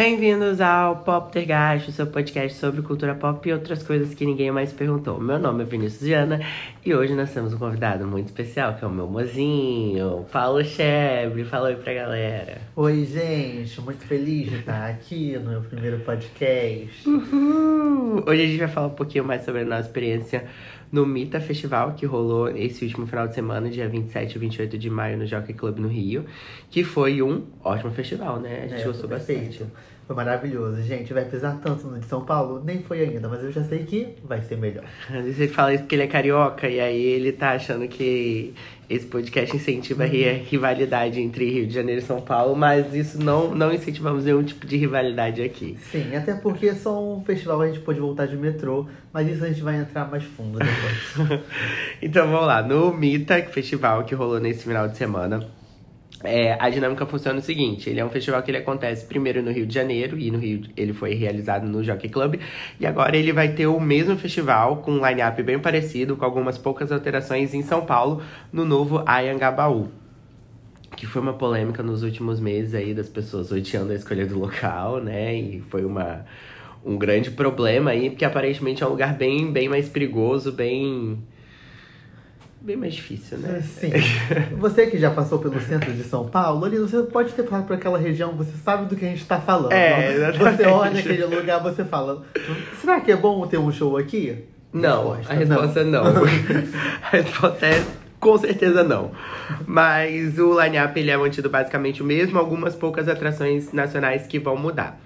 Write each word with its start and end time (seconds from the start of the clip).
Bem-vindos 0.00 0.62
ao 0.62 0.96
Pop 0.96 1.30
Tergacho, 1.30 1.92
seu 1.92 2.06
podcast 2.06 2.58
sobre 2.58 2.80
cultura 2.80 3.14
pop 3.14 3.46
e 3.46 3.52
outras 3.52 3.82
coisas 3.82 4.14
que 4.14 4.24
ninguém 4.24 4.50
mais 4.50 4.72
perguntou. 4.72 5.20
Meu 5.20 5.38
nome 5.38 5.62
é 5.62 5.66
Vinícius 5.66 6.00
Diana 6.00 6.40
e 6.82 6.94
hoje 6.94 7.14
nós 7.14 7.34
temos 7.34 7.52
um 7.52 7.58
convidado 7.58 8.06
muito 8.06 8.28
especial, 8.28 8.74
que 8.76 8.82
é 8.82 8.88
o 8.88 8.90
meu 8.90 9.06
mozinho, 9.06 10.24
Paulo 10.32 10.64
Chebre. 10.64 11.44
Fala 11.44 11.68
oi 11.68 11.76
pra 11.76 11.92
galera. 11.92 12.62
Oi, 12.74 13.04
gente, 13.04 13.78
muito 13.82 14.06
feliz 14.06 14.48
de 14.48 14.56
estar 14.60 14.88
aqui 14.88 15.38
no 15.38 15.50
meu 15.50 15.60
primeiro 15.60 15.98
podcast. 16.00 17.06
Uhul. 17.06 18.24
Hoje 18.26 18.42
a 18.42 18.46
gente 18.46 18.58
vai 18.58 18.68
falar 18.68 18.86
um 18.86 18.94
pouquinho 18.94 19.24
mais 19.24 19.44
sobre 19.44 19.60
a 19.60 19.64
nossa 19.66 19.82
experiência 19.82 20.46
no 20.92 21.06
Mita 21.06 21.40
Festival, 21.40 21.92
que 21.94 22.04
rolou 22.04 22.48
esse 22.48 22.84
último 22.84 23.06
final 23.06 23.28
de 23.28 23.34
semana, 23.34 23.70
dia 23.70 23.88
27 23.88 24.34
e 24.34 24.38
28 24.38 24.76
de 24.78 24.90
maio, 24.90 25.16
no 25.16 25.26
Jockey 25.26 25.52
Club 25.54 25.78
no 25.78 25.88
Rio, 25.88 26.24
que 26.70 26.82
foi 26.82 27.22
um 27.22 27.44
ótimo 27.62 27.90
festival, 27.92 28.40
né? 28.40 28.64
A 28.64 28.68
gente 28.68 28.82
É, 28.82 28.84
gostou 28.86 29.08
bastante. 29.08 29.64
Foi 30.06 30.16
maravilhoso. 30.16 30.82
Gente, 30.82 31.12
vai 31.14 31.24
pisar 31.24 31.60
tanto 31.62 31.86
no 31.86 32.00
de 32.00 32.06
São 32.06 32.24
Paulo? 32.24 32.60
Nem 32.64 32.82
foi 32.82 33.00
ainda, 33.02 33.28
mas 33.28 33.44
eu 33.44 33.52
já 33.52 33.62
sei 33.62 33.84
que 33.84 34.08
vai 34.24 34.42
ser 34.42 34.56
melhor. 34.56 34.82
Você 35.08 35.46
fala 35.46 35.72
isso 35.72 35.84
porque 35.84 35.94
ele 35.94 36.02
é 36.02 36.08
carioca 36.08 36.68
e 36.68 36.80
aí 36.80 37.00
ele 37.00 37.30
tá 37.30 37.52
achando 37.52 37.86
que 37.86 38.52
esse 38.90 39.06
podcast 39.06 39.56
incentiva 39.56 40.02
a 40.02 40.06
ri- 40.06 40.42
rivalidade 40.50 41.20
entre 41.20 41.48
Rio 41.48 41.66
de 41.66 41.72
Janeiro 41.72 42.00
e 42.00 42.04
São 42.04 42.20
Paulo, 42.20 42.56
mas 42.56 42.92
isso 42.92 43.22
não, 43.22 43.54
não 43.54 43.72
incentivamos 43.72 44.24
nenhum 44.24 44.42
tipo 44.42 44.66
de 44.66 44.76
rivalidade 44.76 45.40
aqui. 45.40 45.78
Sim, 45.92 46.16
até 46.16 46.34
porque 46.34 46.74
só 46.74 47.00
um 47.00 47.22
festival 47.22 47.60
a 47.62 47.68
gente 47.68 47.78
pôde 47.80 48.00
voltar 48.00 48.26
de 48.26 48.36
metrô, 48.36 48.86
mas 49.12 49.28
isso 49.28 49.44
a 49.44 49.48
gente 49.48 49.62
vai 49.62 49.76
entrar 49.76 50.10
mais 50.10 50.24
fundo 50.24 50.58
depois. 50.58 51.40
Então 52.02 52.26
vamos 52.30 52.46
lá, 52.46 52.60
no 52.62 52.92
Mita 52.92 53.40
Festival 53.44 54.04
que 54.04 54.14
rolou 54.14 54.40
nesse 54.40 54.64
final 54.64 54.88
de 54.88 54.96
semana. 54.96 55.46
É, 56.22 56.56
a 56.60 56.68
dinâmica 56.68 57.06
funciona 57.06 57.38
o 57.38 57.42
seguinte: 57.42 57.88
ele 57.88 58.00
é 58.00 58.04
um 58.04 58.10
festival 58.10 58.42
que 58.42 58.50
ele 58.50 58.58
acontece 58.58 59.06
primeiro 59.06 59.42
no 59.42 59.50
Rio 59.50 59.66
de 59.66 59.74
Janeiro, 59.74 60.18
e 60.18 60.30
no 60.30 60.38
Rio 60.38 60.62
ele 60.76 60.92
foi 60.92 61.14
realizado 61.14 61.66
no 61.66 61.82
Jockey 61.82 62.08
Club, 62.08 62.36
e 62.78 62.86
agora 62.86 63.16
ele 63.16 63.32
vai 63.32 63.48
ter 63.48 63.66
o 63.66 63.80
mesmo 63.80 64.16
festival, 64.16 64.78
com 64.78 64.92
um 64.92 65.06
line-up 65.06 65.42
bem 65.42 65.58
parecido, 65.58 66.16
com 66.16 66.24
algumas 66.24 66.58
poucas 66.58 66.92
alterações 66.92 67.54
em 67.54 67.62
São 67.62 67.86
Paulo, 67.86 68.22
no 68.52 68.64
novo 68.64 69.02
Ayangabaú. 69.06 69.88
Que 70.96 71.06
foi 71.06 71.22
uma 71.22 71.32
polêmica 71.32 71.82
nos 71.82 72.02
últimos 72.02 72.40
meses 72.40 72.74
aí 72.74 72.92
das 72.92 73.08
pessoas 73.08 73.50
odiando 73.50 73.92
a 73.92 73.94
escolha 73.94 74.26
do 74.26 74.38
local, 74.38 75.00
né? 75.00 75.34
E 75.34 75.60
foi 75.70 75.84
uma, 75.84 76.26
um 76.84 76.98
grande 76.98 77.30
problema 77.30 77.92
aí, 77.92 78.10
porque 78.10 78.24
aparentemente 78.24 78.82
é 78.82 78.86
um 78.86 78.90
lugar 78.90 79.14
bem, 79.14 79.50
bem 79.50 79.68
mais 79.68 79.88
perigoso, 79.88 80.52
bem. 80.52 81.18
Bem 82.60 82.76
mais 82.76 82.94
difícil, 82.94 83.38
né? 83.38 83.62
Sim. 83.62 83.90
Você 84.58 84.86
que 84.86 84.98
já 84.98 85.10
passou 85.10 85.38
pelo 85.38 85.60
centro 85.60 85.92
de 85.92 86.02
São 86.04 86.28
Paulo, 86.28 86.64
ali 86.64 86.78
você 86.78 87.02
pode 87.02 87.32
ter 87.32 87.42
passado 87.42 87.66
por 87.66 87.74
aquela 87.74 87.98
região, 87.98 88.32
você 88.32 88.52
sabe 88.62 88.86
do 88.86 88.96
que 88.96 89.04
a 89.04 89.08
gente 89.08 89.24
tá 89.24 89.40
falando. 89.40 89.72
É, 89.72 90.14
exatamente. 90.14 90.56
Você 90.56 90.66
olha 90.66 91.00
aquele 91.00 91.24
lugar, 91.24 91.62
você 91.62 91.84
fala, 91.84 92.22
será 92.80 93.00
que 93.00 93.10
é 93.10 93.16
bom 93.16 93.46
ter 93.46 93.58
um 93.58 93.72
show 93.72 93.96
aqui? 93.96 94.44
Não, 94.72 95.12
Resposta, 95.12 95.32
a 95.32 95.36
resposta 95.36 95.84
não. 95.84 96.04
a 97.02 97.08
resposta 97.10 97.66
é 97.66 97.84
com 98.20 98.36
certeza 98.38 98.84
não. 98.84 99.10
Mas 99.66 100.38
o 100.38 100.60
line-up 100.60 101.00
ele 101.00 101.10
é 101.10 101.16
mantido 101.16 101.48
basicamente 101.48 102.02
o 102.02 102.04
mesmo, 102.04 102.38
algumas 102.38 102.76
poucas 102.76 103.08
atrações 103.08 103.72
nacionais 103.72 104.26
que 104.26 104.38
vão 104.38 104.56
mudar. 104.56 105.00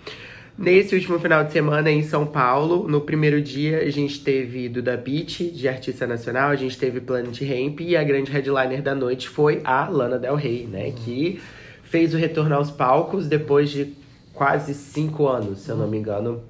Nesse 0.56 0.94
último 0.94 1.18
final 1.18 1.42
de 1.42 1.50
semana 1.50 1.90
em 1.90 2.04
São 2.04 2.24
Paulo, 2.24 2.86
no 2.86 3.00
primeiro 3.00 3.42
dia 3.42 3.78
a 3.80 3.90
gente 3.90 4.22
teve 4.22 4.68
Duda 4.68 4.96
Beat, 4.96 5.50
de 5.52 5.68
artista 5.68 6.06
nacional, 6.06 6.50
a 6.50 6.56
gente 6.56 6.78
teve 6.78 7.00
Planet 7.00 7.40
Ramp 7.40 7.80
e 7.80 7.96
a 7.96 8.04
grande 8.04 8.30
headliner 8.30 8.80
da 8.80 8.94
noite 8.94 9.28
foi 9.28 9.60
a 9.64 9.88
Lana 9.88 10.16
Del 10.16 10.36
Rey, 10.36 10.64
né? 10.64 10.92
Que 10.92 11.40
fez 11.82 12.14
o 12.14 12.16
retorno 12.16 12.54
aos 12.54 12.70
palcos 12.70 13.26
depois 13.26 13.68
de 13.68 13.94
quase 14.32 14.74
cinco 14.74 15.26
anos, 15.26 15.58
se 15.58 15.70
eu 15.70 15.76
não 15.76 15.88
me 15.88 15.98
engano, 15.98 16.44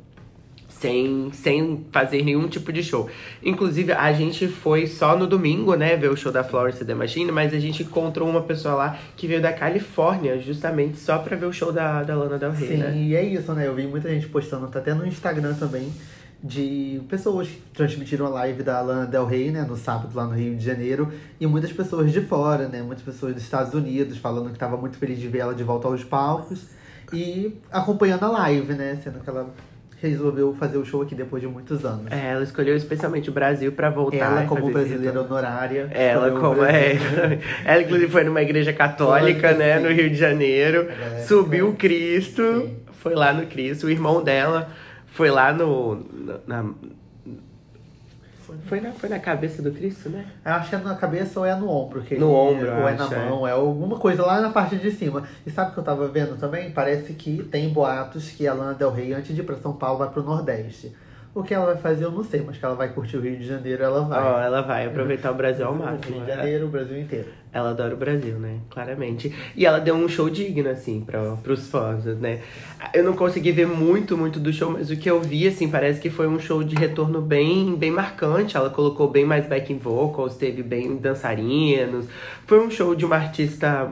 sem, 0.84 1.30
sem 1.32 1.86
fazer 1.90 2.22
nenhum 2.22 2.46
tipo 2.46 2.70
de 2.70 2.82
show. 2.82 3.08
Inclusive, 3.42 3.92
a 3.92 4.12
gente 4.12 4.46
foi 4.46 4.86
só 4.86 5.16
no 5.16 5.26
domingo, 5.26 5.74
né, 5.74 5.96
ver 5.96 6.10
o 6.10 6.16
show 6.16 6.30
da 6.30 6.44
Florence 6.44 6.84
the 6.84 6.94
Machine, 6.94 7.32
mas 7.32 7.54
a 7.54 7.58
gente 7.58 7.82
encontrou 7.82 8.28
uma 8.28 8.42
pessoa 8.42 8.74
lá 8.74 8.98
que 9.16 9.26
veio 9.26 9.40
da 9.40 9.50
Califórnia, 9.50 10.38
justamente 10.38 10.98
só 10.98 11.18
pra 11.18 11.36
ver 11.36 11.46
o 11.46 11.52
show 11.52 11.72
da, 11.72 12.02
da 12.02 12.14
Lana 12.14 12.38
Del 12.38 12.52
Rey, 12.52 12.68
Sim, 12.68 12.76
né? 12.76 12.94
e 12.94 13.16
é 13.16 13.24
isso, 13.24 13.50
né? 13.54 13.66
Eu 13.66 13.74
vi 13.74 13.86
muita 13.86 14.10
gente 14.10 14.26
postando, 14.26 14.68
tá 14.68 14.78
até 14.78 14.92
no 14.92 15.06
Instagram 15.06 15.54
também, 15.54 15.90
de 16.42 17.00
pessoas 17.08 17.48
que 17.48 17.62
transmitiram 17.72 18.26
a 18.26 18.28
live 18.28 18.62
da 18.62 18.78
Lana 18.82 19.06
Del 19.06 19.24
Rey, 19.24 19.50
né, 19.50 19.62
no 19.62 19.78
sábado 19.78 20.14
lá 20.14 20.26
no 20.26 20.34
Rio 20.34 20.54
de 20.54 20.62
Janeiro, 20.62 21.10
e 21.40 21.46
muitas 21.46 21.72
pessoas 21.72 22.12
de 22.12 22.20
fora, 22.20 22.68
né, 22.68 22.82
muitas 22.82 23.02
pessoas 23.02 23.32
dos 23.32 23.42
Estados 23.42 23.72
Unidos 23.72 24.18
falando 24.18 24.52
que 24.52 24.58
tava 24.58 24.76
muito 24.76 24.98
feliz 24.98 25.18
de 25.18 25.28
ver 25.28 25.38
ela 25.38 25.54
de 25.54 25.64
volta 25.64 25.88
aos 25.88 26.04
palcos 26.04 26.66
e 27.10 27.56
acompanhando 27.72 28.24
a 28.24 28.28
live, 28.28 28.74
né, 28.74 29.00
sendo 29.02 29.20
que 29.20 29.30
ela 29.30 29.48
resolveu 30.08 30.54
fazer 30.54 30.78
o 30.78 30.84
show 30.84 31.02
aqui 31.02 31.14
depois 31.14 31.40
de 31.42 31.48
muitos 31.48 31.84
anos. 31.84 32.10
É, 32.10 32.32
ela 32.32 32.42
escolheu 32.42 32.76
especialmente 32.76 33.28
o 33.30 33.32
Brasil 33.32 33.72
pra 33.72 33.90
voltar. 33.90 34.16
ela 34.16 34.44
como 34.46 34.70
brasileira 34.70 35.20
honorária. 35.20 35.88
Ela 35.92 36.30
como 36.40 36.64
é. 36.64 36.98
Ela 37.64 37.82
inclusive 37.82 38.10
foi 38.10 38.24
numa 38.24 38.42
igreja 38.42 38.72
católica, 38.72 39.52
né, 39.52 39.78
sim. 39.78 39.84
no 39.84 39.90
Rio 39.92 40.08
de 40.10 40.16
Janeiro. 40.16 40.88
É, 40.88 41.20
subiu 41.22 41.68
o 41.70 41.74
Cristo, 41.74 42.42
Sim. 42.42 42.76
foi 42.92 43.14
lá 43.14 43.32
no 43.32 43.46
Cristo. 43.46 43.86
O 43.86 43.90
irmão 43.90 44.22
dela 44.22 44.68
foi 45.06 45.30
lá 45.30 45.52
no. 45.52 46.04
na- 46.46 46.64
na- 48.54 48.68
foi, 48.68 48.80
na, 48.80 48.92
foi 48.92 49.08
na 49.08 49.18
cabeça 49.18 49.62
do 49.62 49.70
Cristo, 49.72 50.08
né? 50.08 50.24
Eu 50.44 50.52
acho 50.52 50.68
que 50.70 50.74
é 50.76 50.78
na 50.78 50.94
cabeça 50.94 51.40
ou 51.40 51.46
é 51.46 51.54
no 51.54 51.68
ombro. 51.68 52.02
Que 52.02 52.16
No 52.16 52.26
ele- 52.26 52.34
ombro, 52.64 52.70
Ou 52.80 52.88
é 52.88 52.92
acho, 52.94 53.10
na 53.10 53.16
é. 53.16 53.28
mão, 53.28 53.46
é 53.48 53.50
alguma 53.52 53.98
coisa 53.98 54.24
lá 54.24 54.40
na 54.40 54.50
parte 54.50 54.76
de 54.76 54.90
cima. 54.90 55.22
E 55.46 55.50
sabe 55.50 55.70
o 55.70 55.74
que 55.74 55.78
eu 55.80 55.84
tava 55.84 56.06
vendo 56.08 56.36
também? 56.38 56.70
Parece 56.70 57.12
que 57.14 57.42
tem 57.44 57.68
boatos 57.68 58.30
que 58.30 58.46
a 58.46 58.54
Lana 58.54 58.74
Del 58.74 58.90
Rey, 58.90 59.12
antes 59.12 59.34
de 59.34 59.40
ir 59.40 59.44
pra 59.44 59.56
São 59.56 59.72
Paulo, 59.72 59.98
vai 59.98 60.08
pro 60.10 60.22
Nordeste. 60.22 60.94
O 61.34 61.42
que 61.42 61.52
ela 61.52 61.66
vai 61.66 61.76
fazer 61.76 62.04
eu 62.04 62.12
não 62.12 62.22
sei, 62.22 62.42
mas 62.46 62.56
que 62.56 62.64
ela 62.64 62.76
vai 62.76 62.90
curtir 62.90 63.16
o 63.16 63.20
Rio 63.20 63.36
de 63.36 63.44
Janeiro, 63.44 63.82
ela 63.82 64.02
vai. 64.02 64.22
Ó, 64.22 64.40
ela 64.40 64.62
vai 64.62 64.86
aproveitar 64.86 65.32
o 65.32 65.34
Brasil 65.34 65.66
ao 65.66 65.72
O 65.72 65.78
máximo. 65.78 66.14
Rio 66.14 66.20
de 66.24 66.30
né? 66.30 66.36
Janeiro, 66.36 66.66
o 66.66 66.68
Brasil 66.68 67.00
inteiro. 67.00 67.26
Ela 67.54 67.70
adora 67.70 67.94
o 67.94 67.96
Brasil, 67.96 68.36
né? 68.36 68.58
Claramente. 68.68 69.32
E 69.56 69.64
ela 69.64 69.78
deu 69.78 69.94
um 69.94 70.08
show 70.08 70.28
digno, 70.28 70.68
assim, 70.68 71.00
pra, 71.00 71.36
pros 71.36 71.68
fãs, 71.68 72.04
né? 72.04 72.40
Eu 72.92 73.04
não 73.04 73.12
consegui 73.12 73.52
ver 73.52 73.68
muito, 73.68 74.18
muito 74.18 74.40
do 74.40 74.52
show, 74.52 74.72
mas 74.72 74.90
o 74.90 74.96
que 74.96 75.08
eu 75.08 75.20
vi, 75.20 75.46
assim, 75.46 75.68
parece 75.68 76.00
que 76.00 76.10
foi 76.10 76.26
um 76.26 76.40
show 76.40 76.64
de 76.64 76.74
retorno 76.74 77.20
bem, 77.20 77.76
bem 77.76 77.92
marcante. 77.92 78.56
Ela 78.56 78.70
colocou 78.70 79.08
bem 79.08 79.24
mais 79.24 79.46
backing 79.46 79.78
vocals, 79.78 80.36
teve 80.36 80.64
bem 80.64 80.96
dançarinos. 80.96 82.06
Foi 82.44 82.58
um 82.58 82.68
show 82.68 82.92
de 82.92 83.04
uma 83.04 83.14
artista 83.14 83.88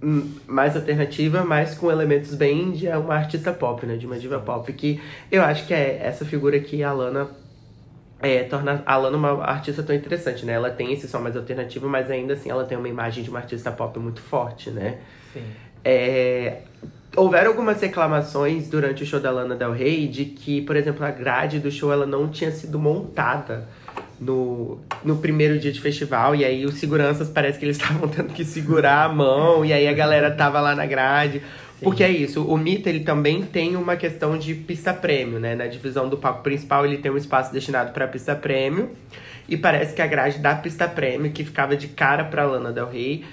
hum, 0.00 0.30
mais 0.46 0.76
alternativa, 0.76 1.44
mas 1.44 1.74
com 1.74 1.90
elementos 1.90 2.36
bem 2.36 2.70
de 2.70 2.86
uma 2.90 3.16
artista 3.16 3.52
pop, 3.52 3.84
né? 3.86 3.96
De 3.96 4.06
uma 4.06 4.20
diva 4.20 4.38
pop, 4.38 4.72
que 4.72 5.00
eu 5.32 5.42
acho 5.42 5.66
que 5.66 5.74
é 5.74 6.00
essa 6.00 6.24
figura 6.24 6.60
que 6.60 6.80
a 6.84 6.92
Lana 6.92 7.28
é, 8.22 8.44
torna 8.44 8.82
a 8.84 8.96
Lana 8.96 9.16
uma 9.16 9.44
artista 9.44 9.82
tão 9.82 9.94
interessante, 9.94 10.44
né? 10.44 10.52
Ela 10.52 10.70
tem 10.70 10.92
esse 10.92 11.08
som 11.08 11.20
mais 11.20 11.36
alternativo, 11.36 11.88
mas 11.88 12.10
ainda 12.10 12.34
assim 12.34 12.50
ela 12.50 12.64
tem 12.64 12.76
uma 12.76 12.88
imagem 12.88 13.24
de 13.24 13.30
uma 13.30 13.38
artista 13.38 13.70
pop 13.70 13.98
muito 13.98 14.20
forte, 14.20 14.70
né? 14.70 14.98
Sim. 15.32 15.42
É, 15.84 16.58
houveram 17.16 17.50
algumas 17.50 17.80
reclamações 17.80 18.68
durante 18.68 19.02
o 19.02 19.06
show 19.06 19.20
da 19.20 19.30
Lana 19.30 19.56
Del 19.56 19.72
Rey 19.72 20.06
de 20.06 20.26
que, 20.26 20.60
por 20.62 20.76
exemplo, 20.76 21.04
a 21.04 21.10
grade 21.10 21.58
do 21.58 21.70
show 21.70 21.92
ela 21.92 22.06
não 22.06 22.28
tinha 22.28 22.50
sido 22.52 22.78
montada 22.78 23.66
no, 24.20 24.78
no 25.02 25.16
primeiro 25.16 25.58
dia 25.58 25.72
de 25.72 25.80
festival. 25.80 26.36
E 26.36 26.44
aí 26.44 26.66
os 26.66 26.74
seguranças 26.74 27.28
parece 27.28 27.58
que 27.58 27.64
eles 27.64 27.78
estavam 27.80 28.08
tendo 28.08 28.32
que 28.32 28.44
segurar 28.44 29.04
a 29.04 29.08
mão, 29.08 29.64
e 29.64 29.72
aí 29.72 29.88
a 29.88 29.92
galera 29.92 30.30
tava 30.30 30.60
lá 30.60 30.74
na 30.74 30.86
grade. 30.86 31.42
Porque 31.82 32.04
é 32.04 32.10
isso, 32.10 32.44
o 32.44 32.56
Mita 32.58 32.88
ele 32.88 33.00
também 33.00 33.42
tem 33.42 33.76
uma 33.76 33.96
questão 33.96 34.38
de 34.38 34.54
pista 34.54 34.92
prêmio, 34.92 35.40
né? 35.40 35.54
Na 35.54 35.66
divisão 35.66 36.08
do 36.08 36.16
palco 36.18 36.42
principal 36.42 36.84
ele 36.84 36.98
tem 36.98 37.10
um 37.10 37.16
espaço 37.16 37.52
destinado 37.52 37.92
para 37.92 38.06
pista 38.06 38.34
prêmio. 38.34 38.90
E 39.48 39.56
parece 39.56 39.94
que 39.94 40.02
a 40.02 40.06
grade 40.06 40.38
da 40.38 40.54
pista 40.54 40.86
prêmio, 40.86 41.32
que 41.32 41.44
ficava 41.44 41.76
de 41.76 41.88
cara 41.88 42.24
pra 42.24 42.44
Lana 42.44 42.70
Del 42.72 42.88
Rey, 42.88 43.24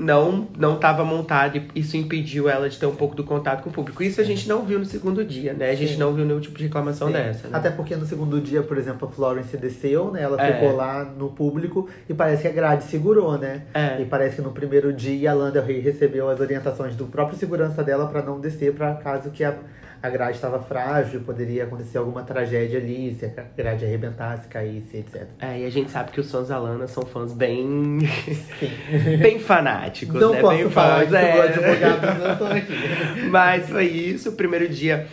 não 0.00 0.48
não 0.56 0.76
estava 0.76 1.04
montada 1.04 1.58
e 1.58 1.68
isso 1.80 1.96
impediu 1.96 2.48
ela 2.48 2.68
de 2.70 2.78
ter 2.78 2.86
um 2.86 2.94
pouco 2.94 3.14
do 3.14 3.22
contato 3.22 3.62
com 3.62 3.68
o 3.68 3.72
público. 3.72 4.02
Isso 4.02 4.20
a 4.20 4.24
gente 4.24 4.48
não 4.48 4.64
viu 4.64 4.78
no 4.78 4.84
segundo 4.84 5.22
dia, 5.24 5.52
né? 5.52 5.70
A 5.70 5.74
gente 5.74 5.92
Sim. 5.92 5.98
não 5.98 6.14
viu 6.14 6.24
nenhum 6.24 6.40
tipo 6.40 6.56
de 6.56 6.64
reclamação 6.64 7.08
Sim. 7.08 7.12
dessa. 7.12 7.48
Né? 7.48 7.56
Até 7.58 7.70
porque 7.70 7.94
no 7.94 8.06
segundo 8.06 8.40
dia, 8.40 8.62
por 8.62 8.78
exemplo, 8.78 9.06
a 9.06 9.10
Florence 9.10 9.54
desceu, 9.58 10.10
né? 10.10 10.22
Ela 10.22 10.40
É. 10.40 10.54
ficou 10.54 10.74
lá 10.74 11.04
no 11.04 11.28
público 11.28 11.86
e 12.08 12.14
parece 12.14 12.42
que 12.42 12.48
a 12.48 12.52
grade 12.52 12.84
segurou, 12.84 13.36
né? 13.36 13.62
É. 13.74 14.00
E 14.00 14.06
parece 14.06 14.36
que 14.36 14.42
no 14.42 14.52
primeiro 14.52 14.92
dia 14.92 15.32
a 15.32 15.34
Lana 15.34 15.50
Del 15.50 15.64
Rey 15.64 15.80
recebeu 15.80 16.30
as 16.30 16.40
orientações 16.40 16.96
do 16.96 17.04
próprio 17.04 17.38
segurança 17.38 17.84
dela 17.84 18.06
pra 18.06 18.22
não 18.22 18.40
descer 18.40 18.72
para 18.72 18.94
caso 18.94 19.30
que 19.30 19.44
a, 19.44 19.54
a 20.02 20.08
grade 20.08 20.36
estava 20.36 20.60
frágil, 20.60 21.20
poderia 21.20 21.64
acontecer 21.64 21.98
alguma 21.98 22.22
tragédia 22.22 22.78
ali, 22.78 23.14
se 23.14 23.26
a 23.26 23.44
grade 23.56 23.84
arrebentasse, 23.84 24.48
caísse, 24.48 24.96
etc. 24.96 25.26
É, 25.38 25.60
e 25.60 25.66
a 25.66 25.70
gente 25.70 25.90
sabe 25.90 26.10
que 26.10 26.20
os 26.20 26.30
fãs 26.30 26.48
da 26.48 26.58
Lana 26.58 26.86
são 26.86 27.04
fãs 27.04 27.32
bem. 27.32 27.98
Bem 29.20 29.38
fanáticos, 29.38 30.20
Não 30.20 30.32
né? 30.32 30.40
posso 30.40 30.56
bem 30.56 30.70
falar 30.70 31.06
fãs, 31.06 31.12
é. 31.12 31.36
o 31.36 31.42
advogado 31.42 32.18
não 32.18 32.36
tô 32.36 32.44
aqui. 32.44 33.26
Mas 33.30 33.68
foi 33.68 33.86
isso, 33.86 34.30
o 34.30 34.32
primeiro 34.32 34.68
dia 34.68 35.06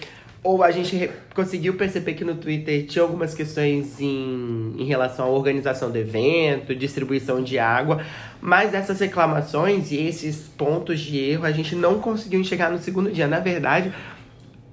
ou 0.48 0.64
a 0.64 0.72
gente 0.72 1.12
conseguiu 1.36 1.74
perceber 1.74 2.14
que 2.14 2.24
no 2.24 2.36
Twitter 2.36 2.86
tinha 2.86 3.04
algumas 3.04 3.34
questões 3.34 4.00
em, 4.00 4.76
em 4.78 4.86
relação 4.86 5.26
à 5.26 5.30
organização 5.30 5.92
do 5.92 5.98
evento, 5.98 6.74
distribuição 6.74 7.44
de 7.44 7.60
água, 7.60 8.02
mas 8.40 8.74
essas 8.74 9.00
reclamações 9.00 9.92
e 9.92 9.98
esses 9.98 10.48
pontos 10.58 11.02
de 11.02 11.18
erro 11.18 11.46
a 11.46 11.52
gente 11.52 11.76
não 11.76 12.00
conseguiu 12.00 12.40
enxergar 12.40 12.70
no 12.70 12.78
segundo 12.78 13.12
dia. 13.12 13.28
Na 13.28 13.40
verdade, 13.40 13.92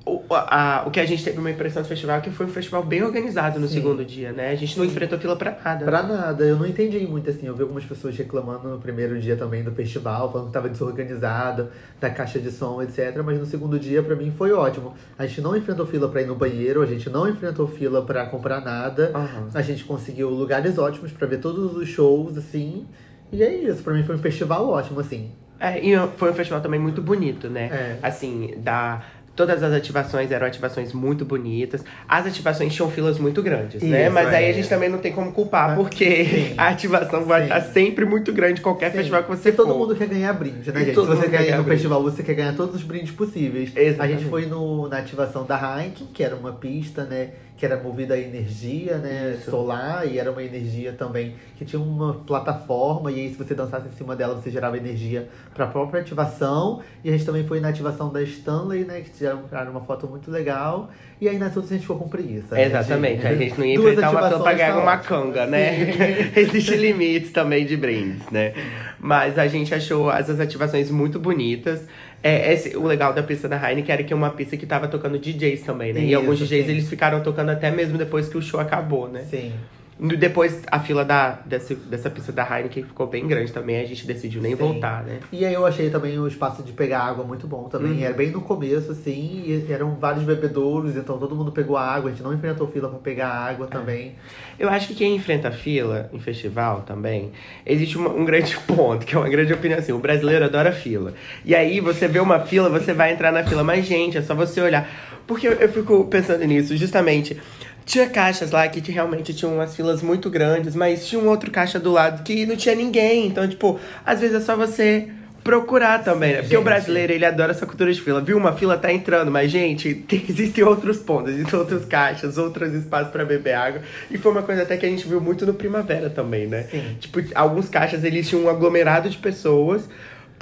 o, 0.06 0.22
a- 0.30 0.84
o 0.86 0.90
que 0.90 1.00
a 1.00 1.06
gente 1.06 1.24
teve 1.24 1.38
uma 1.38 1.50
impressão 1.50 1.82
do 1.82 1.88
festival 1.88 2.18
é 2.18 2.20
que 2.20 2.30
foi 2.30 2.44
um 2.46 2.48
festival 2.50 2.82
bem 2.82 3.02
organizado 3.02 3.58
no 3.58 3.66
Sim. 3.66 3.74
segundo 3.74 4.04
dia, 4.04 4.32
né? 4.32 4.50
A 4.50 4.54
gente 4.54 4.76
não 4.78 4.84
enfrentou 4.84 5.18
fila 5.18 5.34
pra 5.34 5.56
nada. 5.64 5.84
Pra 5.84 6.02
nada, 6.02 6.44
eu 6.44 6.56
não 6.56 6.66
entendi 6.66 6.98
muito 7.06 7.30
assim. 7.30 7.46
Eu 7.46 7.54
vi 7.54 7.62
algumas 7.62 7.84
pessoas 7.84 8.16
reclamando 8.16 8.68
no 8.68 8.78
primeiro 8.78 9.18
dia 9.18 9.34
também 9.36 9.62
do 9.62 9.72
festival, 9.72 10.30
falando 10.30 10.48
que 10.48 10.52
tava 10.52 10.68
desorganizado, 10.68 11.68
da 12.00 12.10
caixa 12.10 12.38
de 12.38 12.50
som, 12.50 12.82
etc. 12.82 13.16
Mas 13.24 13.38
no 13.38 13.46
segundo 13.46 13.78
dia, 13.78 14.02
pra 14.02 14.14
mim, 14.14 14.30
foi 14.30 14.52
ótimo. 14.52 14.94
A 15.18 15.26
gente 15.26 15.40
não 15.40 15.56
enfrentou 15.56 15.86
fila 15.86 16.08
pra 16.08 16.20
ir 16.22 16.26
no 16.26 16.34
banheiro, 16.34 16.82
a 16.82 16.86
gente 16.86 17.08
não 17.08 17.28
enfrentou 17.28 17.66
fila 17.66 18.02
pra 18.04 18.26
comprar 18.26 18.60
nada. 18.60 19.10
Aham. 19.14 19.48
A 19.54 19.62
gente 19.62 19.84
conseguiu 19.84 20.28
lugares 20.28 20.76
ótimos 20.78 21.12
pra 21.12 21.26
ver 21.26 21.38
todos 21.38 21.74
os 21.76 21.88
shows, 21.88 22.36
assim. 22.36 22.86
E 23.32 23.42
é 23.42 23.52
isso, 23.54 23.82
pra 23.82 23.94
mim 23.94 24.04
foi 24.04 24.14
um 24.16 24.18
festival 24.18 24.68
ótimo, 24.68 25.00
assim. 25.00 25.30
É, 25.58 25.80
e 25.80 25.94
foi 26.16 26.30
um 26.30 26.34
festival 26.34 26.60
também 26.60 26.78
muito 26.78 27.00
bonito, 27.00 27.48
né? 27.48 27.66
É. 27.72 27.98
Assim, 28.02 28.54
da. 28.58 29.02
Todas 29.36 29.62
as 29.62 29.72
ativações 29.72 30.30
eram 30.30 30.46
ativações 30.46 30.92
muito 30.92 31.24
bonitas. 31.24 31.84
As 32.08 32.24
ativações 32.26 32.72
tinham 32.72 32.88
filas 32.90 33.18
muito 33.18 33.42
grandes, 33.42 33.82
né? 33.82 34.04
Isso, 34.04 34.14
Mas 34.14 34.28
aí 34.28 34.44
é. 34.44 34.50
a 34.50 34.52
gente 34.52 34.68
também 34.68 34.88
não 34.88 34.98
tem 34.98 35.12
como 35.12 35.32
culpar, 35.32 35.70
Ah, 35.70 35.74
porque 35.74 36.24
sim. 36.24 36.54
a 36.56 36.68
ativação 36.68 37.24
vai 37.24 37.40
Sim. 37.40 37.44
estar 37.48 37.60
sempre 37.72 38.04
muito 38.04 38.32
grande 38.32 38.60
qualquer 38.60 38.90
Sim. 38.92 38.98
festival 38.98 39.24
que 39.24 39.30
você 39.30 39.48
E 39.48 39.52
todo 39.52 39.68
for. 39.72 39.78
mundo 39.78 39.96
quer 39.96 40.06
ganhar 40.06 40.32
brinde, 40.34 40.70
né, 40.72 40.82
E 40.82 40.84
gente? 40.86 40.94
todo 40.94 41.10
Se 41.10 41.16
você 41.16 41.28
quer 41.28 41.38
ganhar 41.44 41.56
no 41.56 41.62
brinde. 41.64 41.70
festival, 41.76 42.02
você 42.02 42.22
quer 42.22 42.34
ganhar 42.34 42.54
todos 42.54 42.76
os 42.76 42.82
brindes 42.84 43.10
possíveis. 43.10 43.72
Exatamente. 43.74 44.00
A 44.00 44.18
gente 44.18 44.30
foi 44.30 44.46
no, 44.46 44.88
na 44.88 44.98
ativação 44.98 45.44
da 45.44 45.56
Heineken, 45.56 46.06
que 46.12 46.22
era 46.22 46.36
uma 46.36 46.52
pista, 46.52 47.02
né? 47.04 47.30
Que 47.56 47.64
era 47.64 47.80
movida 47.80 48.14
a 48.14 48.18
energia, 48.18 48.98
né? 48.98 49.36
Isso. 49.38 49.50
Solar, 49.50 50.06
e 50.06 50.18
era 50.18 50.30
uma 50.30 50.42
energia 50.42 50.92
também 50.92 51.34
que 51.56 51.64
tinha 51.64 51.80
uma 51.80 52.14
plataforma, 52.14 53.12
e 53.12 53.20
aí 53.20 53.30
se 53.30 53.36
você 53.36 53.54
dançasse 53.54 53.86
em 53.86 53.92
cima 53.92 54.16
dela, 54.16 54.34
você 54.34 54.50
gerava 54.50 54.76
energia 54.76 55.28
para 55.54 55.64
a 55.64 55.68
própria 55.68 56.00
ativação. 56.00 56.82
E 57.04 57.08
a 57.08 57.12
gente 57.12 57.24
também 57.24 57.46
foi 57.46 57.60
na 57.60 57.68
ativação 57.68 58.12
da 58.12 58.22
Stanley, 58.22 58.84
né? 58.84 59.00
Que 59.02 59.10
tiraram 59.10 59.70
uma 59.70 59.82
foto 59.82 60.08
muito 60.08 60.30
legal. 60.30 60.90
E 61.20 61.28
aí 61.28 61.38
nas 61.38 61.56
outras 61.56 61.72
a 61.72 61.74
gente 61.74 61.82
ficou 61.82 61.98
com 61.98 62.08
preguiça. 62.08 62.54
né, 62.54 62.66
Exatamente, 62.66 63.26
a 63.26 63.34
gente 63.34 63.58
não 63.58 63.64
ia 63.64 63.76
Duas 63.76 63.92
enfrentar 63.92 64.36
uma 64.36 64.52
ganhar 64.52 64.74
tá 64.74 64.82
uma 64.82 64.96
canga, 64.98 65.46
né? 65.46 66.32
Existem 66.36 66.76
limites 66.76 67.30
também 67.30 67.64
de 67.64 67.76
brindes, 67.76 68.28
né? 68.30 68.52
Mas 68.98 69.38
a 69.38 69.46
gente 69.46 69.74
achou 69.74 70.10
essas 70.10 70.40
ativações 70.40 70.90
muito 70.90 71.20
bonitas. 71.20 71.86
É, 72.26 72.54
esse- 72.54 72.74
o 72.74 72.84
legal 72.86 73.12
da 73.12 73.22
pista 73.22 73.46
da 73.46 73.56
Heineken 73.56 73.92
era 73.92 74.02
que 74.02 74.10
é 74.10 74.16
uma 74.16 74.30
pista 74.30 74.56
que 74.56 74.64
tava 74.64 74.88
tocando 74.88 75.18
DJs 75.18 75.60
também, 75.60 75.92
né? 75.92 76.00
e 76.00 76.06
Isso, 76.08 76.16
alguns 76.16 76.38
DJs 76.38 76.64
sim. 76.64 76.72
eles 76.72 76.88
ficaram 76.88 77.22
tocando 77.22 77.50
até 77.50 77.70
mesmo 77.70 77.98
depois 77.98 78.30
que 78.30 78.38
o 78.38 78.40
show 78.42 78.58
acabou, 78.58 79.10
né? 79.10 79.24
Sim. 79.30 79.52
Depois 79.98 80.62
a 80.70 80.80
fila 80.80 81.04
da, 81.04 81.38
dessa, 81.46 81.72
dessa 81.74 82.10
pista 82.10 82.32
da 82.32 82.42
Heineken 82.44 82.82
ficou 82.82 83.06
bem 83.06 83.28
grande 83.28 83.52
também, 83.52 83.80
a 83.80 83.84
gente 83.86 84.04
decidiu 84.06 84.42
nem 84.42 84.56
Sim. 84.56 84.58
voltar, 84.58 85.04
né? 85.04 85.20
E 85.30 85.44
aí 85.44 85.54
eu 85.54 85.64
achei 85.64 85.88
também 85.88 86.18
o 86.18 86.26
espaço 86.26 86.64
de 86.64 86.72
pegar 86.72 87.00
água 87.00 87.24
muito 87.24 87.46
bom 87.46 87.68
também. 87.68 87.92
Uhum. 87.92 88.04
Era 88.04 88.12
bem 88.12 88.30
no 88.32 88.40
começo, 88.40 88.90
assim, 88.90 89.44
e 89.46 89.72
eram 89.72 89.94
vários 89.94 90.24
bebedouros, 90.24 90.96
então 90.96 91.16
todo 91.16 91.36
mundo 91.36 91.52
pegou 91.52 91.76
água, 91.76 92.10
a 92.10 92.12
gente 92.12 92.24
não 92.24 92.34
enfrentou 92.34 92.66
fila 92.66 92.88
pra 92.88 92.98
pegar 92.98 93.28
água 93.28 93.68
também. 93.68 94.16
Eu 94.58 94.68
acho 94.68 94.88
que 94.88 94.94
quem 94.96 95.14
enfrenta 95.14 95.52
fila 95.52 96.10
em 96.12 96.18
festival 96.18 96.82
também, 96.82 97.30
existe 97.64 97.96
uma- 97.96 98.10
um 98.10 98.24
grande 98.24 98.56
ponto, 98.66 99.06
que 99.06 99.14
é 99.14 99.18
uma 99.18 99.28
grande 99.28 99.52
opinião 99.52 99.78
assim, 99.78 99.92
o 99.92 99.98
brasileiro 99.98 100.44
adora 100.44 100.72
fila. 100.72 101.14
E 101.44 101.54
aí 101.54 101.78
você 101.78 102.08
vê 102.08 102.18
uma 102.18 102.40
fila, 102.40 102.68
você 102.68 102.92
vai 102.92 103.12
entrar 103.12 103.30
na 103.30 103.44
fila, 103.44 103.62
mas 103.62 103.86
gente, 103.86 104.18
é 104.18 104.22
só 104.22 104.34
você 104.34 104.60
olhar. 104.60 104.88
Porque 105.26 105.46
eu, 105.48 105.52
eu 105.52 105.68
fico 105.70 106.04
pensando 106.06 106.44
nisso, 106.44 106.76
justamente. 106.76 107.40
Tinha 107.84 108.08
caixas 108.08 108.50
lá 108.50 108.66
que 108.68 108.90
realmente 108.90 109.34
tinham 109.34 109.54
umas 109.54 109.76
filas 109.76 110.02
muito 110.02 110.30
grandes, 110.30 110.74
mas 110.74 111.06
tinha 111.06 111.20
um 111.20 111.28
outro 111.28 111.50
caixa 111.50 111.78
do 111.78 111.92
lado 111.92 112.22
que 112.22 112.46
não 112.46 112.56
tinha 112.56 112.74
ninguém. 112.74 113.26
Então, 113.26 113.46
tipo, 113.46 113.78
às 114.06 114.20
vezes 114.20 114.36
é 114.36 114.40
só 114.40 114.56
você 114.56 115.08
procurar 115.42 116.02
também, 116.02 116.32
né? 116.32 116.40
Porque 116.40 116.56
o 116.56 116.60
gente. 116.60 116.64
brasileiro, 116.64 117.12
ele 117.12 117.24
adora 117.26 117.50
essa 117.52 117.66
cultura 117.66 117.92
de 117.92 118.00
fila. 118.00 118.22
Viu 118.22 118.38
uma 118.38 118.54
fila, 118.54 118.78
tá 118.78 118.90
entrando, 118.90 119.30
mas, 119.30 119.50
gente, 119.50 119.92
tem- 120.08 120.24
existem 120.26 120.64
outros 120.64 120.96
pontos, 120.96 121.34
existem 121.34 121.58
outros 121.58 121.84
caixas, 121.84 122.38
outros 122.38 122.72
espaços 122.72 123.12
pra 123.12 123.26
beber 123.26 123.52
água. 123.52 123.82
E 124.10 124.16
foi 124.16 124.32
uma 124.32 124.42
coisa 124.42 124.62
até 124.62 124.78
que 124.78 124.86
a 124.86 124.88
gente 124.88 125.06
viu 125.06 125.20
muito 125.20 125.44
no 125.44 125.52
Primavera 125.52 126.08
também, 126.08 126.46
né? 126.46 126.62
Sim. 126.70 126.96
Tipo, 126.98 127.20
alguns 127.34 127.68
caixas, 127.68 128.02
eles 128.04 128.26
tinham 128.26 128.44
um 128.44 128.48
aglomerado 128.48 129.10
de 129.10 129.18
pessoas, 129.18 129.86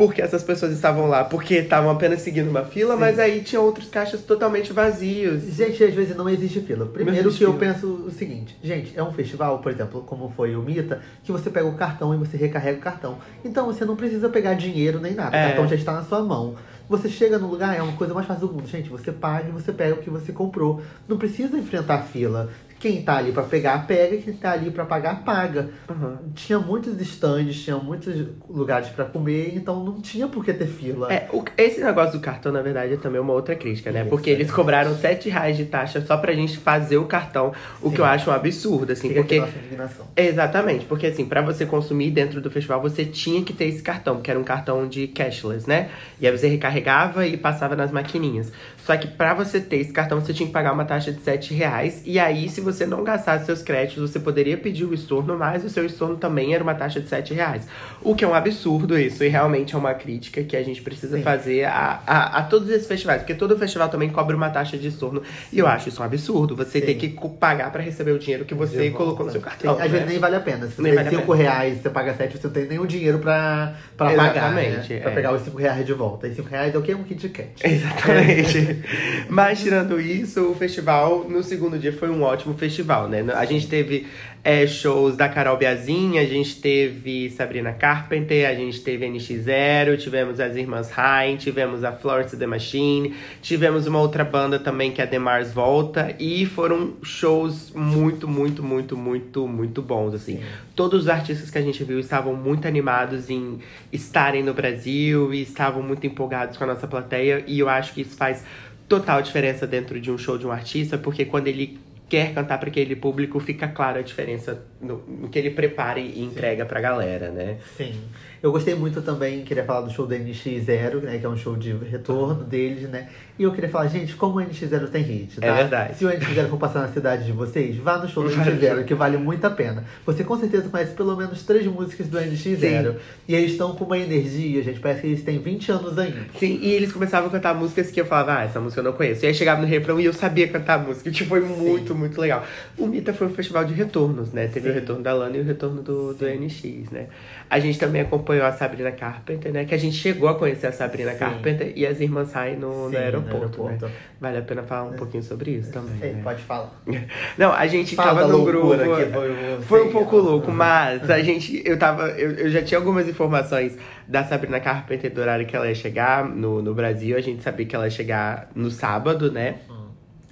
porque 0.06 0.20
essas 0.20 0.42
pessoas 0.42 0.72
estavam 0.72 1.06
lá, 1.06 1.24
porque 1.24 1.54
estavam 1.54 1.88
apenas 1.88 2.22
seguindo 2.22 2.50
uma 2.50 2.64
fila, 2.64 2.94
Sim. 2.94 3.00
mas 3.00 3.20
aí 3.20 3.40
tinha 3.40 3.60
outros 3.60 3.88
caixas 3.88 4.22
totalmente 4.22 4.72
vazios. 4.72 5.44
Gente, 5.54 5.84
às 5.84 5.94
vezes 5.94 6.16
não 6.16 6.28
existe 6.28 6.60
fila. 6.60 6.86
Primeiro 6.86 7.20
existe 7.20 7.38
que 7.38 7.44
eu 7.44 7.56
fila. 7.56 7.72
penso 7.72 7.86
o 7.86 8.10
seguinte, 8.10 8.58
gente, 8.60 8.98
é 8.98 9.02
um 9.02 9.12
festival, 9.12 9.60
por 9.60 9.70
exemplo, 9.70 10.02
como 10.02 10.28
foi 10.36 10.56
o 10.56 10.62
Mita, 10.62 11.00
que 11.22 11.30
você 11.30 11.50
pega 11.50 11.66
o 11.66 11.74
cartão 11.74 12.12
e 12.12 12.18
você 12.18 12.36
recarrega 12.36 12.78
o 12.78 12.82
cartão. 12.82 13.18
Então 13.44 13.66
você 13.66 13.84
não 13.84 13.94
precisa 13.94 14.28
pegar 14.28 14.54
dinheiro 14.54 14.98
nem 15.00 15.14
nada. 15.14 15.36
É. 15.36 15.44
O 15.44 15.48
cartão 15.50 15.68
já 15.68 15.76
está 15.76 15.92
na 15.92 16.02
sua 16.02 16.20
mão. 16.20 16.56
Você 16.88 17.08
chega 17.08 17.38
no 17.38 17.46
lugar, 17.46 17.78
é 17.78 17.80
uma 17.80 17.92
coisa 17.92 18.12
mais 18.12 18.26
fácil 18.26 18.48
do 18.48 18.54
mundo. 18.54 18.66
Gente, 18.66 18.90
você 18.90 19.12
paga 19.12 19.48
e 19.48 19.52
você 19.52 19.72
pega 19.72 19.94
o 19.94 19.98
que 19.98 20.10
você 20.10 20.32
comprou. 20.32 20.82
Não 21.08 21.16
precisa 21.16 21.56
enfrentar 21.56 22.02
fila. 22.02 22.50
Quem 22.82 23.00
tá 23.00 23.18
ali 23.18 23.30
pra 23.30 23.44
pegar, 23.44 23.86
pega. 23.86 24.16
Quem 24.16 24.32
tá 24.32 24.50
ali 24.50 24.68
pra 24.72 24.84
pagar, 24.84 25.22
paga. 25.22 25.68
Uhum. 25.88 26.16
Tinha 26.34 26.58
muitos 26.58 27.00
estandes, 27.00 27.62
tinha 27.62 27.76
muitos 27.76 28.26
lugares 28.50 28.88
pra 28.88 29.04
comer, 29.04 29.52
então 29.54 29.84
não 29.84 30.00
tinha 30.00 30.26
por 30.26 30.44
que 30.44 30.52
ter 30.52 30.66
fila. 30.66 31.12
É, 31.12 31.28
o- 31.32 31.44
esse 31.56 31.80
negócio 31.80 32.18
do 32.18 32.20
cartão, 32.20 32.50
na 32.50 32.60
verdade, 32.60 32.94
é 32.94 32.96
também 32.96 33.20
uma 33.20 33.32
outra 33.34 33.54
crítica, 33.54 33.92
né? 33.92 34.00
Isso, 34.00 34.10
Porque 34.10 34.30
é. 34.30 34.32
eles 34.32 34.50
cobraram 34.50 34.96
7 34.96 35.28
reais 35.28 35.56
de 35.56 35.64
taxa 35.66 36.04
só 36.04 36.16
pra 36.16 36.32
gente 36.32 36.58
fazer 36.58 36.96
o 36.96 37.04
cartão, 37.04 37.52
o 37.80 37.88
Sim. 37.88 37.94
que 37.94 38.00
eu 38.00 38.04
acho 38.04 38.30
um 38.30 38.32
absurdo, 38.32 38.90
assim, 38.90 39.06
Fica 39.10 39.20
porque. 39.20 39.38
nossa 39.38 39.56
indignação. 39.56 40.06
Exatamente, 40.16 40.84
porque 40.86 41.06
assim, 41.06 41.24
pra 41.24 41.40
você 41.40 41.64
consumir 41.64 42.10
dentro 42.10 42.40
do 42.40 42.50
festival, 42.50 42.82
você 42.82 43.04
tinha 43.04 43.44
que 43.44 43.52
ter 43.52 43.66
esse 43.66 43.80
cartão, 43.80 44.20
que 44.20 44.28
era 44.28 44.40
um 44.40 44.44
cartão 44.44 44.88
de 44.88 45.06
cashless, 45.06 45.68
né? 45.68 45.88
E 46.20 46.26
aí 46.26 46.36
você 46.36 46.48
recarregava 46.48 47.24
e 47.28 47.36
passava 47.36 47.76
nas 47.76 47.92
maquininhas. 47.92 48.50
Só 48.84 48.96
que 48.96 49.06
pra 49.06 49.34
você 49.34 49.60
ter 49.60 49.76
esse 49.76 49.92
cartão, 49.92 50.20
você 50.20 50.34
tinha 50.34 50.48
que 50.48 50.52
pagar 50.52 50.72
uma 50.72 50.84
taxa 50.84 51.12
de 51.12 51.20
7 51.20 51.54
reais. 51.54 52.02
E 52.04 52.18
aí, 52.18 52.48
se 52.48 52.60
você 52.60 52.71
não 52.86 53.04
gastasse 53.04 53.46
seus 53.46 53.62
créditos, 53.62 54.10
você 54.10 54.18
poderia 54.18 54.56
pedir 54.56 54.84
o 54.84 54.94
estorno, 54.94 55.36
mas 55.36 55.64
o 55.64 55.68
seu 55.68 55.84
estorno 55.84 56.16
também 56.16 56.54
era 56.54 56.62
uma 56.62 56.74
taxa 56.74 57.00
de 57.00 57.08
7 57.08 57.34
reais. 57.34 57.66
O 58.00 58.14
que 58.14 58.24
é 58.24 58.28
um 58.28 58.34
absurdo 58.34 58.98
isso, 58.98 59.22
e 59.22 59.28
realmente 59.28 59.74
é 59.74 59.78
uma 59.78 59.94
crítica 59.94 60.42
que 60.42 60.56
a 60.56 60.62
gente 60.62 60.82
precisa 60.82 61.16
Sim. 61.16 61.22
fazer 61.22 61.64
a, 61.64 62.00
a, 62.06 62.38
a 62.38 62.42
todos 62.42 62.68
esses 62.70 62.86
festivais. 62.86 63.20
Porque 63.20 63.34
todo 63.34 63.56
festival 63.58 63.88
também 63.88 64.08
cobra 64.10 64.36
uma 64.36 64.50
taxa 64.50 64.76
de 64.76 64.88
estorno. 64.88 65.22
E 65.52 65.58
eu 65.58 65.66
acho 65.66 65.88
isso 65.88 66.02
um 66.02 66.04
absurdo, 66.04 66.56
você 66.56 66.80
Sim. 66.80 66.86
ter 66.86 66.94
que 66.94 67.08
pagar 67.38 67.70
pra 67.70 67.82
receber 67.82 68.12
o 68.12 68.18
dinheiro 68.18 68.44
que 68.44 68.54
você 68.54 68.84
De 68.84 68.90
colocou 68.90 69.26
no 69.26 69.32
seu 69.32 69.40
cartão. 69.40 69.76
Sim, 69.76 69.82
às 69.82 69.90
né? 69.90 69.98
vezes 69.98 70.08
nem 70.08 70.18
vale 70.18 70.36
a 70.36 70.40
pena. 70.40 70.66
Se 70.66 70.76
você 70.76 70.82
Nem 70.82 70.92
tem 70.94 71.04
vale 71.04 71.16
a 71.16 71.20
5 71.20 71.32
reais 71.32 71.82
você 71.82 71.90
paga 71.90 72.14
7, 72.14 72.38
você 72.38 72.46
não 72.46 72.54
tem 72.54 72.66
nenhum 72.66 72.86
dinheiro 72.86 73.18
pra 73.18 73.74
pagar. 73.96 74.52
Né? 74.54 74.82
Pra 75.00 75.10
é. 75.10 75.14
pegar 75.14 75.32
os 75.32 75.42
5 75.42 75.58
reais 75.58 75.84
de 75.84 75.92
volta. 75.92 76.28
E 76.28 76.34
5 76.34 76.48
reais 76.48 76.74
é 76.74 76.78
o 76.78 76.82
quê? 76.82 76.94
Um 76.94 77.02
Kit 77.02 77.28
Kat. 77.28 77.48
Exatamente. 77.62 78.82
Mas 79.28 79.60
tirando 79.60 80.00
isso, 80.00 80.50
o 80.50 80.54
festival 80.54 81.26
no 81.28 81.42
segundo 81.42 81.78
dia 81.78 81.92
foi 81.92 82.10
um 82.10 82.22
ótimo 82.22 82.54
festival, 82.62 83.08
né? 83.08 83.24
A 83.34 83.44
gente 83.44 83.66
teve 83.66 84.06
é, 84.44 84.64
shows 84.68 85.16
da 85.16 85.28
Carol 85.28 85.56
Biazin, 85.56 86.18
a 86.18 86.24
gente 86.24 86.60
teve 86.60 87.28
Sabrina 87.30 87.72
Carpenter, 87.72 88.48
a 88.48 88.54
gente 88.54 88.80
teve 88.80 89.04
NX0, 89.04 89.98
tivemos 89.98 90.38
as 90.38 90.54
irmãs 90.54 90.90
Rain, 90.90 91.36
tivemos 91.36 91.82
a 91.82 91.90
Florence 91.90 92.36
The 92.36 92.46
Machine, 92.46 93.14
tivemos 93.40 93.88
uma 93.88 93.98
outra 93.98 94.24
banda 94.24 94.60
também 94.60 94.92
que 94.92 95.00
é 95.00 95.04
a 95.04 95.06
The 95.08 95.18
Mars 95.18 95.52
Volta, 95.52 96.14
e 96.20 96.46
foram 96.46 96.94
shows 97.02 97.72
muito, 97.74 98.28
muito, 98.28 98.62
muito, 98.62 98.96
muito, 98.96 99.48
muito 99.48 99.82
bons, 99.82 100.14
assim. 100.14 100.36
Sim. 100.36 100.42
Todos 100.76 101.02
os 101.02 101.08
artistas 101.08 101.50
que 101.50 101.58
a 101.58 101.62
gente 101.62 101.82
viu 101.82 101.98
estavam 101.98 102.34
muito 102.34 102.68
animados 102.68 103.28
em 103.28 103.58
estarem 103.92 104.42
no 104.42 104.54
Brasil 104.54 105.34
e 105.34 105.42
estavam 105.42 105.82
muito 105.82 106.06
empolgados 106.06 106.56
com 106.56 106.62
a 106.62 106.68
nossa 106.68 106.86
plateia. 106.86 107.44
E 107.46 107.58
eu 107.58 107.68
acho 107.68 107.92
que 107.92 108.02
isso 108.02 108.16
faz 108.16 108.44
total 108.88 109.20
diferença 109.20 109.66
dentro 109.66 110.00
de 110.00 110.10
um 110.10 110.18
show 110.18 110.38
de 110.38 110.46
um 110.46 110.52
artista, 110.52 110.98
porque 110.98 111.24
quando 111.24 111.48
ele 111.48 111.78
quer 112.08 112.34
cantar 112.34 112.58
para 112.58 112.68
aquele 112.68 112.94
público, 112.94 113.40
fica 113.40 113.68
clara 113.68 114.00
a 114.00 114.02
diferença 114.02 114.66
no, 114.80 114.98
no 115.06 115.28
que 115.28 115.38
ele 115.38 115.50
prepara 115.50 115.98
e 115.98 116.22
entrega 116.22 116.66
pra 116.66 116.80
galera, 116.80 117.30
né? 117.30 117.58
Sim. 117.76 118.00
Eu 118.42 118.50
gostei 118.50 118.74
muito 118.74 119.00
também, 119.02 119.42
queria 119.44 119.64
falar 119.64 119.82
do 119.82 119.90
show 119.92 120.04
do 120.04 120.14
NX0, 120.14 121.02
né? 121.02 121.18
Que 121.18 121.24
é 121.24 121.28
um 121.28 121.36
show 121.36 121.54
de 121.54 121.72
retorno 121.72 122.42
deles, 122.42 122.88
né? 122.88 123.08
E 123.38 123.44
eu 123.44 123.52
queria 123.52 123.70
falar, 123.70 123.86
gente, 123.86 124.14
como 124.16 124.38
o 124.38 124.42
NX0 124.42 124.88
tem 124.88 125.02
hit, 125.02 125.40
tá? 125.40 125.46
É 125.46 125.54
verdade. 125.54 125.96
Se 125.96 126.04
o 126.04 126.08
NX0 126.08 126.48
for 126.48 126.58
passar 126.58 126.80
na 126.80 126.88
cidade 126.88 127.24
de 127.24 127.30
vocês, 127.30 127.76
vá 127.76 127.98
no 127.98 128.08
show 128.08 128.24
do 128.24 128.30
Vai 128.30 128.44
no 128.44 128.60
NX0, 128.60 128.84
que 128.84 128.94
vale 128.94 129.16
muito 129.16 129.44
a 129.44 129.50
pena. 129.50 129.84
Você 130.04 130.24
com 130.24 130.36
certeza 130.36 130.68
conhece 130.68 130.92
pelo 130.92 131.16
menos 131.16 131.44
três 131.44 131.66
músicas 131.66 132.08
do 132.08 132.18
NX0. 132.18 132.96
E 133.28 133.34
eles 133.34 133.52
estão 133.52 133.76
com 133.76 133.84
uma 133.84 133.96
energia, 133.96 134.62
gente. 134.62 134.80
Parece 134.80 135.02
que 135.02 135.06
eles 135.06 135.22
têm 135.22 135.38
20 135.38 135.72
anos 135.72 135.98
ainda. 135.98 136.18
Sim, 136.38 136.58
e 136.60 136.72
eles 136.72 136.92
começavam 136.92 137.28
a 137.28 137.32
cantar 137.32 137.54
músicas 137.54 137.92
que 137.92 138.00
eu 138.00 138.06
falava, 138.06 138.38
ah, 138.40 138.44
essa 138.44 138.60
música 138.60 138.80
eu 138.80 138.84
não 138.84 138.92
conheço. 138.92 139.24
E 139.24 139.28
aí 139.28 139.34
chegava 139.34 139.60
no 139.60 139.68
refrão 139.68 140.00
e 140.00 140.04
eu 140.04 140.12
sabia 140.12 140.48
cantar 140.48 140.74
a 140.74 140.78
música, 140.78 141.10
que 141.10 141.24
foi 141.24 141.40
muito, 141.40 141.62
muito, 141.62 141.94
muito 141.94 142.20
legal. 142.20 142.44
O 142.76 142.86
Mita 142.86 143.14
foi 143.14 143.28
um 143.28 143.30
festival 143.30 143.64
de 143.64 143.72
retornos, 143.72 144.32
né? 144.32 144.48
Teve 144.48 144.66
Sim. 144.66 144.72
o 144.72 144.74
retorno 144.74 145.02
da 145.02 145.14
Lana 145.14 145.36
e 145.36 145.40
o 145.40 145.44
retorno 145.44 145.80
do, 145.80 146.12
do 146.12 146.26
NX, 146.26 146.90
né? 146.90 147.06
A 147.52 147.58
gente 147.58 147.78
também 147.78 148.00
acompanhou 148.00 148.46
a 148.46 148.52
Sabrina 148.52 148.90
Carpenter, 148.90 149.52
né? 149.52 149.66
Que 149.66 149.74
a 149.74 149.78
gente 149.78 149.94
chegou 149.94 150.26
a 150.26 150.34
conhecer 150.34 150.68
a 150.68 150.72
Sabrina 150.72 151.12
Sim. 151.12 151.18
Carpenter 151.18 151.70
e 151.76 151.86
as 151.86 152.00
irmãs 152.00 152.30
saem 152.30 152.56
no, 152.56 152.86
Sim, 152.88 152.92
no, 152.92 152.98
aeroporto, 152.98 153.36
aeroporto. 153.36 153.84
né? 153.84 153.92
Vale 154.18 154.38
a 154.38 154.40
pena 154.40 154.62
falar 154.62 154.84
um 154.84 154.94
pouquinho 154.94 155.22
sobre 155.22 155.50
isso 155.50 155.70
também, 155.70 155.98
Ei, 156.00 156.14
né? 156.14 156.22
pode 156.24 156.42
falar. 156.44 156.72
Não, 157.36 157.52
a 157.52 157.66
gente 157.66 157.94
Fala 157.94 158.22
tava 158.22 158.32
no 158.32 158.42
grupo. 158.42 158.68
foi 158.68 159.62
Foi 159.64 159.86
um 159.86 159.92
pouco 159.92 160.16
ó. 160.16 160.20
louco, 160.20 160.50
mas 160.50 161.10
a 161.10 161.20
gente. 161.20 161.60
Eu 161.62 161.78
tava. 161.78 162.08
Eu, 162.12 162.30
eu 162.36 162.48
já 162.48 162.62
tinha 162.62 162.78
algumas 162.78 163.06
informações 163.06 163.76
da 164.08 164.24
Sabrina 164.24 164.58
Carpenter 164.58 165.12
do 165.12 165.20
horário 165.20 165.44
que 165.44 165.54
ela 165.54 165.68
ia 165.68 165.74
chegar 165.74 166.24
no, 166.26 166.62
no 166.62 166.72
Brasil. 166.72 167.18
A 167.18 167.20
gente 167.20 167.42
sabia 167.42 167.66
que 167.66 167.76
ela 167.76 167.84
ia 167.84 167.90
chegar 167.90 168.48
no 168.54 168.70
sábado, 168.70 169.30
né? 169.30 169.56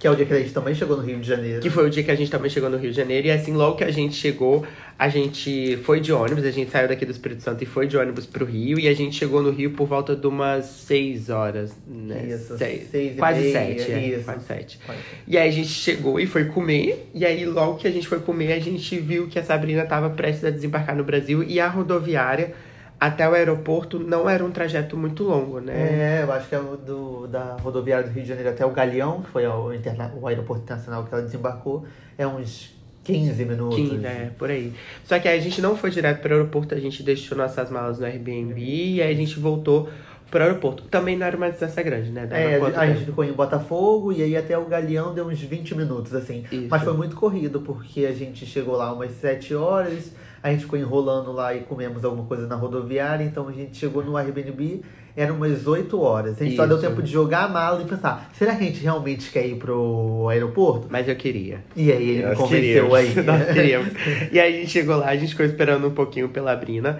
Que 0.01 0.07
é 0.07 0.09
o 0.09 0.15
dia 0.15 0.25
que 0.25 0.33
a 0.33 0.39
gente 0.39 0.51
também 0.51 0.73
chegou 0.73 0.97
no 0.97 1.03
Rio 1.03 1.19
de 1.19 1.27
Janeiro. 1.27 1.59
Que 1.61 1.69
foi 1.69 1.85
o 1.85 1.89
dia 1.91 2.01
que 2.01 2.09
a 2.09 2.15
gente 2.15 2.31
também 2.31 2.49
chegou 2.49 2.71
no 2.71 2.77
Rio 2.77 2.89
de 2.89 2.97
Janeiro. 2.97 3.27
E 3.27 3.29
assim, 3.29 3.53
logo 3.53 3.75
que 3.77 3.83
a 3.83 3.91
gente 3.91 4.15
chegou, 4.15 4.65
a 4.97 5.07
gente 5.07 5.77
foi 5.83 5.99
de 5.99 6.11
ônibus. 6.11 6.43
A 6.43 6.49
gente 6.49 6.71
saiu 6.71 6.87
daqui 6.87 7.05
do 7.05 7.11
Espírito 7.11 7.43
Santo 7.43 7.63
e 7.63 7.67
foi 7.67 7.85
de 7.85 7.95
ônibus 7.95 8.25
pro 8.25 8.43
Rio. 8.43 8.79
E 8.79 8.87
a 8.87 8.95
gente 8.95 9.15
chegou 9.15 9.43
no 9.43 9.51
Rio 9.51 9.69
por 9.73 9.85
volta 9.87 10.15
de 10.15 10.25
umas 10.25 10.65
seis 10.65 11.29
horas, 11.29 11.75
né? 11.87 12.25
Isso, 12.33 12.57
Seis- 12.57 12.89
seis 12.89 13.15
quase 13.15 13.41
meia, 13.41 13.53
sete, 13.53 13.91
é, 13.91 14.07
isso. 14.07 14.23
quase 14.25 14.43
sete. 14.47 14.79
Pode. 14.87 14.97
E 15.27 15.37
aí 15.37 15.47
a 15.47 15.51
gente 15.51 15.69
chegou 15.69 16.19
e 16.19 16.25
foi 16.25 16.45
comer. 16.45 17.07
E 17.13 17.23
aí, 17.23 17.45
logo 17.45 17.77
que 17.77 17.87
a 17.87 17.91
gente 17.91 18.07
foi 18.07 18.19
comer, 18.21 18.53
a 18.53 18.59
gente 18.59 18.97
viu 18.97 19.27
que 19.27 19.37
a 19.37 19.43
Sabrina 19.43 19.83
estava 19.83 20.09
prestes 20.09 20.43
a 20.45 20.49
desembarcar 20.49 20.95
no 20.95 21.03
Brasil. 21.03 21.43
E 21.43 21.59
a 21.59 21.67
rodoviária 21.67 22.55
até 23.01 23.27
o 23.27 23.33
aeroporto 23.33 23.97
não 23.99 24.29
era 24.29 24.45
um 24.45 24.51
trajeto 24.51 24.95
muito 24.95 25.23
longo, 25.23 25.59
né? 25.59 25.73
É, 26.19 26.23
eu 26.23 26.31
acho 26.31 26.47
que 26.47 26.53
é 26.53 26.59
o 26.59 26.77
do, 26.77 27.25
da 27.27 27.55
rodoviária 27.55 28.07
do 28.07 28.13
Rio 28.13 28.21
de 28.21 28.29
Janeiro 28.29 28.51
até 28.51 28.63
o 28.63 28.69
Galeão, 28.69 29.23
que 29.23 29.31
foi 29.31 29.47
o, 29.47 29.73
interna- 29.73 30.13
o 30.21 30.27
aeroporto 30.27 30.61
internacional 30.63 31.03
que 31.03 31.11
ela 31.13 31.23
desembarcou, 31.23 31.83
é 32.15 32.27
uns 32.27 32.79
15 33.03 33.43
minutos. 33.45 33.75
15, 33.75 34.05
é, 34.05 34.29
por 34.37 34.51
aí. 34.51 34.71
Só 35.03 35.17
que 35.19 35.27
aí 35.27 35.39
a 35.39 35.41
gente 35.41 35.59
não 35.63 35.75
foi 35.75 35.89
direto 35.89 36.21
para 36.21 36.29
o 36.31 36.35
aeroporto, 36.37 36.75
a 36.75 36.79
gente 36.79 37.01
deixou 37.01 37.35
nossas 37.35 37.71
malas 37.71 37.97
no 37.97 38.05
Airbnb 38.05 38.61
e 38.61 39.01
aí 39.01 39.11
a 39.11 39.15
gente 39.17 39.39
voltou 39.39 39.89
pro 40.29 40.43
aeroporto. 40.43 40.83
Também 40.83 41.17
não 41.17 41.25
era 41.25 41.35
uma 41.35 41.49
distância 41.49 41.81
grande, 41.81 42.11
né? 42.11 42.27
Dava 42.27 42.39
É, 42.41 42.59
quanto 42.59 42.79
a 42.79 42.85
gente 42.85 43.03
ficou 43.05 43.23
em 43.25 43.33
Botafogo 43.33 44.13
e 44.13 44.21
aí 44.21 44.37
até 44.37 44.55
o 44.57 44.65
Galeão 44.65 45.13
deu 45.13 45.27
uns 45.27 45.41
20 45.41 45.73
minutos, 45.75 46.13
assim. 46.13 46.45
Isso. 46.51 46.67
Mas 46.69 46.83
foi 46.83 46.93
muito 46.93 47.15
corrido, 47.15 47.61
porque 47.61 48.05
a 48.05 48.13
gente 48.13 48.45
chegou 48.45 48.75
lá 48.77 48.93
umas 48.93 49.11
7 49.13 49.55
horas, 49.55 50.11
a 50.43 50.51
gente 50.51 50.63
ficou 50.63 50.77
enrolando 50.77 51.31
lá 51.31 51.53
e 51.53 51.61
comemos 51.61 52.03
alguma 52.03 52.25
coisa 52.25 52.47
na 52.47 52.55
rodoviária, 52.55 53.23
então 53.23 53.47
a 53.47 53.51
gente 53.51 53.77
chegou 53.77 54.03
no 54.03 54.17
Airbnb, 54.17 54.81
eram 55.15 55.35
umas 55.35 55.67
8 55.67 55.99
horas. 55.99 56.41
A 56.41 56.43
gente 56.43 56.55
só 56.55 56.65
deu 56.65 56.77
Isso. 56.77 56.87
tempo 56.87 57.01
de 57.01 57.11
jogar 57.11 57.43
a 57.43 57.47
mala 57.47 57.81
e 57.81 57.85
pensar, 57.85 58.29
será 58.33 58.55
que 58.55 58.63
a 58.63 58.67
gente 58.67 58.81
realmente 58.81 59.29
quer 59.29 59.45
ir 59.45 59.55
pro 59.55 60.27
aeroporto? 60.29 60.87
Mas 60.89 61.07
eu 61.07 61.15
queria. 61.15 61.63
E 61.75 61.91
aí 61.91 62.09
ele 62.09 62.19
me 62.19 62.29
Nós 62.29 62.37
convenceu 62.37 62.89
queríamos, 62.89 63.17
aí. 63.17 63.23
Nós 63.23 63.53
queríamos. 63.53 63.93
E 64.31 64.39
aí 64.39 64.55
a 64.55 64.59
gente 64.59 64.71
chegou 64.71 64.97
lá, 64.97 65.09
a 65.09 65.15
gente 65.15 65.29
ficou 65.29 65.45
esperando 65.45 65.87
um 65.87 65.91
pouquinho 65.91 66.29
pela 66.29 66.55
Brina. 66.55 66.99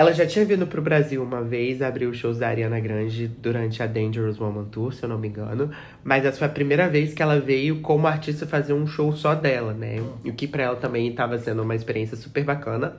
Ela 0.00 0.14
já 0.14 0.26
tinha 0.26 0.46
vindo 0.46 0.66
pro 0.66 0.80
Brasil 0.80 1.22
uma 1.22 1.42
vez, 1.42 1.82
abriu 1.82 2.08
os 2.08 2.16
shows 2.16 2.38
da 2.38 2.48
Ariana 2.48 2.80
Grande 2.80 3.28
durante 3.28 3.82
a 3.82 3.86
Dangerous 3.86 4.40
Woman 4.40 4.64
Tour, 4.64 4.94
se 4.94 5.02
eu 5.02 5.10
não 5.10 5.18
me 5.18 5.28
engano. 5.28 5.70
Mas 6.02 6.24
essa 6.24 6.38
foi 6.38 6.46
a 6.46 6.50
primeira 6.50 6.88
vez 6.88 7.12
que 7.12 7.22
ela 7.22 7.38
veio 7.38 7.82
como 7.82 8.06
artista 8.06 8.46
fazer 8.46 8.72
um 8.72 8.86
show 8.86 9.12
só 9.12 9.34
dela, 9.34 9.74
né? 9.74 10.02
O 10.24 10.32
que 10.32 10.46
pra 10.46 10.62
ela 10.62 10.76
também 10.76 11.06
estava 11.08 11.36
sendo 11.36 11.62
uma 11.62 11.74
experiência 11.74 12.16
super 12.16 12.42
bacana. 12.42 12.96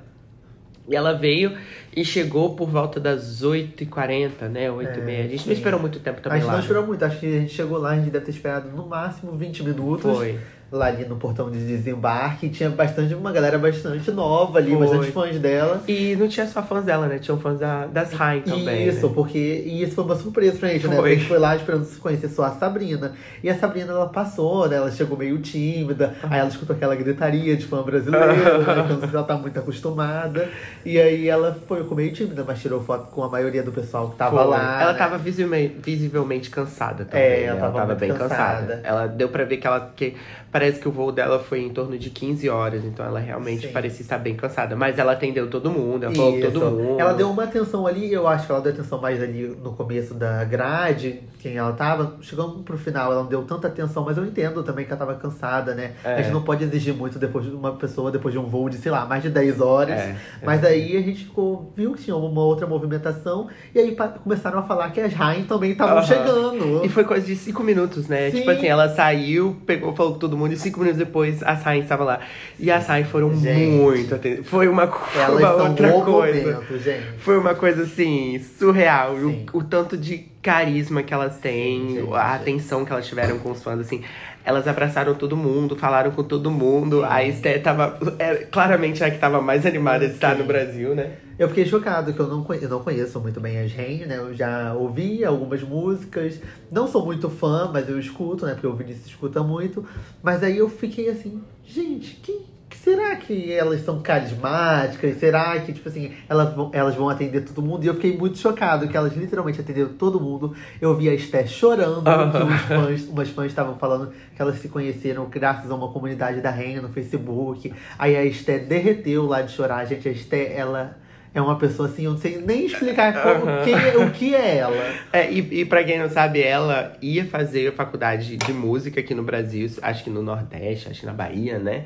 E 0.88 0.96
ela 0.96 1.14
veio 1.14 1.58
e 1.96 2.06
chegou 2.06 2.56
por 2.56 2.70
volta 2.70 3.00
das 3.00 3.42
8h40, 3.42 4.48
né? 4.48 4.70
8h30. 4.70 5.10
É, 5.10 5.22
a 5.22 5.28
gente 5.28 5.40
sim. 5.42 5.50
não 5.50 5.54
esperou 5.56 5.80
muito 5.80 6.00
tempo 6.00 6.20
A 6.20 6.22
também 6.22 6.40
gente 6.40 6.48
lá. 6.48 6.54
não 6.54 6.62
esperou 6.62 6.86
muito, 6.86 7.04
acho 7.04 7.20
que 7.20 7.26
a 7.26 7.40
gente 7.40 7.54
chegou 7.54 7.80
lá, 7.80 7.94
a 7.94 7.96
gente 7.96 8.12
deve 8.12 8.26
ter 8.26 8.32
esperado 8.32 8.70
no 8.70 8.86
máximo 8.86 9.32
20 9.32 9.64
minutos. 9.64 10.18
Foi. 10.18 10.38
Lá 10.72 10.88
ali 10.88 11.06
no 11.06 11.18
portão 11.18 11.52
de 11.52 11.60
desembarque, 11.60 12.46
e 12.46 12.50
tinha 12.50 12.70
bastante, 12.70 13.14
uma 13.14 13.32
galera 13.32 13.58
bastante 13.58 14.10
nova 14.12 14.60
ali, 14.60 14.72
Foi. 14.72 14.80
bastante 14.80 15.12
fãs 15.12 15.38
dela. 15.38 15.84
E 15.88 16.16
não 16.16 16.28
tinha 16.28 16.48
só 16.48 16.64
fãs 16.64 16.86
dela, 16.86 17.08
né? 17.08 17.20
Tinham 17.20 17.38
fãs 17.40 17.60
da, 17.60 17.88
das 17.88 18.14
Rain 18.14 18.42
também. 18.42 18.88
Isso, 18.88 19.08
né? 19.08 19.14
porque 19.14 19.38
e 19.38 19.84
isso 19.84 19.96
foi 19.96 20.04
uma 20.06 20.16
surpresa 20.16 20.58
pra 20.58 20.70
gente, 20.70 20.88
né? 20.88 20.96
Foi. 20.96 21.02
Porque 21.02 21.10
a 21.10 21.16
gente 21.16 21.28
foi 21.28 21.40
lá 21.40 21.56
esperando 21.56 22.00
conhecer 22.00 22.30
só 22.30 22.46
a 22.46 22.52
Sabrina. 22.52 23.14
E 23.44 23.50
a 23.50 23.56
Sabrina, 23.56 23.92
ela 23.92 24.08
passou, 24.08 24.70
né? 24.70 24.78
Ela 24.78 24.92
chegou 24.92 25.18
meio 25.18 25.38
tímida. 25.40 26.16
Aí 26.24 26.40
ela 26.40 26.50
escutou 26.50 26.76
aquela 26.76 26.96
gritaria 26.96 27.58
de 27.58 27.66
fã 27.66 27.82
brasileiro, 27.84 28.28
né? 28.66 28.98
Então 28.98 29.10
ela 29.14 29.24
tá 29.24 29.36
muito 29.36 29.60
acostumada. 29.60 30.50
E 30.86 31.00
aí 31.00 31.28
ela 31.28 31.58
foi 31.68 31.84
meio 31.96 32.14
tímida, 32.14 32.44
mas 32.48 32.62
tirou 32.62 32.82
foto 32.82 33.08
com 33.12 33.24
a 33.24 33.30
maioria 33.30 33.62
do 33.62 33.72
pessoal 33.72 34.10
que 34.10 34.16
tava 34.16 34.38
Foi. 34.38 34.48
lá. 34.48 34.82
Ela 34.82 34.94
né? 34.94 34.98
tava 34.98 35.18
visivelmente, 35.18 35.76
visivelmente 35.84 36.50
cansada 36.50 37.06
também. 37.06 37.22
É, 37.22 37.40
né? 37.40 37.46
ela 37.48 37.60
tava 37.60 37.86
muito 37.86 38.00
bem 38.00 38.10
cansada. 38.12 38.30
cansada. 38.30 38.82
Ela 38.84 39.08
deu 39.08 39.30
pra 39.30 39.44
ver 39.44 39.58
que 39.58 39.68
ela. 39.68 39.92
Que, 39.96 40.16
parece 40.52 40.80
que 40.80 40.88
o 40.88 40.92
voo 40.92 41.12
dela 41.12 41.40
foi 41.40 41.62
em 41.62 41.70
torno 41.70 41.98
de 41.98 42.10
15 42.10 42.50
horas, 42.50 42.84
então 42.84 43.06
ela 43.06 43.20
realmente 43.20 43.68
Sim. 43.68 43.74
parecia 43.74 44.02
estar 44.02 44.18
bem 44.18 44.36
cansada. 44.36 44.76
Mas 44.76 45.00
ela 45.00 45.14
atendeu 45.14 45.50
todo 45.50 45.72
mundo, 45.72 46.06
ela 46.06 46.14
falou 46.14 46.42
todo 46.42 46.60
mundo. 46.60 47.00
Ela 47.00 47.14
deu 47.14 47.30
uma 47.30 47.44
atenção 47.44 47.88
ali, 47.88 48.12
eu 48.12 48.28
acho 48.28 48.46
que 48.46 48.52
ela 48.52 48.62
deu 48.62 48.74
atenção 48.74 49.00
mais 49.00 49.22
ali 49.22 49.48
no 49.48 49.72
começo 49.74 50.14
da 50.14 50.44
grade, 50.44 51.22
quem 51.40 51.56
ela 51.56 51.72
tava. 51.74 52.18
Chegando 52.22 52.60
pro 52.64 52.78
final, 52.78 53.12
ela 53.12 53.22
não 53.22 53.30
deu 53.30 53.44
tanta 53.44 53.68
atenção, 53.68 54.04
mas 54.04 54.18
eu 54.18 54.26
entendo 54.26 54.62
também 54.64 54.86
que 54.86 54.92
ela 54.92 55.00
tava 55.00 55.16
cansada, 55.16 55.74
né? 55.74 55.94
É. 56.04 56.16
A 56.16 56.22
gente 56.22 56.34
não 56.34 56.44
pode 56.44 56.64
exigir 56.64 56.94
muito 56.94 57.18
depois 57.18 57.46
de 57.46 57.52
uma 57.52 57.72
pessoa, 57.74 58.12
depois 58.12 58.34
de 58.34 58.40
um 58.40 58.46
voo 58.46 58.70
de, 58.70 58.78
sei 58.78 58.92
lá, 58.92 59.06
mais 59.06 59.24
de 59.24 59.30
10 59.30 59.62
horas. 59.62 60.00
É, 60.00 60.16
Mas 60.44 60.64
aí 60.64 60.98
a 60.98 61.02
gente 61.02 61.26
ficou, 61.26 61.72
viu 61.76 61.94
que 61.94 62.04
tinha 62.04 62.16
uma 62.16 62.42
outra 62.42 62.68
movimentação, 62.68 63.48
e 63.74 63.80
aí 63.80 63.96
começaram 64.24 64.60
a 64.60 64.64
falar 64.64 64.90
que 64.90 65.00
as 65.00 65.14
Rain 65.14 65.44
também 65.44 65.72
estavam 65.72 66.04
chegando. 66.04 66.86
E 66.86 66.90
foi 66.90 67.04
coisa 67.04 67.26
de 67.26 67.36
cinco 67.36 67.64
minutos, 67.64 68.08
né? 68.08 68.30
Sim. 68.30 68.40
Tipo 68.40 68.52
assim, 68.52 68.68
ela 68.68 68.90
saiu, 68.90 69.56
pegou, 69.66 69.96
falou 69.96 70.14
com 70.14 70.20
todo 70.20 70.38
mundo, 70.38 70.41
e 70.48 70.58
cinco 70.58 70.80
minutos 70.80 70.98
depois 71.00 71.44
a 71.44 71.56
Sain 71.56 71.82
estava 71.82 72.04
lá. 72.04 72.20
E 72.60 72.72
as 72.72 72.84
Sain 72.86 73.04
foram 73.04 73.36
Gente. 73.36 73.72
muito 73.72 74.16
atendidas. 74.16 74.48
Foi 74.48 74.68
uma, 74.68 74.86
uma 74.86 75.52
outra 75.54 75.92
coisa. 75.92 76.52
momento, 76.54 76.80
gente. 76.80 77.18
Foi 77.20 77.38
uma 77.38 77.54
coisa 77.56 77.84
assim, 77.84 78.40
surreal. 78.58 79.16
O, 79.16 79.58
o 79.58 79.64
tanto 79.64 79.98
de 79.98 80.32
carisma 80.42 81.04
que 81.04 81.14
elas 81.14 81.38
têm, 81.38 81.88
Sim, 81.88 81.96
gente. 82.02 82.14
a 82.14 82.36
atenção 82.36 82.84
que 82.84 82.92
elas 82.92 83.06
tiveram 83.06 83.38
com 83.40 83.52
os 83.52 83.62
fãs, 83.62 83.80
assim. 83.80 84.02
Elas 84.44 84.68
abraçaram 84.68 85.14
todo 85.14 85.38
mundo, 85.38 85.76
falaram 85.76 86.12
com 86.12 86.24
todo 86.24 86.50
mundo. 86.50 87.04
A 87.04 87.24
Esté 87.24 87.60
tava. 87.60 87.98
É, 88.18 88.36
claramente 88.46 89.04
a 89.04 89.12
que 89.12 89.18
tava 89.18 89.42
mais 89.42 89.66
animada 89.66 90.08
de 90.08 90.14
estar 90.14 90.34
Sim. 90.34 90.42
no 90.42 90.48
Brasil, 90.48 90.96
né? 90.96 91.18
Eu 91.38 91.48
fiquei 91.48 91.66
chocado, 91.66 92.14
que 92.14 92.20
eu 92.20 92.28
não, 92.28 92.46
eu 92.54 92.70
não 92.70 92.84
conheço 92.84 93.20
muito 93.20 93.40
bem 93.40 93.60
as 93.60 93.72
Rain, 93.72 94.06
né? 94.06 94.18
Eu 94.18 94.34
já 94.34 94.74
ouvi 94.74 95.24
algumas 95.26 95.64
músicas. 95.64 96.40
Não 96.72 96.88
sou 96.88 97.06
muito 97.06 97.30
fã, 97.30 97.70
mas 97.72 97.90
eu 97.90 98.00
escuto, 98.00 98.46
né? 98.46 98.54
Porque 98.54 98.68
o 98.68 98.76
Vinícius 98.76 99.08
escuta 99.08 99.42
muito. 99.42 99.86
Mas 100.22 100.44
aí 100.44 100.58
eu 100.58 100.70
fiquei 100.70 101.10
assim, 101.10 101.42
gente, 101.66 102.16
que, 102.16 102.34
que 102.34 102.46
será 102.84 103.16
que 103.16 103.52
elas 103.52 103.82
são 103.82 104.02
carismáticas? 104.02 105.18
Será 105.18 105.60
que, 105.60 105.74
tipo 105.74 105.88
assim, 105.88 106.12
elas 106.28 106.54
vão, 106.54 106.72
elas 106.74 106.96
vão 106.96 107.10
atender 107.10 107.42
todo 107.42 107.62
mundo? 107.62 107.84
E 107.84 107.88
eu 107.88 107.94
fiquei 107.96 108.18
muito 108.18 108.38
chocado 108.38 108.88
que 108.88 108.98
elas 108.98 109.16
literalmente 109.16 109.62
atenderam 109.62 109.94
todo 109.94 110.20
mundo. 110.20 110.56
Eu 110.80 110.96
vi 110.96 111.10
a 111.10 111.14
Esté 111.14 111.46
chorando, 111.46 112.04
que 112.04 112.38
os 112.38 112.62
fãs, 112.62 113.08
umas 113.08 113.30
fãs 113.30 113.48
estavam 113.48 113.78
falando 113.78 114.12
que 114.36 114.42
elas 114.42 114.60
se 114.60 114.68
conheceram 114.68 115.30
graças 115.30 115.70
a 115.70 115.76
uma 115.76 115.90
comunidade 115.90 116.42
da 116.42 116.50
Rain 116.50 116.78
no 116.78 116.90
Facebook. 116.90 117.74
Aí 117.98 118.16
a 118.16 118.26
Esté 118.26 118.60
derreteu 118.60 119.26
lá 119.26 119.42
de 119.42 119.52
chorar. 119.52 119.86
Gente, 119.86 120.10
a 120.10 120.12
Esté, 120.12 120.56
ela 120.56 120.98
é 121.34 121.42
uma 121.42 121.58
pessoa 121.58 121.88
assim, 121.88 122.06
eu 122.06 122.12
não 122.12 122.18
sei 122.18 122.38
nem 122.40 122.66
explicar 122.66 123.24
como, 123.24 123.46
quem, 123.64 124.04
o 124.04 124.12
que 124.12 124.36
é 124.36 124.58
ela. 124.58 124.94
É, 125.14 125.32
e, 125.32 125.62
e 125.62 125.66
pra 125.66 125.84
quem 125.84 125.98
não 125.98 126.10
sabe, 126.10 126.42
ela 126.42 126.94
ia 127.02 127.26
fazer 127.26 127.74
faculdade 127.74 128.36
de 128.36 128.52
música 128.52 129.00
aqui 129.00 129.16
no 129.16 129.24
Brasil, 129.24 129.70
acho 129.82 130.04
que 130.04 130.10
no 130.10 130.22
Nordeste, 130.22 130.90
acho 130.90 131.00
que 131.00 131.06
na 131.06 131.14
Bahia, 131.14 131.58
né? 131.58 131.86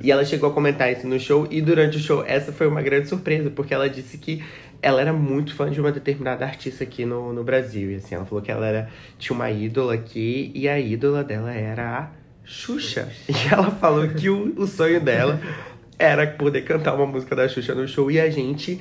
E 0.00 0.10
ela 0.10 0.24
chegou 0.24 0.50
a 0.50 0.52
comentar 0.52 0.90
isso 0.90 1.06
no 1.06 1.20
show, 1.20 1.46
e 1.50 1.60
durante 1.60 1.98
o 1.98 2.00
show, 2.00 2.24
essa 2.26 2.52
foi 2.52 2.66
uma 2.66 2.80
grande 2.80 3.08
surpresa, 3.08 3.50
porque 3.50 3.74
ela 3.74 3.88
disse 3.88 4.16
que 4.16 4.42
ela 4.80 5.00
era 5.00 5.12
muito 5.12 5.54
fã 5.54 5.70
de 5.70 5.80
uma 5.80 5.92
determinada 5.92 6.44
artista 6.44 6.84
aqui 6.84 7.04
no, 7.04 7.32
no 7.32 7.42
Brasil. 7.42 7.90
E 7.90 7.96
assim, 7.96 8.14
ela 8.14 8.24
falou 8.24 8.42
que 8.42 8.50
ela 8.50 8.66
era, 8.66 8.88
tinha 9.18 9.34
uma 9.34 9.50
ídola 9.50 9.94
aqui, 9.94 10.50
e 10.54 10.68
a 10.68 10.78
ídola 10.78 11.22
dela 11.22 11.52
era 11.52 11.98
a 11.98 12.10
Xuxa. 12.44 13.08
E 13.28 13.52
ela 13.52 13.70
falou 13.72 14.08
que 14.08 14.30
o, 14.30 14.54
o 14.56 14.66
sonho 14.66 15.00
dela 15.00 15.40
era 15.98 16.26
poder 16.26 16.62
cantar 16.62 16.94
uma 16.94 17.06
música 17.06 17.34
da 17.34 17.48
Xuxa 17.48 17.74
no 17.74 17.86
show 17.88 18.10
e 18.10 18.20
a 18.20 18.28
gente 18.30 18.80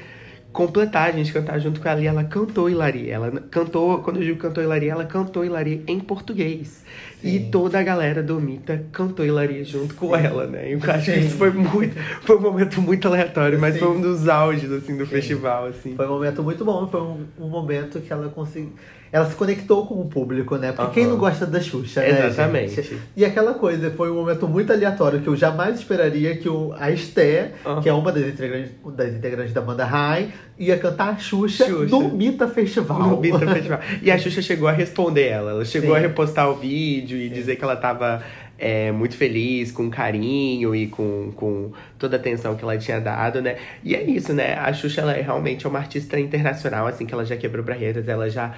completar, 0.56 1.10
a 1.10 1.12
gente 1.12 1.34
cantar 1.34 1.60
junto 1.60 1.82
com 1.82 1.90
ela. 1.90 2.02
E 2.02 2.08
ela 2.08 2.24
cantou 2.24 2.70
Hilaria. 2.70 3.14
Ela 3.14 3.32
cantou, 3.52 4.00
quando 4.00 4.18
eu 4.18 4.24
digo 4.24 4.40
cantou 4.40 4.64
Hilaria, 4.64 4.94
ela 4.94 5.06
cantou 5.06 5.44
Hilaria 5.44 5.82
em 5.86 6.00
português. 6.00 6.84
E 7.22 7.40
Sim. 7.40 7.50
toda 7.52 7.78
a 7.78 7.84
galera 7.84 8.24
do 8.24 8.40
Mita 8.40 8.86
cantou 8.92 9.26
Hilaria 9.26 9.64
junto 9.66 9.96
com 9.96 10.16
ela, 10.16 10.48
né? 10.48 10.70
E 10.70 10.74
eu 10.74 10.80
acho 10.92 11.12
que 11.12 11.20
Sim. 11.20 11.28
isso 11.28 11.36
foi 11.36 11.52
muito. 11.52 11.96
Foi 12.22 12.38
um 12.38 12.42
momento 12.42 12.82
muito 12.82 13.08
aleatório, 13.08 13.60
mas 13.60 13.74
Sim. 13.74 13.80
foi 13.82 13.90
um 13.90 14.02
dos 14.02 14.30
auges, 14.30 14.72
assim, 14.72 14.96
do 14.96 15.06
festival, 15.06 15.66
assim. 15.66 15.96
Foi 15.96 16.06
um 16.06 16.12
momento 16.12 16.42
muito 16.42 16.64
bom, 16.64 16.88
foi 16.88 17.02
um, 17.02 17.26
um 17.38 17.50
momento 17.50 18.00
que 18.00 18.14
ela 18.14 18.30
conseguiu. 18.30 18.72
Ela 19.16 19.30
se 19.30 19.36
conectou 19.36 19.86
com 19.86 19.96
o 19.96 20.10
público, 20.10 20.58
né? 20.58 20.74
Porque 20.74 20.82
Aham. 20.82 20.92
quem 20.92 21.08
não 21.08 21.16
gosta 21.18 21.46
da 21.46 21.62
Xuxa, 21.62 22.02
né? 22.02 22.28
Exatamente. 22.28 22.76
gente? 22.76 22.98
E 23.16 23.24
aquela 23.24 23.54
coisa, 23.54 23.90
foi 23.92 24.12
um 24.12 24.16
momento 24.16 24.46
muito 24.46 24.74
aleatório 24.74 25.22
que 25.22 25.28
eu 25.28 25.38
jamais 25.38 25.80
esperaria 25.80 26.36
que 26.36 26.50
o, 26.50 26.76
a 26.78 26.92
Esté, 26.92 27.54
Aham. 27.66 27.82
que 27.82 27.88
é 27.88 27.94
uma 27.94 28.12
das 28.12 28.28
integrantes, 28.28 28.72
das 28.94 29.14
integrantes 29.14 29.54
da 29.54 29.62
banda 29.62 29.86
Rai, 29.86 30.34
ia 30.60 30.78
cantar 30.78 31.14
a 31.14 31.18
Xuxa, 31.18 31.66
Xuxa. 31.66 31.96
no 31.96 32.10
Mita 32.10 32.46
Festival. 32.50 33.00
No 33.08 33.22
Mita 33.22 33.40
Festival. 33.48 33.80
E 34.02 34.12
a 34.12 34.18
Xuxa 34.18 34.42
chegou 34.42 34.68
a 34.68 34.74
responder 34.74 35.28
ela. 35.30 35.52
Ela 35.52 35.64
chegou 35.64 35.92
Sim. 35.92 35.96
a 35.96 36.00
repostar 36.00 36.50
o 36.50 36.56
vídeo 36.56 37.18
e 37.18 37.30
dizer 37.30 37.56
que 37.56 37.64
ela 37.64 37.78
tava 37.78 38.22
é, 38.58 38.92
muito 38.92 39.16
feliz, 39.16 39.72
com 39.72 39.90
carinho 39.90 40.76
e 40.76 40.88
com, 40.88 41.32
com 41.38 41.72
toda 41.98 42.18
a 42.18 42.20
atenção 42.20 42.58
que 42.58 42.66
ela 42.66 42.78
tinha 42.78 43.00
dado, 43.00 43.42
né? 43.42 43.56
E 43.82 43.96
é 43.96 44.04
isso, 44.04 44.34
né? 44.34 44.56
A 44.56 44.74
Xuxa, 44.74 45.00
ela 45.00 45.14
é 45.14 45.22
realmente 45.22 45.66
uma 45.66 45.80
artista 45.80 46.20
internacional, 46.20 46.86
assim, 46.86 47.06
que 47.06 47.14
ela 47.14 47.24
já 47.24 47.38
quebrou 47.38 47.64
barreiras, 47.64 48.10
ela 48.10 48.30
já 48.30 48.54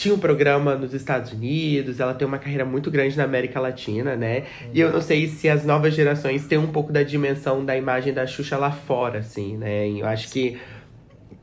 tinha 0.00 0.14
um 0.14 0.18
programa 0.18 0.76
nos 0.76 0.94
Estados 0.94 1.30
Unidos, 1.30 2.00
ela 2.00 2.14
tem 2.14 2.26
uma 2.26 2.38
carreira 2.38 2.64
muito 2.64 2.90
grande 2.90 3.18
na 3.18 3.24
América 3.24 3.60
Latina, 3.60 4.16
né? 4.16 4.44
E 4.72 4.80
eu 4.80 4.90
não 4.90 5.02
sei 5.02 5.26
se 5.26 5.46
as 5.46 5.62
novas 5.62 5.92
gerações 5.92 6.46
têm 6.46 6.56
um 6.56 6.68
pouco 6.68 6.90
da 6.90 7.02
dimensão 7.02 7.62
da 7.62 7.76
imagem 7.76 8.14
da 8.14 8.26
Xuxa 8.26 8.56
lá 8.56 8.70
fora, 8.70 9.18
assim, 9.18 9.58
né? 9.58 9.90
Eu 9.90 10.06
acho 10.06 10.30
que 10.30 10.58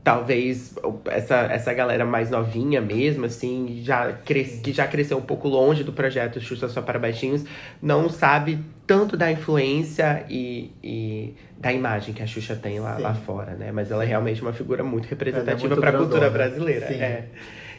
talvez 0.02 0.74
essa, 1.06 1.36
essa 1.52 1.72
galera 1.72 2.04
mais 2.04 2.30
novinha 2.30 2.80
mesmo, 2.80 3.26
assim, 3.26 3.80
já 3.84 4.12
cres, 4.12 4.58
que 4.58 4.72
já 4.72 4.88
cresceu 4.88 5.18
um 5.18 5.22
pouco 5.22 5.46
longe 5.46 5.84
do 5.84 5.92
projeto 5.92 6.40
Xuxa 6.40 6.68
Só 6.68 6.82
para 6.82 6.98
Baixinhos, 6.98 7.44
não 7.80 8.08
sabe 8.08 8.58
tanto 8.84 9.16
da 9.16 9.30
influência 9.30 10.24
e, 10.28 10.72
e 10.82 11.34
da 11.56 11.72
imagem 11.72 12.12
que 12.12 12.24
a 12.24 12.26
Xuxa 12.26 12.56
tem 12.56 12.80
lá, 12.80 12.98
lá 12.98 13.14
fora, 13.14 13.52
né? 13.52 13.70
Mas 13.70 13.92
ela 13.92 14.02
é 14.02 14.06
realmente 14.08 14.42
uma 14.42 14.52
figura 14.52 14.82
muito 14.82 15.06
representativa 15.06 15.74
é 15.74 15.76
para 15.76 15.90
a 15.90 15.92
cultura 15.92 16.28
brasileira. 16.28 16.88
Sim. 16.88 16.94
É. 16.94 17.24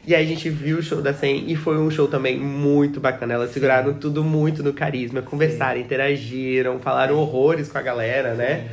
E 0.09 0.15
aí 0.15 0.25
a 0.25 0.27
gente 0.27 0.49
viu 0.49 0.79
o 0.79 0.81
show 0.81 1.03
da 1.03 1.13
Sen 1.13 1.43
e 1.47 1.55
foi 1.55 1.77
um 1.77 1.91
show 1.91 2.07
também 2.07 2.39
muito 2.39 2.99
bacana. 2.99 3.35
Elas 3.35 3.51
seguraram 3.51 3.93
tudo 3.93 4.23
muito 4.23 4.63
no 4.63 4.73
carisma, 4.73 5.21
conversaram, 5.21 5.75
Sim. 5.75 5.85
interagiram, 5.85 6.79
falaram 6.79 7.13
Sim. 7.13 7.21
horrores 7.21 7.71
com 7.71 7.77
a 7.77 7.81
galera, 7.83 8.33
né? 8.33 8.69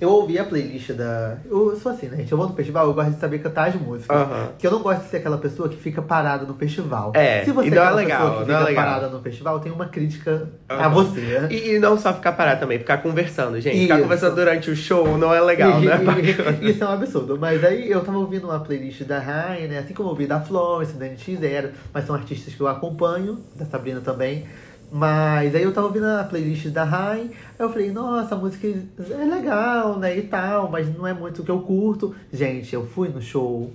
Eu 0.00 0.10
ouvi 0.10 0.38
a 0.38 0.44
playlist 0.44 0.92
da. 0.92 1.38
Eu 1.44 1.76
sou 1.76 1.90
assim, 1.92 2.06
né, 2.06 2.18
gente? 2.18 2.30
Eu 2.30 2.38
vou 2.38 2.48
no 2.48 2.54
festival, 2.54 2.86
eu 2.86 2.94
gosto 2.94 3.10
de 3.10 3.18
saber 3.18 3.40
cantar 3.40 3.68
as 3.68 3.74
músicas. 3.74 4.16
Uhum. 4.16 4.48
Que 4.58 4.66
eu 4.66 4.70
não 4.70 4.80
gosto 4.80 5.02
de 5.02 5.08
ser 5.08 5.16
aquela 5.18 5.38
pessoa 5.38 5.68
que 5.68 5.76
fica 5.76 6.00
parada 6.00 6.44
no 6.44 6.54
festival. 6.54 7.12
É, 7.14 7.44
Se 7.44 7.50
você 7.50 7.68
e 7.68 7.70
não 7.70 7.82
é, 7.82 7.86
é 7.86 7.90
legal, 7.90 8.20
pessoa 8.20 8.44
que 8.44 8.52
não 8.52 8.58
fica 8.60 8.70
é 8.70 8.74
parada 8.74 9.08
no 9.08 9.20
festival, 9.20 9.60
tem 9.60 9.72
uma 9.72 9.86
crítica 9.86 10.48
uhum. 10.70 10.80
a 10.80 10.88
você. 10.88 11.46
E, 11.50 11.74
e, 11.74 11.78
não 11.78 11.98
só 11.98 12.14
ficar 12.14 12.32
parada 12.32 12.60
também, 12.60 12.78
ficar 12.78 12.98
conversando, 12.98 13.60
gente. 13.60 13.76
Isso. 13.76 13.82
Ficar 13.82 14.00
conversando 14.00 14.34
durante 14.36 14.70
o 14.70 14.76
show 14.76 15.18
não 15.18 15.34
é 15.34 15.40
legal, 15.40 15.80
né? 15.80 15.98
Isso 16.62 16.84
é 16.84 16.86
um 16.86 16.92
absurdo. 16.92 17.36
Mas 17.38 17.64
aí 17.64 17.90
eu 17.90 18.00
tava 18.00 18.18
ouvindo 18.18 18.44
uma 18.44 18.60
playlist 18.60 19.02
da 19.02 19.18
Rain, 19.18 19.66
né? 19.66 19.78
Assim 19.78 19.94
como 19.94 20.08
eu 20.08 20.12
ouvi 20.12 20.26
da 20.26 20.40
Florence, 20.40 20.94
da 20.94 21.06
NX0, 21.06 21.70
mas 21.92 22.06
são 22.06 22.14
artistas 22.14 22.54
que 22.54 22.60
eu 22.60 22.68
acompanho, 22.68 23.38
da 23.56 23.64
Sabrina 23.64 24.00
também. 24.00 24.46
Mas 24.90 25.54
aí 25.54 25.62
eu 25.62 25.72
tava 25.72 25.86
ouvindo 25.86 26.06
a 26.06 26.24
playlist 26.24 26.68
da 26.68 26.82
Rai, 26.82 27.30
eu 27.58 27.68
falei, 27.70 27.90
nossa, 27.92 28.34
a 28.34 28.38
música 28.38 28.66
é 28.66 29.24
legal, 29.24 29.98
né, 29.98 30.16
e 30.16 30.22
tal, 30.22 30.70
mas 30.70 30.94
não 30.96 31.06
é 31.06 31.12
muito 31.12 31.42
o 31.42 31.44
que 31.44 31.50
eu 31.50 31.60
curto. 31.60 32.14
Gente, 32.32 32.74
eu 32.74 32.86
fui 32.86 33.08
no 33.08 33.20
show 33.20 33.70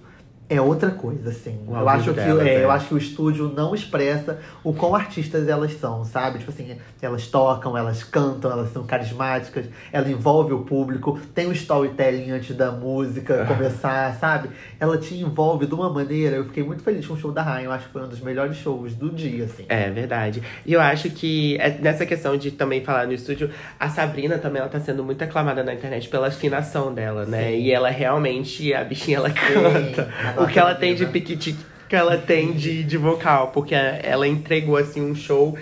é 0.56 0.62
outra 0.62 0.92
coisa, 0.92 1.30
assim. 1.30 1.60
eu 1.68 1.90
acho, 1.90 2.14
que, 2.14 2.20
delas, 2.20 2.46
é, 2.46 2.56
é. 2.56 2.64
eu 2.64 2.72
acho 2.72 2.88
que 2.88 2.94
o 2.94 2.98
estúdio 2.98 3.52
não 3.56 3.74
expressa 3.74 4.40
o 4.64 4.74
quão 4.74 4.96
artistas 4.96 5.48
elas 5.48 5.74
são, 5.74 6.06
sabe? 6.06 6.40
Tipo 6.40 6.52
assim, 6.52 6.78
elas 7.02 7.28
tocam, 7.28 7.78
elas 7.78 8.04
cantam, 8.04 8.52
elas 8.52 8.72
são 8.72 8.86
carismáticas, 8.86 9.66
ela 9.92 10.10
envolve 10.10 10.54
o 10.54 10.60
público, 10.60 11.20
tem 11.34 11.48
o 11.48 11.50
um 11.50 11.52
storytelling 11.52 12.32
antes 12.32 12.56
da 12.56 12.72
música 12.72 13.46
começar, 13.46 14.14
sabe? 14.16 14.50
Ela 14.80 14.98
te 14.98 15.16
envolve 15.16 15.66
de 15.66 15.74
uma 15.74 15.90
maneira. 15.90 16.36
Eu 16.36 16.46
fiquei 16.46 16.64
muito 16.64 16.84
feliz 16.84 17.06
com 17.06 17.14
o 17.14 17.18
show 17.18 17.32
da 17.32 17.42
Rain, 17.42 17.64
eu 17.64 17.72
acho 17.72 17.88
que 17.88 17.94
foi 17.94 18.04
um 18.04 18.10
dos 18.10 18.20
melhores 18.20 18.58
shows 18.58 18.96
do 18.96 19.10
dia, 19.10 19.46
assim. 19.46 19.66
É 19.70 19.90
verdade. 19.90 20.42
E 20.66 20.74
eu 20.74 20.82
acho 20.82 21.10
que 21.10 21.58
é, 21.60 21.70
nessa 21.80 22.06
questão 22.06 22.38
de 22.38 22.52
também 22.52 22.84
falar 22.84 23.08
no 23.08 23.14
estúdio, 23.14 23.50
a 23.80 23.90
Sabrina 23.90 24.38
também 24.38 24.62
ela 24.62 24.70
tá 24.70 24.80
sendo 24.80 25.04
muito 25.04 25.24
aclamada 25.24 25.64
na 25.64 25.74
internet 25.74 26.08
pela 26.10 26.28
afinação 26.28 26.94
dela, 26.94 27.26
né? 27.26 27.52
Sim. 27.52 27.58
E 27.58 27.72
ela 27.72 27.90
realmente, 27.90 28.74
a 28.74 28.84
bichinha, 28.84 29.18
ela 29.18 29.30
canta. 29.30 30.04
Sim, 30.04 30.43
o 30.44 30.48
que 30.48 30.60
ela 30.60 30.76
tem 30.76 30.96
de 30.96 31.06
piquiti 31.06 31.56
que 31.94 31.96
ela 31.96 32.18
tem 32.18 32.54
de, 32.54 32.84
de 32.84 32.98
vocal, 32.98 33.50
porque 33.50 33.76
ela 33.76 34.28
entregou 34.28 34.78
assim 34.78 35.00
um 35.00 35.14
show. 35.14 35.56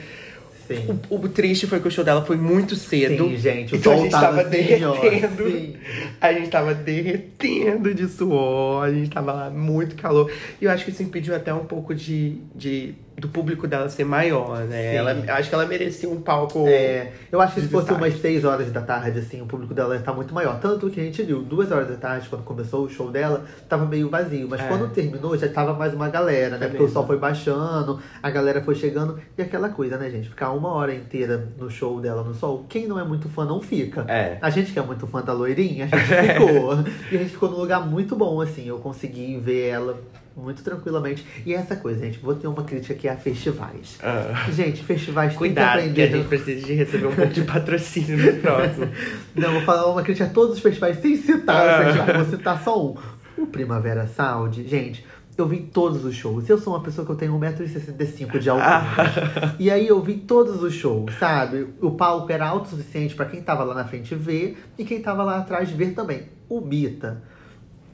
O, 1.09 1.15
o, 1.15 1.27
triste 1.27 1.67
foi 1.67 1.81
que 1.81 1.87
o 1.89 1.91
show 1.91 2.05
dela 2.05 2.23
foi 2.23 2.37
muito 2.37 2.77
cedo. 2.77 3.25
Sim, 3.25 3.35
gente. 3.35 3.75
então 3.75 3.91
a 3.91 3.97
gente 3.97 4.11
tava 4.11 4.39
assim, 4.39 4.49
derretendo. 4.49 5.77
a 6.21 6.31
gente 6.31 6.49
tava 6.49 6.73
derretendo 6.73 7.93
de 7.93 8.07
suor, 8.07 8.85
a 8.85 8.93
gente 8.93 9.09
tava 9.09 9.33
lá 9.33 9.49
muito 9.49 9.97
calor. 9.97 10.31
E 10.61 10.63
eu 10.63 10.71
acho 10.71 10.85
que 10.85 10.91
isso 10.91 11.03
impediu 11.03 11.35
até 11.35 11.53
um 11.53 11.65
pouco 11.65 11.93
de, 11.93 12.37
de 12.55 12.95
do 13.17 13.27
público 13.27 13.67
dela 13.67 13.89
ser 13.89 14.03
maior, 14.03 14.61
né? 14.61 14.95
Ela, 14.95 15.11
acho 15.35 15.49
que 15.49 15.55
ela 15.55 15.65
merecia 15.65 16.09
um 16.09 16.21
palco. 16.21 16.65
É, 16.67 17.11
eu 17.31 17.39
acho 17.39 17.55
que 17.55 17.61
se 17.61 17.67
fosse 17.67 17.91
umas 17.91 18.19
6 18.19 18.45
horas 18.45 18.71
da 18.71 18.81
tarde, 18.81 19.19
assim, 19.19 19.41
o 19.41 19.45
público 19.45 19.73
dela 19.73 19.93
ia 19.93 19.99
estar 19.99 20.13
muito 20.13 20.33
maior. 20.33 20.59
Tanto 20.59 20.89
que 20.89 20.99
a 20.99 21.03
gente 21.03 21.21
viu, 21.21 21.41
duas 21.41 21.71
horas 21.71 21.87
da 21.87 21.95
tarde, 21.95 22.27
quando 22.29 22.43
começou 22.43 22.85
o 22.85 22.89
show 22.89 23.11
dela, 23.11 23.45
tava 23.69 23.85
meio 23.85 24.09
vazio. 24.09 24.47
Mas 24.49 24.61
é. 24.61 24.67
quando 24.67 24.89
terminou, 24.89 25.37
já 25.37 25.47
tava 25.47 25.73
mais 25.73 25.93
uma 25.93 26.09
galera, 26.09 26.57
né? 26.57 26.65
É 26.65 26.69
Porque 26.69 26.83
o 26.83 26.89
sol 26.89 27.05
foi 27.05 27.17
baixando, 27.17 27.99
a 28.21 28.29
galera 28.29 28.61
foi 28.61 28.75
chegando. 28.75 29.19
E 29.37 29.41
aquela 29.41 29.69
coisa, 29.69 29.97
né, 29.97 30.09
gente? 30.09 30.29
Ficar 30.29 30.51
uma 30.51 30.69
hora 30.69 30.93
inteira 30.93 31.47
no 31.57 31.69
show 31.69 31.99
dela 31.99 32.23
no 32.23 32.33
sol, 32.33 32.65
quem 32.67 32.87
não 32.87 32.99
é 32.99 33.03
muito 33.03 33.29
fã 33.29 33.45
não 33.45 33.61
fica. 33.61 34.05
É. 34.07 34.37
A 34.41 34.49
gente 34.49 34.71
que 34.71 34.79
é 34.79 34.81
muito 34.81 35.05
fã 35.05 35.21
da 35.21 35.33
loirinha, 35.33 35.87
a 35.91 35.97
gente 35.97 36.33
ficou. 36.33 36.73
e 37.11 37.15
a 37.15 37.19
gente 37.19 37.31
ficou 37.31 37.49
num 37.49 37.57
lugar 37.57 37.85
muito 37.85 38.15
bom, 38.15 38.41
assim. 38.41 38.67
Eu 38.67 38.79
consegui 38.79 39.37
ver 39.37 39.67
ela 39.67 39.97
muito 40.35 40.63
tranquilamente. 40.63 41.25
E 41.45 41.53
essa 41.53 41.75
coisa, 41.75 42.05
gente, 42.05 42.19
vou 42.19 42.35
ter 42.35 42.47
uma 42.47 42.63
crítica 42.63 42.93
aqui 42.93 43.07
a 43.07 43.15
festivais. 43.15 43.97
Ah. 44.01 44.49
Gente, 44.51 44.83
festivais 44.83 45.35
Cuidado, 45.35 45.79
tem 45.79 45.93
que 45.93 46.01
aprender. 46.01 46.07
que 46.07 46.13
a 46.13 46.17
gente 46.17 46.27
precisa 46.27 46.65
de 46.65 46.73
receber 46.73 47.07
um 47.07 47.15
pouco 47.15 47.33
de 47.33 47.41
patrocínio 47.41 48.17
no 48.17 48.41
próximo. 48.41 48.89
Não, 49.35 49.51
vou 49.53 49.61
falar 49.61 49.87
uma 49.87 50.01
crítica 50.01 50.25
a 50.25 50.29
todos 50.29 50.55
os 50.55 50.61
festivais, 50.61 50.97
sem 51.01 51.15
citar 51.17 51.55
ah. 51.55 51.79
os 51.79 51.85
festivais, 51.85 52.17
vou 52.17 52.37
citar 52.37 52.63
só 52.63 52.85
um. 52.85 52.95
O 53.37 53.47
Primavera 53.47 54.07
Sound, 54.07 54.67
gente, 54.67 55.05
eu 55.37 55.47
vi 55.47 55.59
todos 55.61 56.05
os 56.05 56.15
shows. 56.15 56.47
Eu 56.49 56.57
sou 56.57 56.73
uma 56.73 56.81
pessoa 56.81 57.05
que 57.05 57.11
eu 57.11 57.15
tenho 57.15 57.33
1,65m 57.39 58.39
de 58.39 58.49
altura. 58.49 58.67
Ah. 58.67 59.55
E 59.57 59.71
aí 59.71 59.87
eu 59.87 60.01
vi 60.01 60.15
todos 60.15 60.61
os 60.61 60.73
shows, 60.73 61.13
sabe? 61.15 61.67
O 61.81 61.91
palco 61.91 62.31
era 62.31 62.47
alto 62.47 62.65
o 62.65 62.69
suficiente 62.69 63.15
para 63.15 63.25
quem 63.25 63.41
tava 63.41 63.63
lá 63.63 63.73
na 63.73 63.85
frente 63.85 64.13
ver 64.13 64.57
e 64.77 64.85
quem 64.85 65.01
tava 65.01 65.23
lá 65.23 65.37
atrás 65.37 65.69
ver 65.71 65.93
também. 65.93 66.29
O 66.47 66.61
Bita 66.61 67.23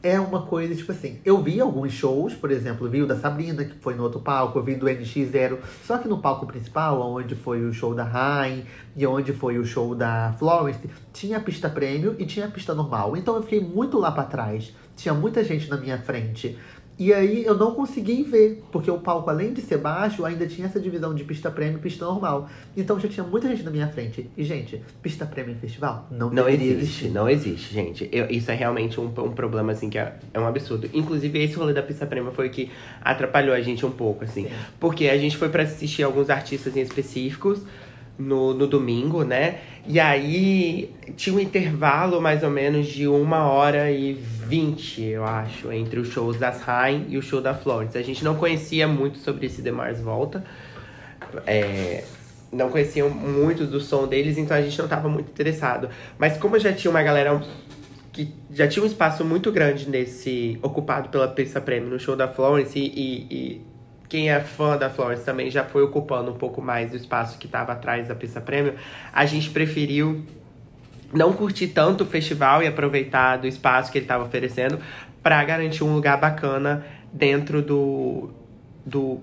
é 0.08 0.17
uma 0.20 0.43
coisa, 0.43 0.74
tipo 0.74 0.91
assim, 0.91 1.20
eu 1.26 1.41
vi 1.41 1.60
alguns 1.60 1.91
shows, 1.91 2.34
por 2.34 2.50
exemplo, 2.50 2.89
vi 2.89 3.02
o 3.02 3.06
da 3.06 3.17
Sabrina, 3.17 3.65
que 3.65 3.76
foi 3.76 3.93
no 3.93 4.04
outro 4.04 4.22
palco, 4.22 4.58
eu 4.58 4.63
vi 4.63 4.76
do 4.76 4.86
NX0, 4.86 5.58
só 5.84 5.98
que 5.98 6.08
no 6.08 6.20
palco 6.20 6.46
principal, 6.46 7.02
onde 7.02 7.36
foi 7.36 7.65
o 7.65 7.74
show 7.74 7.93
da 7.93 8.06
Rain 8.06 8.63
e 8.96 9.06
onde 9.06 9.34
foi 9.34 9.58
o 9.58 9.65
show 9.65 9.93
da 9.93 10.34
Florence, 10.39 10.89
tinha 11.12 11.38
a 11.38 11.41
pista 11.41 11.70
prêmio 11.70 12.15
e 12.17 12.26
tinha 12.26 12.46
a 12.46 12.50
pista 12.50 12.74
normal. 12.74 13.17
Então 13.17 13.36
eu 13.36 13.43
fiquei 13.43 13.60
muito 13.60 14.00
lá 14.00 14.10
para 14.10 14.24
trás, 14.24 14.74
tinha 14.96 15.13
muita 15.13 15.43
gente 15.43 15.70
na 15.70 15.76
minha 15.76 15.98
frente. 15.98 16.58
E 17.00 17.14
aí 17.14 17.46
eu 17.46 17.56
não 17.56 17.76
consegui 17.76 18.24
ver, 18.24 18.64
porque 18.72 18.90
o 18.90 18.98
palco, 18.98 19.30
além 19.30 19.54
de 19.54 19.62
ser 19.62 19.78
baixo, 19.78 20.26
ainda 20.26 20.48
tinha 20.48 20.66
essa 20.66 20.80
divisão 20.80 21.14
de 21.14 21.24
pista 21.24 21.52
prêmio 21.52 21.78
e 21.78 21.82
pista 21.82 22.04
normal. 22.06 22.50
Então 22.76 23.00
já 23.00 23.08
tinha 23.08 23.24
muita 23.24 23.48
gente 23.48 23.62
na 23.62 23.70
minha 23.70 23.88
frente. 23.88 24.28
E, 24.36 24.44
gente, 24.44 24.82
pista 25.02 25.26
prêmio 25.26 25.54
em 25.54 25.60
festival 25.60 26.08
não, 26.10 26.32
não 26.32 26.50
existe. 26.50 26.74
Existir. 26.74 27.10
Não 27.10 27.30
existe, 27.30 27.74
gente. 27.74 28.10
Eu, 28.12 28.28
isso 28.32 28.50
é 28.50 28.56
realmente 28.56 29.00
um, 29.00 29.06
um 29.06 29.32
problema, 29.32 29.74
assim, 29.74 29.90
que 29.90 29.98
é, 30.00 30.16
é, 30.34 30.40
um 30.40 30.48
absurdo. 30.48 30.90
Inclusive, 30.92 31.40
esse 31.44 31.56
rolê 31.56 31.72
da 31.72 31.84
pista 31.84 32.06
prêmio 32.06 32.32
foi 32.32 32.48
o 32.48 32.50
que 32.50 32.72
atrapalhou 33.02 33.54
a 33.54 33.62
gente 33.62 33.86
um 33.86 33.92
pouco, 33.92 34.24
assim. 34.24 34.46
Sim. 34.46 34.52
Porque 34.80 35.08
a 35.08 35.18
gente 35.18 35.38
foi 35.38 35.50
para 35.50 35.64
assistir 35.64 36.02
alguns 36.02 36.32
artistas 36.32 36.76
em 36.76 36.82
específicos 36.82 37.62
no, 38.18 38.54
no 38.54 38.68
domingo, 38.68 39.24
né? 39.24 39.60
E 39.86 40.00
aí 40.00 40.94
tinha 41.16 41.36
um 41.36 41.40
intervalo 41.40 42.22
mais 42.22 42.44
ou 42.44 42.50
menos 42.50 42.88
de 42.88 43.08
uma 43.08 43.46
hora 43.50 43.92
e 43.92 44.14
vinte, 44.14 45.02
eu 45.04 45.24
acho, 45.24 45.72
entre 45.72 46.00
os 46.00 46.10
shows 46.10 46.38
das 46.38 46.62
Rain 46.62 47.06
e 47.10 47.18
o 47.18 47.22
show 47.22 47.42
da 47.42 47.54
Florence. 47.54 47.98
A 47.98 48.04
gente 48.04 48.24
não 48.24 48.36
conhecia 48.36 48.88
muito 48.88 49.18
sobre 49.20 49.46
esse 49.46 49.62
Demars 49.62 50.02
Volta. 50.02 50.44
É, 51.46 52.04
não 52.52 52.70
conhecia 52.70 53.06
muito 53.08 53.66
do 53.66 53.80
som 53.80 54.08
deles, 54.08 54.38
então 54.38 54.56
a 54.56 54.62
gente 54.62 54.78
não 54.78 54.86
estava 54.86 55.08
muito 55.10 55.30
interessado. 55.30 55.90
Mas 56.18 56.38
como 56.38 56.58
já 56.60 56.74
tinha 56.74 56.90
uma 56.92 57.04
galera 57.04 57.42
que 58.12 58.34
já 58.52 58.68
tinha 58.68 58.84
um 58.84 58.88
espaço 58.88 59.24
muito 59.24 59.52
grande 59.52 59.90
nesse 59.90 60.58
ocupado 60.62 61.10
pela 61.10 61.28
Pista 61.28 61.62
Prêmio 61.62 61.90
no 61.90 62.00
show 62.00 62.16
da 62.16 62.28
Florence 62.28 62.78
e, 62.80 63.28
e 63.30 63.62
quem 64.10 64.30
é 64.30 64.39
fã 64.39 64.78
da 64.78 64.89
Florence 64.89 65.24
também 65.24 65.50
já 65.50 65.63
foi 65.63 65.84
ocupando 65.84 66.32
um 66.32 66.36
pouco 66.36 66.62
mais 66.62 66.91
do 66.91 66.98
espaço 66.98 67.38
que 67.38 67.46
estava 67.46 67.74
atrás 67.74 68.08
da 68.08 68.15
pista 68.15 68.39
prêmio, 68.39 68.76
a 69.12 69.26
gente 69.26 69.50
preferiu 69.50 70.24
não 71.13 71.34
curtir 71.34 71.67
tanto 71.67 72.04
o 72.04 72.08
festival 72.08 72.62
e 72.63 72.67
aproveitar 72.67 73.38
do 73.38 73.48
espaço 73.48 73.91
que 73.91 73.98
ele 73.98 74.06
estava 74.06 74.24
oferecendo 74.24 74.80
para 75.22 75.43
garantir 75.43 75.84
um 75.84 75.93
lugar 75.93 76.17
bacana 76.20 76.86
dentro 77.12 77.62
do, 77.62 78.30
do 78.88 79.19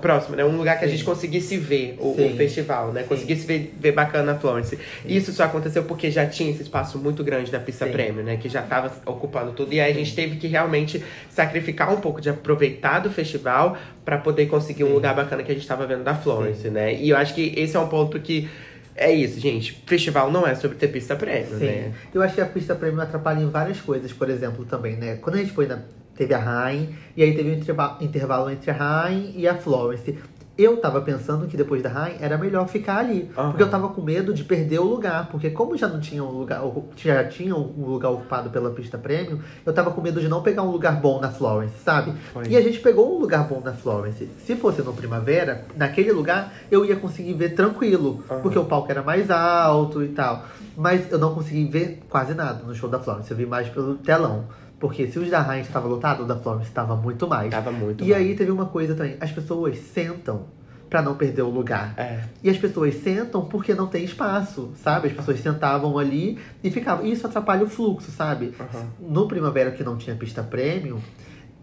próximo, 0.00 0.34
né? 0.34 0.42
Um 0.46 0.56
lugar 0.56 0.78
que 0.78 0.84
Sim. 0.84 0.86
a 0.86 0.88
gente 0.88 1.04
conseguisse 1.04 1.58
ver 1.58 1.96
o, 2.00 2.12
o 2.12 2.36
festival, 2.36 2.90
né? 2.90 3.02
Sim. 3.02 3.08
Conseguisse 3.08 3.46
ver, 3.46 3.74
ver 3.78 3.92
bacana 3.92 4.32
a 4.32 4.34
Florence. 4.34 4.76
Sim. 4.76 4.82
Isso 5.04 5.30
só 5.30 5.44
aconteceu 5.44 5.84
porque 5.84 6.10
já 6.10 6.24
tinha 6.24 6.50
esse 6.50 6.62
espaço 6.62 6.98
muito 6.98 7.22
grande 7.22 7.52
da 7.52 7.60
pista 7.60 7.84
prêmio, 7.86 8.22
né? 8.22 8.38
Que 8.38 8.48
já 8.48 8.62
estava 8.62 8.90
ocupando 9.04 9.52
tudo. 9.52 9.74
E 9.74 9.80
aí 9.80 9.92
a 9.92 9.94
gente 9.94 10.14
teve 10.14 10.36
que 10.36 10.46
realmente 10.46 11.04
sacrificar 11.28 11.92
um 11.92 12.00
pouco 12.00 12.18
de 12.18 12.30
aproveitar 12.30 13.00
do 13.00 13.10
festival 13.10 13.76
para 14.06 14.16
poder 14.16 14.46
conseguir 14.46 14.84
um 14.84 14.94
lugar 14.94 15.14
bacana 15.14 15.42
que 15.42 15.50
a 15.50 15.54
gente 15.54 15.64
estava 15.64 15.86
vendo 15.86 16.02
da 16.02 16.14
Florence, 16.14 16.70
né? 16.70 16.94
E 16.94 17.10
eu 17.10 17.16
acho 17.18 17.34
que 17.34 17.52
esse 17.54 17.76
é 17.76 17.80
um 17.80 17.88
ponto 17.88 18.18
que 18.20 18.48
é 18.96 19.12
isso, 19.12 19.38
gente. 19.38 19.82
Festival 19.86 20.30
não 20.30 20.46
é 20.46 20.54
sobre 20.54 20.78
ter 20.78 20.88
pista 20.88 21.14
prêmio, 21.14 21.58
Sim. 21.58 21.66
né? 21.66 21.92
Eu 22.14 22.22
acho 22.22 22.34
que 22.34 22.40
a 22.40 22.46
pista 22.46 22.74
prêmio 22.74 23.02
atrapalha 23.02 23.40
em 23.40 23.50
várias 23.50 23.82
coisas, 23.82 24.12
por 24.12 24.30
exemplo, 24.30 24.64
também, 24.64 24.96
né? 24.96 25.16
Quando 25.16 25.36
a 25.36 25.38
gente 25.38 25.52
foi 25.52 25.66
na 25.66 25.78
teve 26.14 26.34
a 26.34 26.38
Rain, 26.38 26.94
e 27.16 27.22
aí 27.22 27.34
teve 27.34 27.50
um 27.50 28.04
intervalo 28.04 28.50
entre 28.50 28.70
a 28.70 28.74
Rain 28.74 29.32
e 29.34 29.46
a 29.46 29.54
Florence. 29.54 30.18
Eu 30.56 30.76
tava 30.76 31.00
pensando 31.00 31.46
que 31.46 31.56
depois 31.56 31.82
da 31.82 31.88
Rain 31.88 32.16
era 32.20 32.36
melhor 32.36 32.68
ficar 32.68 32.98
ali. 32.98 33.30
Aham. 33.36 33.50
Porque 33.50 33.62
eu 33.62 33.70
tava 33.70 33.88
com 33.88 34.02
medo 34.02 34.34
de 34.34 34.44
perder 34.44 34.80
o 34.80 34.84
lugar. 34.84 35.28
Porque 35.30 35.48
como 35.50 35.76
já 35.78 35.88
não 35.88 35.98
tinha 35.98 36.22
um 36.22 36.30
lugar, 36.30 36.60
já 36.94 37.24
tinha 37.24 37.56
um 37.56 37.86
lugar 37.86 38.10
ocupado 38.10 38.50
pela 38.50 38.70
pista 38.70 38.98
premium, 38.98 39.38
eu 39.64 39.72
tava 39.72 39.90
com 39.90 40.02
medo 40.02 40.20
de 40.20 40.28
não 40.28 40.42
pegar 40.42 40.62
um 40.62 40.70
lugar 40.70 41.00
bom 41.00 41.18
na 41.20 41.30
Florence, 41.30 41.78
sabe? 41.78 42.12
Foi. 42.34 42.46
E 42.48 42.56
a 42.56 42.60
gente 42.60 42.80
pegou 42.80 43.16
um 43.16 43.18
lugar 43.18 43.48
bom 43.48 43.62
na 43.64 43.72
Florence. 43.72 44.28
Se 44.44 44.54
fosse 44.54 44.82
no 44.82 44.92
Primavera, 44.92 45.64
naquele 45.74 46.12
lugar 46.12 46.52
eu 46.70 46.84
ia 46.84 46.96
conseguir 46.96 47.32
ver 47.32 47.54
tranquilo. 47.54 48.22
Aham. 48.30 48.40
Porque 48.42 48.58
o 48.58 48.64
palco 48.66 48.90
era 48.90 49.02
mais 49.02 49.30
alto 49.30 50.02
e 50.04 50.08
tal. 50.08 50.44
Mas 50.76 51.10
eu 51.10 51.18
não 51.18 51.34
consegui 51.34 51.64
ver 51.64 52.02
quase 52.10 52.34
nada 52.34 52.62
no 52.62 52.74
show 52.74 52.90
da 52.90 52.98
Florence. 52.98 53.30
Eu 53.30 53.38
vi 53.38 53.46
mais 53.46 53.70
pelo 53.70 53.94
telão. 53.94 54.44
Porque 54.82 55.06
se 55.06 55.16
os 55.16 55.30
da 55.30 55.40
Rain 55.40 55.60
estava 55.60 55.86
lotado, 55.86 56.24
o 56.24 56.26
da 56.26 56.34
Florence 56.34 56.66
estava 56.68 56.96
muito 56.96 57.28
mais. 57.28 57.52
Tava 57.52 57.70
muito 57.70 58.02
E 58.02 58.08
mal. 58.08 58.18
aí 58.18 58.34
teve 58.34 58.50
uma 58.50 58.66
coisa 58.66 58.96
também, 58.96 59.16
as 59.20 59.30
pessoas 59.30 59.78
sentam 59.78 60.46
pra 60.90 61.00
não 61.00 61.14
perder 61.14 61.42
o 61.42 61.48
lugar. 61.50 61.94
É. 61.96 62.24
E 62.42 62.50
as 62.50 62.58
pessoas 62.58 62.96
sentam 62.96 63.44
porque 63.44 63.74
não 63.76 63.86
tem 63.86 64.02
espaço, 64.02 64.72
sabe? 64.74 65.06
As 65.06 65.12
pessoas 65.14 65.38
sentavam 65.38 65.96
ali 65.98 66.36
e 66.64 66.70
ficavam. 66.72 67.06
E 67.06 67.12
isso 67.12 67.24
atrapalha 67.24 67.62
o 67.62 67.68
fluxo, 67.68 68.10
sabe? 68.10 68.52
Aham. 68.58 68.86
No 69.00 69.28
Primavera 69.28 69.70
que 69.70 69.84
não 69.84 69.96
tinha 69.96 70.16
pista 70.16 70.42
premium, 70.42 70.98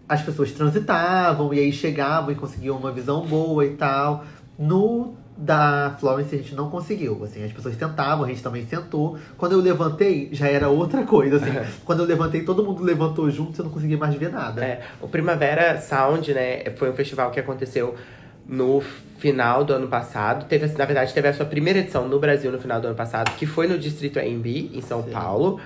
as 0.08 0.22
pessoas 0.22 0.50
transitavam 0.52 1.52
e 1.52 1.58
aí 1.60 1.70
chegavam 1.72 2.32
e 2.32 2.34
conseguiam 2.34 2.78
uma 2.78 2.90
visão 2.90 3.26
boa 3.26 3.66
e 3.66 3.74
tal. 3.76 4.24
No 4.58 5.14
da 5.36 5.96
Florence 5.98 6.34
a 6.34 6.38
gente 6.38 6.54
não 6.54 6.68
conseguiu, 6.68 7.22
assim, 7.24 7.42
as 7.42 7.52
pessoas 7.52 7.76
tentavam, 7.76 8.24
a 8.24 8.28
gente 8.28 8.42
também 8.42 8.66
sentou. 8.66 9.18
Quando 9.38 9.52
eu 9.52 9.60
levantei, 9.60 10.28
já 10.32 10.46
era 10.48 10.68
outra 10.68 11.04
coisa, 11.04 11.36
assim. 11.36 11.50
Quando 11.84 12.00
eu 12.00 12.06
levantei, 12.06 12.42
todo 12.42 12.62
mundo 12.62 12.82
levantou 12.82 13.30
junto, 13.30 13.56
você 13.56 13.62
não 13.62 13.70
conseguia 13.70 13.96
mais 13.96 14.14
ver 14.14 14.30
nada. 14.30 14.64
É, 14.64 14.82
o 15.00 15.08
Primavera 15.08 15.80
Sound, 15.80 16.32
né, 16.34 16.64
foi 16.76 16.90
um 16.90 16.92
festival 16.92 17.30
que 17.30 17.40
aconteceu 17.40 17.94
no 18.46 18.82
final 19.18 19.64
do 19.64 19.72
ano 19.72 19.88
passado. 19.88 20.46
Teve, 20.46 20.66
na 20.76 20.84
verdade, 20.84 21.14
teve 21.14 21.28
a 21.28 21.32
sua 21.32 21.46
primeira 21.46 21.78
edição 21.78 22.08
no 22.08 22.18
Brasil 22.18 22.50
no 22.50 22.58
final 22.58 22.80
do 22.80 22.88
ano 22.88 22.96
passado, 22.96 23.30
que 23.36 23.46
foi 23.46 23.66
no 23.66 23.78
Distrito 23.78 24.18
AMB, 24.18 24.46
em 24.74 24.80
São 24.82 25.04
Sim. 25.04 25.10
Paulo. 25.10 25.60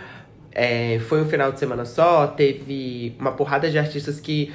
É, 0.52 1.00
foi 1.08 1.20
um 1.20 1.26
final 1.26 1.50
de 1.50 1.58
semana 1.58 1.84
só, 1.84 2.28
teve 2.28 3.16
uma 3.18 3.32
porrada 3.32 3.68
de 3.68 3.76
artistas 3.76 4.20
que 4.20 4.52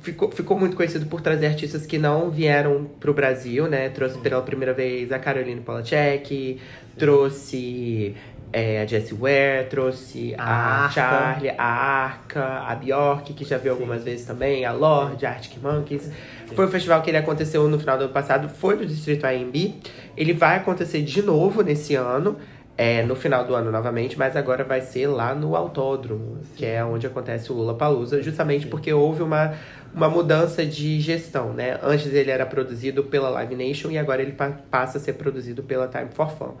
ficou, 0.00 0.30
ficou 0.30 0.58
muito 0.58 0.76
conhecido 0.76 1.06
por 1.06 1.20
trazer 1.20 1.46
artistas 1.46 1.86
que 1.86 1.98
não 1.98 2.30
vieram 2.30 2.84
pro 3.00 3.14
Brasil, 3.14 3.66
né? 3.68 3.88
Trouxe 3.88 4.18
pela 4.18 4.42
primeira 4.42 4.72
vez 4.72 5.10
a 5.12 5.18
Caroline 5.18 5.60
Polachek, 5.60 6.60
trouxe 6.96 8.14
é, 8.52 8.82
a 8.82 8.86
Jessie 8.86 9.14
Ware, 9.14 9.66
trouxe 9.68 10.34
A 10.38 10.86
a. 10.86 10.90
Charlie, 10.90 11.50
a 11.58 11.64
Arca, 11.64 12.44
a 12.60 12.74
Bjork, 12.76 13.32
que 13.34 13.44
já 13.44 13.58
veio 13.58 13.74
algumas 13.74 14.04
vezes 14.04 14.24
também, 14.24 14.64
a 14.64 14.72
Lorde, 14.72 15.26
a 15.26 15.30
Arctic 15.30 15.60
Monkeys. 15.60 16.10
Foi 16.54 16.66
um 16.66 16.68
festival 16.70 17.02
que 17.02 17.10
ele 17.10 17.16
aconteceu 17.16 17.68
no 17.68 17.80
final 17.80 17.98
do 17.98 18.04
ano 18.04 18.12
passado, 18.12 18.48
foi 18.48 18.76
no 18.76 18.86
Distrito 18.86 19.24
AMB. 19.24 19.74
Ele 20.16 20.32
vai 20.32 20.56
acontecer 20.56 21.02
de 21.02 21.20
novo 21.20 21.62
nesse 21.62 21.96
ano, 21.96 22.36
é, 22.76 23.02
no 23.04 23.14
final 23.14 23.44
do 23.44 23.54
ano 23.54 23.70
novamente, 23.70 24.18
mas 24.18 24.36
agora 24.36 24.64
vai 24.64 24.80
ser 24.80 25.06
lá 25.06 25.34
no 25.34 25.54
Autódromo, 25.54 26.38
que 26.56 26.66
é 26.66 26.84
onde 26.84 27.06
acontece 27.06 27.52
o 27.52 27.54
Lula 27.54 27.74
Palusa, 27.74 28.20
justamente 28.20 28.66
porque 28.66 28.92
houve 28.92 29.22
uma, 29.22 29.54
uma 29.94 30.08
mudança 30.08 30.66
de 30.66 31.00
gestão, 31.00 31.52
né? 31.52 31.78
Antes 31.82 32.12
ele 32.12 32.30
era 32.30 32.44
produzido 32.44 33.04
pela 33.04 33.28
Live 33.28 33.54
Nation 33.54 33.90
e 33.90 33.98
agora 33.98 34.22
ele 34.22 34.32
pa- 34.32 34.58
passa 34.70 34.98
a 34.98 35.00
ser 35.00 35.12
produzido 35.12 35.62
pela 35.62 35.86
Time 35.86 36.08
for 36.12 36.30
Fun. 36.30 36.54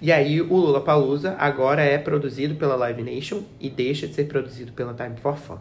E 0.00 0.12
aí 0.12 0.40
o 0.40 0.54
Lula 0.54 0.80
Palusa 0.82 1.34
agora 1.38 1.82
é 1.82 1.98
produzido 1.98 2.54
pela 2.54 2.76
Live 2.76 3.02
Nation 3.02 3.40
e 3.58 3.68
deixa 3.68 4.06
de 4.06 4.14
ser 4.14 4.24
produzido 4.28 4.70
pela 4.72 4.94
Time 4.94 5.16
for 5.16 5.36
Fun. 5.36 5.58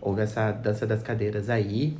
Houve 0.00 0.20
essa 0.22 0.52
dança 0.52 0.86
das 0.86 1.02
cadeiras 1.02 1.50
aí. 1.50 1.96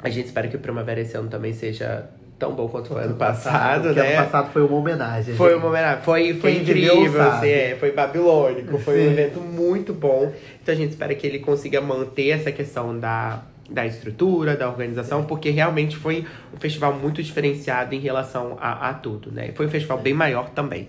A 0.00 0.10
gente 0.10 0.26
espera 0.26 0.48
que 0.48 0.56
o 0.56 0.58
Primavera 0.58 1.00
esse 1.00 1.16
ano 1.16 1.28
também 1.28 1.52
seja 1.54 2.10
tão 2.38 2.54
bom 2.54 2.68
quanto 2.68 2.88
foi 2.88 3.02
ano 3.02 3.16
passado, 3.16 3.84
Porque 3.88 4.00
né? 4.00 4.14
ano 4.16 4.24
passado 4.24 4.52
foi 4.52 4.62
uma 4.62 4.76
homenagem. 4.76 5.34
Foi 5.34 5.54
uma 5.54 5.66
homenagem. 5.66 6.02
Foi, 6.04 6.34
foi 6.34 6.52
Quem 6.52 6.62
incrível, 6.62 7.20
assim, 7.22 7.48
é, 7.48 7.76
foi 7.78 7.90
babilônico, 7.92 8.78
foi 8.78 9.00
um 9.00 9.04
Sim. 9.06 9.12
evento 9.12 9.40
muito 9.40 9.92
bom. 9.92 10.32
Então 10.62 10.72
a 10.74 10.78
gente 10.78 10.90
espera 10.90 11.14
que 11.14 11.26
ele 11.26 11.40
consiga 11.40 11.80
manter 11.80 12.28
essa 12.30 12.52
questão 12.52 12.98
da, 12.98 13.42
da 13.68 13.84
estrutura, 13.86 14.56
da 14.56 14.68
organização, 14.68 15.24
porque 15.24 15.50
realmente 15.50 15.96
foi 15.96 16.24
um 16.54 16.58
festival 16.58 16.92
muito 16.94 17.22
diferenciado 17.22 17.94
em 17.94 17.98
relação 18.00 18.56
a, 18.60 18.90
a 18.90 18.94
tudo, 18.94 19.32
né? 19.32 19.50
Foi 19.54 19.66
um 19.66 19.70
festival 19.70 19.98
bem 19.98 20.14
maior 20.14 20.50
também. 20.50 20.88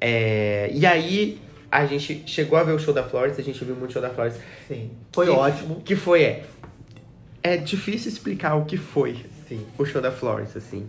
É, 0.00 0.70
e 0.72 0.86
aí 0.86 1.38
a 1.70 1.84
gente 1.86 2.22
chegou 2.26 2.58
a 2.58 2.62
ver 2.64 2.72
o 2.72 2.78
show 2.78 2.92
da 2.94 3.02
Florence, 3.02 3.40
a 3.40 3.44
gente 3.44 3.62
viu 3.64 3.76
muito 3.76 3.90
o 3.90 3.92
show 3.92 4.02
da 4.02 4.10
Florence. 4.10 4.38
Sim. 4.66 4.90
Foi 5.12 5.26
Que- 5.26 5.32
ótimo. 5.32 5.82
Que 5.84 5.94
foi, 5.94 6.22
é. 6.22 6.42
É 7.42 7.56
difícil 7.56 8.10
explicar 8.10 8.54
o 8.56 8.64
que 8.64 8.76
foi 8.76 9.16
Sim. 9.50 9.66
o 9.76 9.84
show 9.84 10.00
da 10.00 10.12
Florence, 10.12 10.56
assim. 10.56 10.88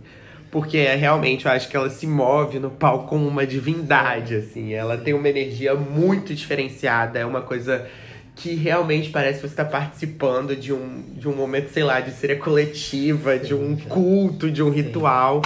Porque 0.52 0.78
é, 0.78 0.94
realmente 0.94 1.46
eu 1.46 1.50
acho 1.50 1.68
que 1.68 1.76
ela 1.76 1.90
se 1.90 2.06
move 2.06 2.58
no 2.58 2.70
palco 2.70 3.08
como 3.08 3.26
uma 3.26 3.44
divindade, 3.44 4.36
assim. 4.36 4.72
Ela 4.72 4.96
tem 4.96 5.14
uma 5.14 5.28
energia 5.28 5.74
muito 5.74 6.32
diferenciada, 6.32 7.18
é 7.18 7.26
uma 7.26 7.40
coisa 7.40 7.88
que 8.36 8.54
realmente 8.54 9.10
parece 9.10 9.40
que 9.40 9.48
você 9.48 9.52
está 9.52 9.64
participando 9.64 10.54
de 10.54 10.72
um, 10.72 11.02
de 11.16 11.28
um 11.28 11.34
momento, 11.34 11.70
sei 11.70 11.82
lá, 11.82 12.00
de 12.00 12.12
seria 12.12 12.36
coletiva, 12.36 13.38
de 13.38 13.54
um 13.54 13.76
culto, 13.76 14.50
de 14.50 14.62
um 14.62 14.70
ritual. 14.70 15.42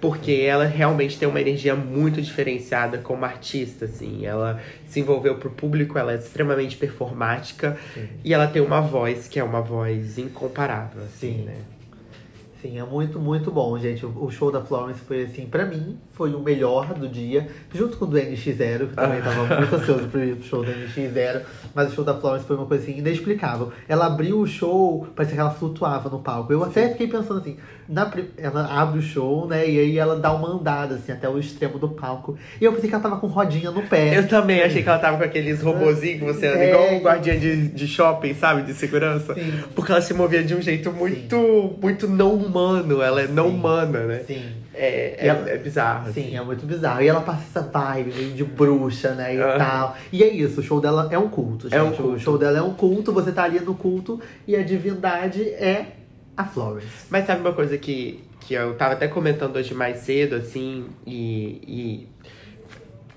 Porque 0.00 0.32
ela 0.32 0.64
realmente 0.64 1.18
tem 1.18 1.28
uma 1.28 1.40
energia 1.40 1.74
muito 1.74 2.22
diferenciada 2.22 2.98
como 2.98 3.24
artista, 3.24 3.84
assim. 3.84 4.24
Ela 4.24 4.62
se 4.86 5.00
envolveu 5.00 5.34
pro 5.34 5.50
público, 5.50 5.98
ela 5.98 6.12
é 6.12 6.16
extremamente 6.16 6.76
performática. 6.76 7.76
Sim. 7.92 8.08
E 8.24 8.32
ela 8.32 8.46
tem 8.46 8.62
uma 8.62 8.80
voz 8.80 9.28
que 9.28 9.38
é 9.38 9.44
uma 9.44 9.60
voz 9.60 10.16
incomparável, 10.16 11.02
assim, 11.02 11.38
Sim. 11.38 11.42
né? 11.42 11.54
Sim, 12.60 12.76
é 12.78 12.82
muito, 12.82 13.20
muito 13.20 13.52
bom, 13.52 13.78
gente. 13.78 14.04
O 14.04 14.28
show 14.30 14.50
da 14.50 14.60
Florence 14.60 14.98
foi 15.06 15.22
assim, 15.22 15.46
pra 15.46 15.64
mim, 15.64 15.96
foi 16.14 16.34
o 16.34 16.40
melhor 16.40 16.92
do 16.92 17.08
dia, 17.08 17.46
junto 17.72 17.96
com 17.96 18.04
o 18.04 18.08
do 18.08 18.16
NX0, 18.16 18.88
que 18.88 18.96
também 18.96 19.22
tava 19.22 19.44
muito 19.56 19.76
ansioso 19.76 20.08
pro 20.08 20.42
show 20.42 20.64
do 20.64 20.72
NX0, 20.72 21.42
mas 21.72 21.92
o 21.92 21.94
show 21.94 22.04
da 22.04 22.14
Florence 22.14 22.44
foi 22.44 22.56
uma 22.56 22.66
coisa 22.66 22.82
assim 22.82 22.98
inexplicável. 22.98 23.70
Ela 23.88 24.06
abriu 24.06 24.40
o 24.40 24.46
show, 24.46 25.06
parecia 25.14 25.36
que 25.36 25.40
ela 25.40 25.52
flutuava 25.52 26.08
no 26.10 26.18
palco. 26.18 26.52
Eu 26.52 26.64
até 26.64 26.88
fiquei 26.88 27.06
pensando 27.06 27.38
assim, 27.38 27.56
na, 27.88 28.10
ela 28.36 28.66
abre 28.66 28.98
o 28.98 29.02
show, 29.02 29.46
né, 29.46 29.64
e 29.70 29.78
aí 29.78 29.96
ela 29.96 30.16
dá 30.18 30.32
uma 30.34 30.48
andada 30.48 30.96
assim 30.96 31.12
até 31.12 31.28
o 31.28 31.38
extremo 31.38 31.78
do 31.78 31.88
palco. 31.90 32.36
E 32.60 32.64
eu 32.64 32.72
pensei 32.72 32.88
que 32.88 32.94
ela 32.94 33.02
tava 33.04 33.18
com 33.18 33.28
rodinha 33.28 33.70
no 33.70 33.82
pé. 33.82 34.18
Eu 34.18 34.26
também 34.26 34.62
achei 34.62 34.82
que 34.82 34.88
ela 34.88 34.98
tava 34.98 35.16
com 35.16 35.22
aqueles 35.22 35.62
robozinhos 35.62 36.18
que 36.18 36.24
você 36.24 36.48
anda, 36.48 36.58
É. 36.64 36.70
igual 36.70 36.92
um 36.92 36.98
guardiã 36.98 37.38
de, 37.38 37.68
de 37.68 37.86
shopping, 37.86 38.34
sabe? 38.34 38.62
De 38.62 38.74
segurança. 38.74 39.32
Sim. 39.34 39.52
Porque 39.76 39.92
ela 39.92 40.00
se 40.00 40.12
movia 40.12 40.42
de 40.42 40.56
um 40.56 40.60
jeito 40.60 40.90
muito, 40.92 41.76
muito 41.80 42.08
não 42.08 42.47
humano. 42.48 43.00
Ela 43.02 43.22
é 43.22 43.28
não 43.28 43.48
Sim. 43.48 43.54
humana, 43.54 44.00
né? 44.04 44.18
Sim. 44.26 44.42
É, 44.74 45.16
é, 45.24 45.26
ela- 45.28 45.48
é 45.50 45.56
bizarro. 45.58 46.12
Sim, 46.12 46.20
assim. 46.26 46.36
é 46.36 46.42
muito 46.42 46.64
bizarro. 46.66 47.02
E 47.02 47.08
ela 47.08 47.20
passa 47.20 47.42
essa 47.42 47.60
vibe 47.62 48.10
de 48.34 48.44
bruxa, 48.44 49.14
né? 49.14 49.34
E 49.34 49.38
tal. 49.58 49.96
E 50.12 50.22
é 50.22 50.28
isso, 50.28 50.60
o 50.60 50.62
show 50.62 50.80
dela 50.80 51.08
é 51.10 51.18
um 51.18 51.28
culto, 51.28 51.68
gente. 51.68 51.78
É 51.78 51.82
um 51.82 51.90
O 51.90 51.96
culto. 51.96 52.18
show 52.20 52.38
dela 52.38 52.58
é 52.58 52.62
um 52.62 52.74
culto, 52.74 53.12
você 53.12 53.32
tá 53.32 53.42
ali 53.44 53.58
no 53.60 53.74
culto 53.74 54.20
e 54.46 54.54
a 54.54 54.62
divindade 54.62 55.42
é 55.42 55.86
a 56.36 56.44
Florence. 56.44 57.06
Mas 57.10 57.26
sabe 57.26 57.40
uma 57.40 57.52
coisa 57.52 57.76
que, 57.76 58.22
que 58.40 58.54
eu 58.54 58.74
tava 58.76 58.92
até 58.94 59.08
comentando 59.08 59.56
hoje 59.56 59.74
mais 59.74 59.98
cedo, 59.98 60.36
assim, 60.36 60.86
e, 61.06 61.60
e. 61.66 62.08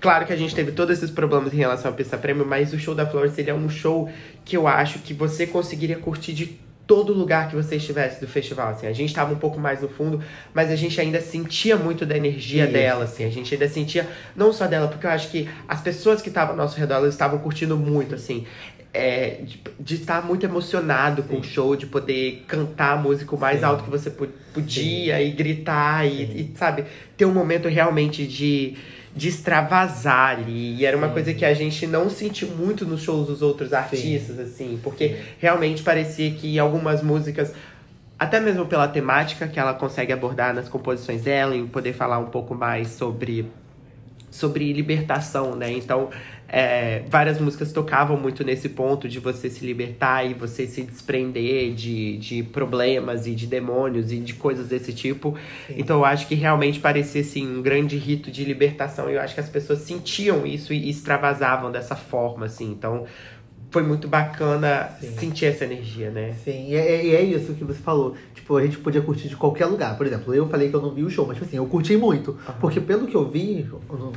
Claro 0.00 0.26
que 0.26 0.32
a 0.32 0.36
gente 0.36 0.52
teve 0.52 0.72
todos 0.72 0.98
esses 0.98 1.10
problemas 1.12 1.52
em 1.54 1.56
relação 1.58 1.88
à 1.92 1.94
pista 1.94 2.18
prêmio, 2.18 2.44
mas 2.44 2.72
o 2.72 2.78
show 2.78 2.92
da 2.92 3.06
Florence 3.06 3.40
ele 3.40 3.50
é 3.50 3.54
um 3.54 3.68
show 3.68 4.10
que 4.44 4.56
eu 4.56 4.66
acho 4.66 4.98
que 4.98 5.14
você 5.14 5.46
conseguiria 5.46 5.96
curtir 5.96 6.32
de 6.32 6.58
todo 6.92 7.14
lugar 7.14 7.48
que 7.48 7.56
você 7.56 7.76
estivesse 7.76 8.20
do 8.20 8.28
festival. 8.28 8.68
Assim. 8.68 8.86
A 8.86 8.92
gente 8.92 9.14
tava 9.14 9.32
um 9.32 9.38
pouco 9.38 9.58
mais 9.58 9.80
no 9.80 9.88
fundo, 9.88 10.22
mas 10.52 10.70
a 10.70 10.76
gente 10.76 11.00
ainda 11.00 11.22
sentia 11.22 11.74
muito 11.74 12.04
da 12.04 12.14
energia 12.14 12.64
Isso. 12.64 12.72
dela, 12.74 13.04
assim. 13.04 13.24
A 13.24 13.30
gente 13.30 13.54
ainda 13.54 13.66
sentia, 13.66 14.06
não 14.36 14.52
só 14.52 14.66
dela, 14.66 14.88
porque 14.88 15.06
eu 15.06 15.10
acho 15.10 15.30
que 15.30 15.48
as 15.66 15.80
pessoas 15.80 16.20
que 16.20 16.28
estavam 16.28 16.50
ao 16.50 16.56
nosso 16.58 16.78
redor, 16.78 16.96
elas 16.96 17.14
estavam 17.14 17.38
curtindo 17.38 17.78
muito, 17.78 18.14
assim. 18.14 18.44
É, 18.92 19.38
de, 19.42 19.58
de 19.80 19.94
estar 19.94 20.22
muito 20.22 20.44
emocionado 20.44 21.22
com 21.22 21.38
o 21.38 21.42
show, 21.42 21.74
de 21.74 21.86
poder 21.86 22.44
cantar 22.46 22.92
a 22.92 22.96
música 22.96 23.34
o 23.34 23.40
mais 23.40 23.60
Sim. 23.60 23.64
alto 23.64 23.84
que 23.84 23.90
você 23.90 24.10
podia 24.10 25.22
e 25.22 25.30
gritar 25.30 26.06
e, 26.06 26.24
e, 26.24 26.52
sabe, 26.58 26.84
ter 27.16 27.24
um 27.24 27.32
momento 27.32 27.68
realmente 27.68 28.26
de, 28.26 28.76
de 29.14 29.28
extravasar 29.28 30.38
ali. 30.38 30.76
E 30.76 30.86
era 30.86 30.96
uma 30.96 31.08
Sim. 31.08 31.12
coisa 31.12 31.34
que 31.34 31.44
a 31.44 31.54
gente 31.54 31.86
não 31.86 32.08
sentiu 32.08 32.48
muito 32.48 32.84
nos 32.86 33.02
shows 33.02 33.26
dos 33.26 33.42
outros 33.42 33.72
artistas, 33.72 34.38
assim, 34.38 34.78
porque 34.82 35.16
realmente 35.38 35.82
parecia 35.82 36.30
que 36.32 36.58
algumas 36.58 37.02
músicas. 37.02 37.52
Até 38.18 38.38
mesmo 38.38 38.66
pela 38.66 38.86
temática 38.86 39.48
que 39.48 39.58
ela 39.58 39.74
consegue 39.74 40.12
abordar 40.12 40.54
nas 40.54 40.68
composições 40.68 41.22
dela, 41.22 41.56
em 41.56 41.66
poder 41.66 41.92
falar 41.92 42.18
um 42.18 42.26
pouco 42.26 42.54
mais 42.54 42.88
sobre 42.88 43.50
sobre 44.30 44.72
libertação, 44.72 45.54
né? 45.54 45.70
Então, 45.70 46.08
é, 46.54 47.02
várias 47.08 47.40
músicas 47.40 47.72
tocavam 47.72 48.18
muito 48.18 48.44
nesse 48.44 48.68
ponto 48.68 49.08
de 49.08 49.18
você 49.18 49.48
se 49.48 49.64
libertar 49.64 50.22
e 50.22 50.34
você 50.34 50.66
se 50.66 50.82
desprender 50.82 51.72
de, 51.72 52.18
de 52.18 52.42
problemas 52.42 53.26
e 53.26 53.34
de 53.34 53.46
demônios 53.46 54.12
e 54.12 54.18
de 54.18 54.34
coisas 54.34 54.68
desse 54.68 54.92
tipo. 54.92 55.34
Sim. 55.66 55.76
Então, 55.78 56.00
eu 56.00 56.04
acho 56.04 56.28
que 56.28 56.34
realmente 56.34 56.78
parecia 56.78 57.22
assim, 57.22 57.56
um 57.56 57.62
grande 57.62 57.96
rito 57.96 58.30
de 58.30 58.44
libertação. 58.44 59.10
E 59.10 59.14
eu 59.14 59.20
acho 59.22 59.32
que 59.32 59.40
as 59.40 59.48
pessoas 59.48 59.78
sentiam 59.78 60.46
isso 60.46 60.74
e 60.74 60.90
extravasavam 60.90 61.72
dessa 61.72 61.96
forma, 61.96 62.44
assim. 62.44 62.70
Então, 62.70 63.06
foi 63.72 63.82
muito 63.82 64.06
bacana 64.06 64.90
Sim. 65.00 65.16
sentir 65.16 65.46
essa 65.46 65.64
energia, 65.64 66.10
né? 66.10 66.34
Sim, 66.44 66.68
e 66.68 66.74
é, 66.74 67.14
é 67.14 67.22
isso 67.22 67.54
que 67.54 67.64
você 67.64 67.80
falou. 67.80 68.14
Tipo, 68.34 68.58
a 68.58 68.62
gente 68.62 68.76
podia 68.76 69.00
curtir 69.00 69.28
de 69.28 69.36
qualquer 69.36 69.64
lugar. 69.64 69.96
Por 69.96 70.06
exemplo, 70.06 70.34
eu 70.34 70.46
falei 70.46 70.68
que 70.68 70.76
eu 70.76 70.82
não 70.82 70.92
vi 70.92 71.02
o 71.02 71.08
show, 71.08 71.26
mas 71.26 71.36
tipo 71.36 71.46
assim, 71.48 71.56
eu 71.56 71.64
curti 71.64 71.96
muito. 71.96 72.36
Porque 72.60 72.82
pelo 72.82 73.06
que 73.06 73.14
eu 73.14 73.26
vi, 73.26 73.66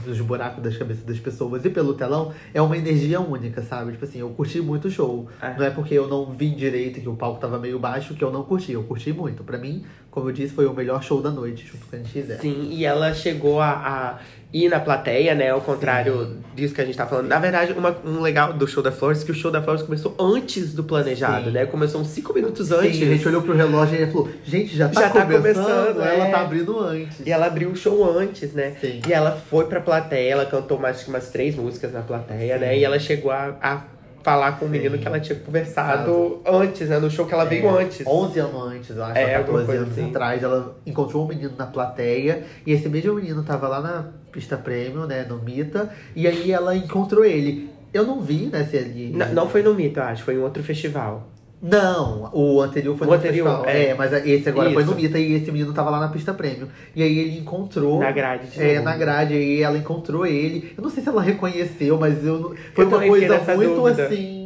nos 0.06 0.20
buracos 0.20 0.62
das 0.62 0.76
cabeças 0.76 1.06
das 1.06 1.20
pessoas 1.20 1.64
e 1.64 1.70
pelo 1.70 1.94
telão, 1.94 2.34
é 2.54 2.62
uma 2.62 2.78
energia 2.78 3.22
única, 3.22 3.62
sabe? 3.62 3.94
Tipo 3.94 4.04
assim, 4.04 4.20
eu 4.20 4.30
curti 4.32 4.60
muito 4.60 4.90
o 4.90 4.92
show. 4.92 5.30
É. 5.42 5.58
Não 5.58 5.66
é 5.66 5.70
porque 5.70 5.94
eu 5.94 6.08
não 6.08 6.34
vi 6.34 6.50
direito 6.50 7.00
que 7.00 7.08
o 7.08 7.16
palco 7.16 7.40
tava 7.40 7.58
meio 7.58 7.80
baixo 7.80 8.14
que 8.14 8.24
eu 8.24 8.32
não 8.32 8.44
curti. 8.44 8.74
Eu 8.74 8.84
curti 8.84 9.14
muito. 9.14 9.42
Pra 9.42 9.58
mim, 9.58 9.86
como 10.12 10.28
eu 10.28 10.34
disse, 10.34 10.54
foi 10.54 10.66
o 10.66 10.74
melhor 10.74 11.02
show 11.02 11.22
da 11.22 11.32
noite, 11.32 11.66
junto 11.66 11.86
com 11.88 11.96
a 11.96 12.00
NX0. 12.00 12.42
Sim, 12.42 12.70
e 12.72 12.84
ela 12.84 13.14
chegou 13.14 13.62
a, 13.62 13.72
a 13.72 14.20
ir 14.54 14.70
na 14.70 14.80
plateia, 14.80 15.36
né? 15.36 15.50
Ao 15.50 15.60
contrário 15.62 16.38
disso 16.56 16.74
que 16.74 16.80
a 16.82 16.86
gente 16.86 16.98
tá 16.98 17.06
falando. 17.06 17.28
Na 17.28 17.40
verdade, 17.40 17.74
uma- 17.74 17.96
um 18.06 18.22
legal 18.22 18.54
do 18.54 18.66
show 18.68 18.82
da 18.82 18.92
Flores 18.92 19.22
é 19.22 19.26
que 19.26 19.32
o 19.32 19.36
show 19.36 19.52
da 19.52 19.62
Flores 19.62 19.82
começou 19.82 20.16
antes 20.20 20.74
do 20.74 20.84
planejado, 20.84 21.46
Sim. 21.46 21.52
né? 21.52 21.66
Começou 21.66 22.00
uns 22.02 22.08
cinco 22.08 22.34
minutos 22.34 22.70
Sim, 22.70 22.76
antes. 22.76 23.02
a 23.02 23.06
gente 23.06 23.28
olhou 23.28 23.42
pro 23.42 23.54
relógio 23.56 24.02
e 24.02 24.08
falou, 24.08 24.30
gente, 24.46 24.76
já 24.76 24.88
tá, 24.88 25.02
Já 25.02 25.10
tá 25.10 25.26
começando, 25.26 25.42
começando, 25.66 26.02
ela 26.02 26.28
é. 26.28 26.32
tá 26.32 26.42
abrindo 26.42 26.80
antes. 26.80 27.20
E 27.26 27.32
ela 27.32 27.48
abriu 27.48 27.70
o 27.70 27.76
show 27.76 28.18
antes, 28.18 28.54
né? 28.54 28.76
Sim. 28.80 29.02
E 29.08 29.12
ela 29.12 29.32
foi 29.50 29.66
pra 29.66 29.82
plateia, 29.82 30.32
ela 30.32 30.46
cantou 30.46 30.80
mais 30.80 31.04
que 31.04 31.10
umas 31.10 31.30
três 31.30 31.56
músicas 31.56 31.92
na 31.92 32.02
plateia, 32.02 32.58
né? 32.58 32.78
E 32.78 32.84
ela 32.86 32.98
chegou 33.00 33.32
a, 33.32 33.56
a 33.62 33.82
falar 34.26 34.58
com 34.58 34.66
o 34.66 34.70
menino 34.70 34.96
Sim. 34.96 35.02
que 35.04 35.08
ela 35.08 35.20
tinha 35.20 35.38
conversado 35.38 36.42
antes, 36.48 36.90
né? 36.90 36.98
No 36.98 37.12
show 37.12 37.28
que 37.28 37.34
ela 37.36 37.46
veio 37.46 37.68
É, 37.68 37.84
antes. 37.84 38.06
11 38.08 38.40
anos 38.40 38.64
antes, 38.74 38.90
eu 38.98 39.04
acho, 39.04 39.18
É, 39.20 39.22
ou 39.34 39.38
alguma 39.38 39.60
14 39.60 39.66
coisa 39.68 39.82
anos 39.84 39.92
assim. 40.00 40.10
atrás, 40.10 40.42
ela 40.42 40.76
encontrou 40.84 41.26
um 41.26 41.28
menino 41.28 41.52
na 41.56 41.68
plateia 41.68 42.44
e 42.66 42.72
esse 42.74 42.90
mesmo 42.90 43.14
menino 43.14 43.44
tava 43.44 43.68
lá 43.68 43.80
na 43.82 44.06
pista 44.32 44.58
premium, 44.58 45.06
né, 45.06 45.24
no 45.30 45.38
Mita, 45.38 45.92
e 46.16 46.28
aí 46.28 46.52
ela 46.52 46.76
encontrou 46.76 47.24
ele. 47.24 47.70
Eu 47.94 48.04
não 48.04 48.20
vi, 48.20 48.48
né, 48.48 48.64
se 48.66 48.76
ele... 48.78 49.14
N- 49.16 49.32
Não 49.32 49.48
foi 49.48 49.62
no 49.62 49.76
Mito, 49.76 50.00
eu 50.00 50.04
acho, 50.04 50.24
foi 50.24 50.34
em 50.34 50.40
outro 50.40 50.64
festival. 50.64 51.28
Não, 51.70 52.30
o 52.34 52.62
anterior 52.62 52.96
foi 52.98 53.08
O 53.08 53.10
no 53.10 53.16
anterior, 53.16 53.48
festival. 53.48 53.66
é. 53.70 53.88
É, 53.88 53.94
mas 53.96 54.14
esse 54.26 54.48
agora 54.50 54.70
foi 54.72 54.84
no 54.84 54.92
Isso. 54.92 55.02
Mita 55.02 55.18
e 55.20 55.34
esse 55.34 55.52
menino 55.52 55.74
tava 55.74 55.90
lá 55.90 56.00
na 56.00 56.10
pista 56.10 56.34
premium. 56.34 56.68
E 56.96 57.02
aí 57.02 57.18
ele 57.20 57.40
encontrou... 57.40 58.00
Na 58.00 58.12
grade 58.12 58.48
de 58.48 58.62
É, 58.62 58.74
novo. 58.76 58.86
na 58.86 58.96
grade, 58.98 59.34
aí 59.34 59.62
ela 59.62 59.78
encontrou 59.78 60.26
ele. 60.26 60.74
Eu 60.78 60.84
não 60.84 60.90
sei 60.92 61.02
se 61.02 61.10
ela 61.10 61.22
reconheceu, 61.22 61.98
mas 61.98 62.24
eu 62.24 62.40
não- 62.40 62.56
foi 62.74 62.84
Eu 62.86 62.88
uma 62.90 63.00
coisa 63.02 63.40
muito 63.56 63.76
dúvida. 63.76 64.06
assim. 64.06 64.42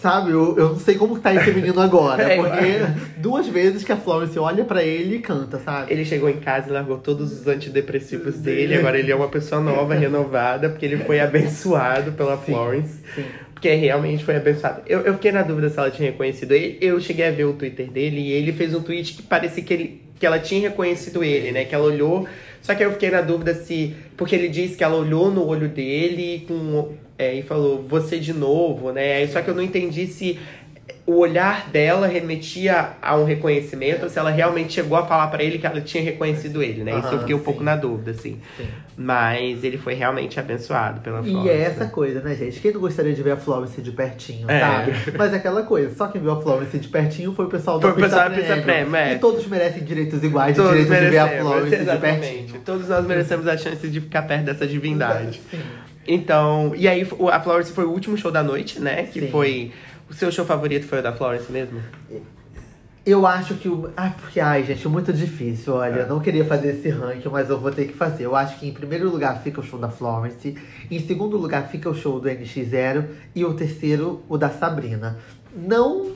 Sabe, 0.00 0.30
eu, 0.30 0.56
eu 0.56 0.68
não 0.70 0.78
sei 0.78 0.94
como 0.94 1.18
tá 1.18 1.34
esse 1.34 1.50
menino 1.50 1.78
agora. 1.78 2.22
É, 2.32 2.36
porque 2.36 3.18
duas 3.18 3.46
vezes 3.46 3.84
que 3.84 3.92
a 3.92 3.98
Florence 3.98 4.38
olha 4.38 4.64
pra 4.64 4.82
ele 4.82 5.16
e 5.16 5.18
canta, 5.18 5.58
sabe? 5.58 5.92
Ele 5.92 6.06
chegou 6.06 6.30
em 6.30 6.38
casa 6.38 6.70
e 6.70 6.72
largou 6.72 6.96
todos 6.96 7.30
os 7.38 7.46
antidepressivos 7.46 8.36
dele. 8.38 8.76
Agora 8.76 8.98
ele 8.98 9.12
é 9.12 9.14
uma 9.14 9.28
pessoa 9.28 9.60
nova, 9.60 9.92
renovada, 9.94 10.70
porque 10.70 10.86
ele 10.86 10.96
foi 11.04 11.20
abençoado 11.20 12.12
pela 12.12 12.38
Sim, 12.38 12.44
Florence. 12.52 12.98
Sim. 13.14 13.24
Porque 13.60 13.74
realmente 13.74 14.24
foi 14.24 14.36
abençoado. 14.36 14.80
Eu, 14.86 15.00
eu 15.00 15.12
fiquei 15.12 15.30
na 15.30 15.42
dúvida 15.42 15.68
se 15.68 15.78
ela 15.78 15.90
tinha 15.90 16.10
reconhecido 16.10 16.52
ele. 16.52 16.78
Eu 16.80 16.98
cheguei 16.98 17.26
a 17.26 17.30
ver 17.30 17.44
o 17.44 17.52
Twitter 17.52 17.90
dele 17.90 18.18
e 18.18 18.32
ele 18.32 18.54
fez 18.54 18.74
um 18.74 18.80
tweet 18.80 19.12
que 19.12 19.22
parecia 19.22 19.62
que, 19.62 19.74
ele, 19.74 20.02
que 20.18 20.24
ela 20.24 20.38
tinha 20.38 20.70
reconhecido 20.70 21.22
ele, 21.22 21.52
né? 21.52 21.66
Que 21.66 21.74
ela 21.74 21.84
olhou. 21.84 22.26
Só 22.62 22.74
que 22.74 22.82
eu 22.82 22.90
fiquei 22.92 23.10
na 23.10 23.20
dúvida 23.20 23.52
se. 23.52 23.94
Porque 24.16 24.34
ele 24.34 24.48
disse 24.48 24.78
que 24.78 24.82
ela 24.82 24.96
olhou 24.96 25.30
no 25.30 25.46
olho 25.46 25.68
dele 25.68 26.46
com, 26.48 26.94
é, 27.18 27.34
e 27.34 27.42
falou, 27.42 27.84
você 27.86 28.18
de 28.18 28.32
novo, 28.32 28.92
né? 28.92 29.26
Só 29.26 29.42
que 29.42 29.50
eu 29.50 29.54
não 29.54 29.62
entendi 29.62 30.06
se 30.06 30.38
o 31.06 31.18
olhar 31.18 31.68
dela 31.70 32.06
remetia 32.06 32.90
a 33.02 33.16
um 33.16 33.24
reconhecimento, 33.24 34.04
ou 34.04 34.08
se 34.08 34.18
ela 34.18 34.30
realmente 34.30 34.72
chegou 34.72 34.96
a 34.96 35.06
falar 35.06 35.28
pra 35.28 35.42
ele 35.42 35.58
que 35.58 35.66
ela 35.66 35.80
tinha 35.80 36.02
reconhecido 36.02 36.62
ele, 36.62 36.84
né? 36.84 36.98
Isso 36.98 37.08
eu 37.08 37.18
fiquei 37.20 37.34
um 37.34 37.40
pouco 37.40 37.60
sim. 37.60 37.64
na 37.64 37.76
dúvida, 37.76 38.12
assim. 38.12 38.38
Sim. 38.56 38.66
Mas 38.96 39.64
ele 39.64 39.78
foi 39.78 39.94
realmente 39.94 40.38
abençoado 40.38 41.00
pela 41.00 41.22
Florence. 41.22 41.46
E 41.46 41.50
é 41.50 41.62
essa 41.62 41.86
coisa, 41.86 42.20
né, 42.20 42.34
gente? 42.34 42.60
Quem 42.60 42.72
não 42.72 42.80
gostaria 42.80 43.12
de 43.14 43.22
ver 43.22 43.32
a 43.32 43.36
Florence 43.36 43.80
de 43.80 43.90
pertinho, 43.92 44.50
É. 44.50 44.60
sabe? 44.60 44.92
Mas 45.16 45.32
é 45.32 45.36
aquela 45.36 45.62
coisa, 45.62 45.94
só 45.94 46.06
quem 46.08 46.20
viu 46.20 46.32
a 46.32 46.40
Florence 46.40 46.78
de 46.78 46.88
pertinho 46.88 47.32
foi 47.32 47.46
o 47.46 47.48
pessoal 47.48 47.80
Foi 47.80 47.90
da 47.90 47.96
o 47.96 48.00
pessoal 48.00 48.28
da 48.28 48.36
Pista 48.36 48.54
Pista 48.54 48.62
Premium. 48.62 48.90
Premium, 48.90 48.96
é. 48.96 49.14
E 49.14 49.18
todos 49.18 49.46
merecem 49.46 49.82
direitos 49.84 50.22
iguais, 50.22 50.58
o 50.58 50.68
direito 50.68 50.88
de 50.88 51.10
ver 51.10 51.18
a 51.18 51.28
Florence 51.28 51.84
de 51.84 51.96
pertinho. 51.96 52.60
Todos 52.64 52.88
nós 52.88 53.06
merecemos 53.06 53.46
a 53.46 53.56
chance 53.56 53.88
de 53.88 54.00
ficar 54.00 54.22
perto 54.22 54.44
dessa 54.44 54.66
divindade. 54.66 55.40
Sim. 55.50 55.60
Então, 56.12 56.72
e 56.76 56.88
aí 56.88 57.06
a 57.30 57.40
Florence 57.40 57.70
foi 57.72 57.84
o 57.84 57.90
último 57.90 58.16
show 58.18 58.32
da 58.32 58.42
noite, 58.42 58.80
né? 58.80 59.04
Que 59.04 59.20
Sim. 59.20 59.30
foi. 59.30 59.70
O 60.10 60.12
seu 60.12 60.32
show 60.32 60.44
favorito 60.44 60.84
foi 60.88 60.98
o 60.98 61.02
da 61.02 61.12
Florence 61.12 61.52
mesmo? 61.52 61.80
Eu 63.06 63.24
acho 63.24 63.54
que 63.54 63.68
o. 63.68 63.90
Ah, 63.96 64.10
porque, 64.20 64.40
ai, 64.40 64.64
gente, 64.64 64.88
muito 64.88 65.12
difícil. 65.12 65.74
Olha, 65.74 66.00
É. 66.00 66.02
eu 66.02 66.08
não 66.08 66.18
queria 66.18 66.44
fazer 66.44 66.72
esse 66.72 66.88
ranking, 66.88 67.28
mas 67.28 67.48
eu 67.48 67.60
vou 67.60 67.70
ter 67.70 67.86
que 67.86 67.92
fazer. 67.94 68.24
Eu 68.24 68.34
acho 68.34 68.58
que 68.58 68.66
em 68.66 68.72
primeiro 68.72 69.08
lugar 69.08 69.40
fica 69.40 69.60
o 69.60 69.62
show 69.64 69.78
da 69.78 69.88
Florence, 69.88 70.56
em 70.90 70.98
segundo 70.98 71.36
lugar 71.36 71.68
fica 71.68 71.88
o 71.88 71.94
show 71.94 72.18
do 72.18 72.28
NX0 72.28 73.04
e 73.32 73.44
o 73.44 73.54
terceiro, 73.54 74.20
o 74.28 74.36
da 74.36 74.50
Sabrina. 74.50 75.16
Não. 75.56 76.10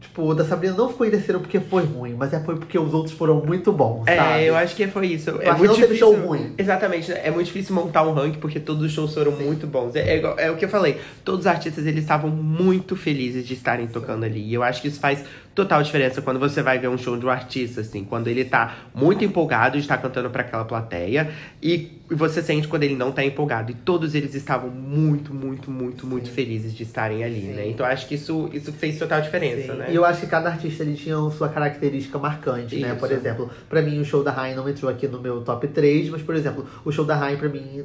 Tipo, 0.00 0.22
o 0.30 0.34
da 0.34 0.44
Sabrina 0.46 0.74
não 0.74 0.88
ficou 0.88 1.06
em 1.06 1.10
terceiro 1.10 1.40
porque 1.40 1.60
foi 1.60 1.84
ruim, 1.84 2.14
mas 2.18 2.32
é 2.32 2.40
foi 2.40 2.56
porque 2.56 2.78
os 2.78 2.94
outros 2.94 3.14
foram 3.14 3.44
muito 3.44 3.70
bons, 3.70 4.04
É, 4.06 4.16
sabe? 4.16 4.44
eu 4.46 4.56
acho 4.56 4.74
que 4.74 4.86
foi 4.88 5.08
isso. 5.08 5.30
É 5.40 5.52
muito 5.52 5.66
não 5.68 5.74
difícil. 5.74 5.96
show 5.98 6.14
ruim. 6.14 6.54
Exatamente, 6.56 7.10
né? 7.10 7.20
é 7.22 7.30
muito 7.30 7.46
difícil 7.46 7.74
montar 7.74 8.02
um 8.02 8.12
ranking 8.14 8.38
porque 8.40 8.58
todos 8.58 8.82
os 8.82 8.92
shows 8.92 9.12
foram 9.12 9.32
muito 9.32 9.66
bons. 9.66 9.94
É, 9.94 10.16
é 10.16 10.34
é 10.38 10.50
o 10.50 10.56
que 10.56 10.64
eu 10.64 10.68
falei. 10.70 10.98
Todos 11.24 11.40
os 11.40 11.46
artistas 11.46 11.86
eles 11.86 12.00
estavam 12.02 12.30
muito 12.30 12.96
felizes 12.96 13.46
de 13.46 13.52
estarem 13.54 13.86
tocando 13.86 14.24
ali. 14.24 14.40
E 14.40 14.54
eu 14.54 14.62
acho 14.62 14.80
que 14.80 14.88
isso 14.88 14.98
faz 14.98 15.22
total 15.60 15.82
diferença 15.82 16.22
quando 16.22 16.40
você 16.40 16.62
vai 16.62 16.78
ver 16.78 16.88
um 16.88 16.96
show 16.96 17.16
de 17.16 17.26
um 17.26 17.28
artista, 17.28 17.82
assim, 17.82 18.04
quando 18.04 18.28
ele 18.28 18.44
tá 18.44 18.76
muito 18.94 19.24
empolgado 19.24 19.76
de 19.76 19.82
estar 19.82 19.98
cantando 19.98 20.30
pra 20.30 20.42
aquela 20.42 20.64
plateia 20.64 21.30
e 21.62 22.00
você 22.10 22.42
sente 22.42 22.66
quando 22.66 22.82
ele 22.82 22.96
não 22.96 23.12
tá 23.12 23.24
empolgado. 23.24 23.70
E 23.70 23.74
todos 23.74 24.14
eles 24.14 24.34
estavam 24.34 24.70
muito, 24.70 25.34
muito, 25.34 25.70
muito, 25.70 26.06
muito 26.06 26.30
felizes 26.30 26.74
de 26.74 26.82
estarem 26.82 27.22
ali, 27.22 27.42
Sim. 27.42 27.52
né? 27.52 27.68
Então 27.68 27.84
acho 27.84 28.08
que 28.08 28.14
isso, 28.14 28.48
isso 28.52 28.72
fez 28.72 28.98
total 28.98 29.20
diferença, 29.20 29.72
Sim, 29.72 29.78
né? 29.78 29.88
E 29.90 29.94
eu 29.94 30.04
acho 30.04 30.20
que 30.20 30.26
cada 30.26 30.48
artista 30.48 30.82
ele 30.82 30.94
tinha 30.94 31.16
sua 31.30 31.48
característica 31.48 32.18
marcante, 32.18 32.76
né? 32.76 32.88
Isso. 32.88 32.96
Por 32.96 33.12
exemplo, 33.12 33.50
pra 33.68 33.82
mim 33.82 34.00
o 34.00 34.04
show 34.04 34.24
da 34.24 34.30
Rain 34.30 34.54
não 34.54 34.68
entrou 34.68 34.90
aqui 34.90 35.06
no 35.06 35.20
meu 35.20 35.42
top 35.42 35.68
3, 35.68 36.08
mas, 36.08 36.22
por 36.22 36.34
exemplo, 36.34 36.66
o 36.84 36.90
show 36.90 37.04
da 37.04 37.14
Rain 37.14 37.36
pra 37.36 37.48
mim, 37.48 37.84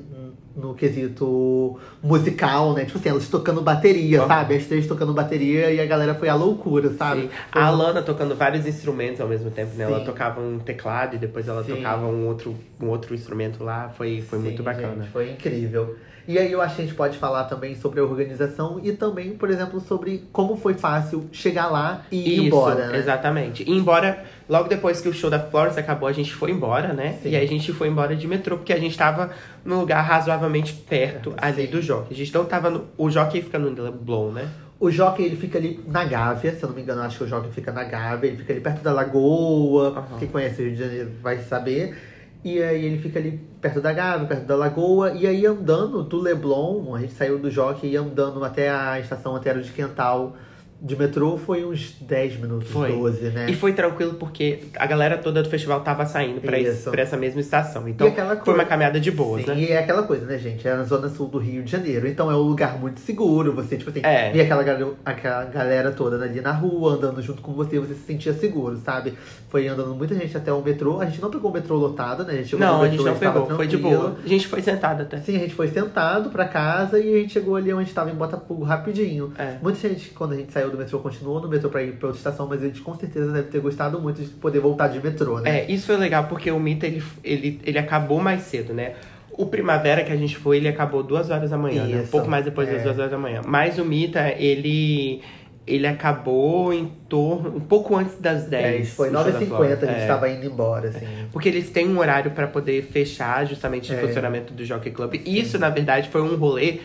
no 0.56 0.74
quesito 0.74 1.78
musical, 2.02 2.74
né? 2.74 2.86
Tipo 2.86 2.98
assim, 2.98 3.10
elas 3.10 3.28
tocando 3.28 3.62
bateria, 3.62 4.20
Aham. 4.20 4.28
sabe? 4.28 4.56
As 4.56 4.66
três 4.66 4.88
tocando 4.88 5.14
bateria 5.14 5.72
e 5.72 5.80
a 5.80 5.86
galera 5.86 6.16
foi 6.16 6.30
à 6.30 6.36
loucura, 6.36 6.92
sabe? 6.94 7.24
Sim. 7.24 7.30
A 7.52 7.60
um- 7.60 7.64
Alana 7.64 8.02
tocando 8.02 8.36
vários 8.36 8.66
instrumentos 8.66 9.20
ao 9.20 9.28
mesmo 9.28 9.52
tempo, 9.52 9.76
né? 9.76 9.84
Ela 9.84 10.00
Sim. 10.00 10.06
tocava 10.06 10.40
um 10.40 10.60
teclado 10.60 11.16
e 11.16 11.20
depois 11.20 11.48
ela 11.48 11.64
Sim. 11.64 11.76
tocava 11.76 12.06
um 12.06 12.26
outro, 12.28 12.56
um 12.82 12.88
outro 12.88 13.14
instrumento 13.14 13.64
lá. 13.64 13.90
Foi, 13.90 14.22
foi 14.22 14.40
muito 14.40 14.64
bacana. 14.64 15.04
gente, 15.04 15.12
foi 15.12 15.32
incrível. 15.32 15.96
E 16.28 16.40
aí 16.40 16.52
eu 16.52 16.60
acho 16.60 16.76
que 16.78 16.82
a 16.82 16.86
gente 16.86 16.96
pode 16.96 17.20
falar 17.20 17.44
também 17.44 17.76
sobre 17.76 18.00
a 18.00 18.04
organização 18.04 18.80
e 18.82 18.92
também, 18.94 19.32
por 19.36 19.48
exemplo, 19.52 19.80
sobre 19.80 20.24
como 20.32 20.58
foi 20.58 20.74
fácil 20.74 21.26
chegar 21.32 21.68
lá 21.68 22.04
e 22.12 22.18
ir 22.18 22.34
Isso, 22.38 22.42
embora, 22.48 22.88
né? 22.88 22.98
exatamente. 22.98 23.62
E 23.62 23.72
embora, 23.72 24.24
logo 24.48 24.68
depois 24.68 25.02
que 25.02 25.10
o 25.10 25.14
show 25.14 25.30
da 25.30 25.40
Florence 25.40 25.80
acabou, 25.80 26.08
a 26.08 26.14
gente 26.14 26.34
foi 26.34 26.52
embora, 26.52 26.94
né? 26.94 27.18
Sim. 27.22 27.30
E 27.30 27.36
aí 27.36 27.46
a 27.46 27.48
gente 27.48 27.72
foi 27.74 27.88
embora 27.88 28.16
de 28.16 28.28
metrô, 28.28 28.58
porque 28.58 28.74
a 28.74 28.80
gente 28.80 28.98
tava 28.98 29.32
num 29.64 29.80
lugar 29.80 30.02
razoavelmente 30.02 30.74
perto 30.74 31.34
ali 31.38 31.66
Sim. 31.66 31.72
do 31.72 31.82
jockey. 31.82 32.14
A 32.14 32.18
gente 32.18 32.34
não 32.34 32.46
tava 32.46 32.70
no. 32.70 32.86
O 32.98 33.10
jockey 33.10 33.42
fica 33.42 33.60
no 33.60 33.70
Leblon, 33.70 34.32
né? 34.32 34.50
O 34.78 34.92
Jockey, 34.92 35.24
ele 35.24 35.38
fica 35.38 35.58
ali 35.58 35.80
na 35.88 36.04
Gávea, 36.04 36.54
se 36.54 36.62
eu 36.62 36.68
não 36.68 36.76
me 36.76 36.82
engano, 36.82 37.02
acho 37.02 37.18
que 37.20 37.24
o 37.24 37.28
Jockey 37.28 37.50
fica 37.50 37.72
na 37.72 37.86
Gávea, 37.86 38.28
ele 38.28 38.38
fica 38.38 38.52
ali 38.52 38.62
perto 38.62 38.84
da 38.84 38.92
Lagoa, 38.92 39.88
Aham. 39.88 40.20
quem 40.20 40.28
conhece 40.28 40.62
o 40.62 40.66
Rio 40.66 40.74
de 40.74 40.80
Janeiro 40.80 41.12
vai 41.24 41.38
saber. 41.40 41.96
E 42.44 42.62
aí 42.62 42.86
ele 42.86 43.00
fica 43.00 43.18
ali 43.18 43.40
perto 43.62 43.80
da 43.80 43.94
Gávea, 43.94 44.28
perto 44.28 44.46
da 44.46 44.56
Lagoa, 44.56 45.14
e 45.14 45.26
aí 45.26 45.46
andando 45.46 46.04
do 46.04 46.20
Leblon, 46.20 46.94
a 46.94 47.00
gente 47.00 47.14
saiu 47.14 47.40
do 47.40 47.50
Jockey 47.50 47.88
e 47.88 47.96
andando 47.96 48.44
até 48.44 48.70
a 48.70 49.00
estação 49.00 49.36
Antero 49.36 49.64
de 49.64 49.72
Quental 49.72 50.36
de 50.82 50.96
metrô, 50.96 51.38
foi 51.38 51.66
uns 51.66 51.96
10 52.02 52.38
minutos, 52.40 52.70
Foi. 52.70 52.92
12, 52.92 53.30
né? 53.30 53.48
E 53.50 53.56
foi 53.56 53.74
tranquilo 53.74 54.16
porque 54.16 54.60
a 54.76 54.86
galera 54.86 55.18
toda 55.18 55.42
do 55.42 55.50
festival 55.50 55.82
tava 55.82 56.06
saindo 56.06 56.42
pra, 56.42 56.60
esse- 56.60 56.80
Isso. 56.82 56.92
pra 56.92 57.02
essa 57.02 57.16
mesma 57.18 57.40
estação. 57.42 57.88
Então 57.88 58.08
aquela 58.08 58.36
foi 58.36 58.44
coisa- 58.44 58.60
uma 58.60 58.66
caminhada 58.66 59.00
de 59.00 59.10
boas, 59.10 59.44
Sim, 59.46 59.52
né? 59.52 59.60
e 59.60 59.68
é 59.72 59.80
aquela 59.80 60.04
coisa, 60.04 60.26
né, 60.26 60.38
gente? 60.38 60.68
É 60.68 60.76
na 60.76 60.84
zona 60.84 61.10
sul 61.10 61.28
do 61.28 61.38
Rio 61.38 61.64
de 61.64 61.72
Janeiro. 61.72 62.08
Então 62.08 62.30
é 62.30 62.36
um 62.36 62.42
lugar 62.42 62.78
muito 62.78 63.00
seguro. 63.00 63.54
Você, 63.54 63.78
tipo 63.78 63.90
assim, 63.90 64.02
É. 64.04 64.32
via 64.32 64.44
aquela, 64.44 64.96
aquela 65.06 65.44
galera 65.46 65.92
toda 65.92 66.24
ali 66.24 66.42
na 66.42 66.52
rua, 66.52 66.94
andando 66.94 67.22
junto 67.22 67.42
com 67.42 67.54
você, 67.54 67.80
você 67.80 67.94
se 67.96 68.02
sentia 68.04 68.34
seguro, 68.34 68.78
sabe? 68.78 69.14
Foi 69.50 69.68
andando 69.68 69.96
muita 69.96 70.14
gente 70.14 70.36
até 70.36 70.52
o 70.52 70.62
metrô. 70.62 71.00
A 71.00 71.06
gente 71.06 71.22
não 71.22 71.32
pegou 71.32 71.50
o 71.50 71.54
metrô 71.54 71.78
lotado, 71.78 72.24
né? 72.26 72.34
A 72.34 72.38
gente 72.38 72.56
Não, 72.58 72.82
a 72.82 72.86
gente 72.88 72.98
metrô, 72.98 73.06
não 73.14 73.20
tava 73.20 73.42
pegou, 73.42 73.56
foi 73.58 73.68
de 73.68 73.78
boa. 73.78 74.18
A 74.24 74.28
gente 74.28 74.46
foi 74.48 74.62
sentado 74.62 75.02
até. 75.04 75.18
Sim, 75.18 75.38
a 75.38 75.40
gente 75.40 75.56
foi 75.56 75.68
sentado 75.70 76.30
pra 76.30 76.46
casa 76.46 77.00
e 77.00 77.16
a 77.16 77.18
gente 77.22 77.34
chegou 77.34 77.56
ali 77.56 77.74
onde 77.74 77.90
estava 77.90 78.12
em 78.12 78.16
Botafogo 78.16 78.64
rapidinho. 78.64 79.34
É. 79.38 79.56
Muita 79.64 79.80
gente, 79.80 80.10
quando 80.10 80.34
a 80.34 80.36
gente 80.36 80.52
saiu 80.52 80.65
do 80.72 80.78
metrô, 80.78 81.00
continuou 81.00 81.42
no 81.42 81.48
metrô 81.48 81.70
pra 81.70 81.82
ir 81.84 81.94
pra 81.94 82.08
outra 82.08 82.18
estação, 82.20 82.48
mas 82.48 82.62
a 82.62 82.66
gente 82.66 82.82
com 82.82 82.94
certeza 82.96 83.32
deve 83.32 83.50
ter 83.50 83.60
gostado 83.60 84.00
muito 84.00 84.22
de 84.22 84.28
poder 84.30 84.60
voltar 84.60 84.88
de 84.88 85.04
metrô, 85.04 85.40
né? 85.40 85.60
É, 85.62 85.72
isso 85.72 85.86
foi 85.88 85.98
legal 85.98 86.26
porque 86.26 86.50
o 86.52 86.60
Mita 86.60 86.86
ele, 86.88 87.04
ele, 87.24 87.60
ele 87.66 87.78
acabou 87.80 88.20
mais 88.20 88.42
cedo, 88.42 88.74
né? 88.74 88.94
O 89.38 89.46
Primavera 89.48 90.04
que 90.04 90.12
a 90.12 90.16
gente 90.16 90.38
foi, 90.38 90.58
ele 90.58 90.68
acabou 90.68 91.04
duas 91.04 91.30
horas 91.30 91.50
da 91.50 91.58
manhã, 91.58 91.86
né? 91.86 92.04
Um 92.04 92.08
pouco 92.08 92.30
mais 92.30 92.46
depois 92.46 92.68
das 92.70 92.80
é. 92.80 92.84
duas 92.84 92.98
horas 92.98 93.12
da 93.12 93.18
manhã. 93.18 93.42
Mas 93.46 93.78
o 93.78 93.84
Mita, 93.84 94.30
ele, 94.38 95.22
ele 95.68 95.86
acabou 95.86 96.72
em 96.72 96.86
torno, 97.10 97.54
um 97.58 97.60
pouco 97.60 97.98
antes 97.98 98.18
das 98.18 98.46
10. 98.46 98.82
É, 98.82 98.86
foi 98.86 99.10
o 99.10 99.12
show 99.12 99.24
da 99.26 99.32
9h50, 99.40 99.48
Flórida. 99.48 99.86
a 99.90 99.92
gente 99.92 100.04
É. 100.04 100.08
tava 100.08 100.30
indo 100.30 100.46
embora, 100.46 100.88
assim. 100.88 101.06
Porque 101.34 101.50
eles 101.50 101.70
têm 101.70 101.90
um 101.90 102.00
horário 102.00 102.32
pra 102.32 102.48
poder 102.48 102.82
fechar 102.84 103.46
justamente 103.46 103.92
o 103.92 103.96
É. 103.96 103.98
funcionamento 103.98 104.54
do 104.54 104.64
Jockey 104.64 104.92
Club. 104.92 105.16
E 105.26 105.38
isso, 105.40 105.60
na 105.60 105.70
verdade, 105.70 106.08
foi 106.08 106.22
um 106.22 106.36
rolê 106.38 106.80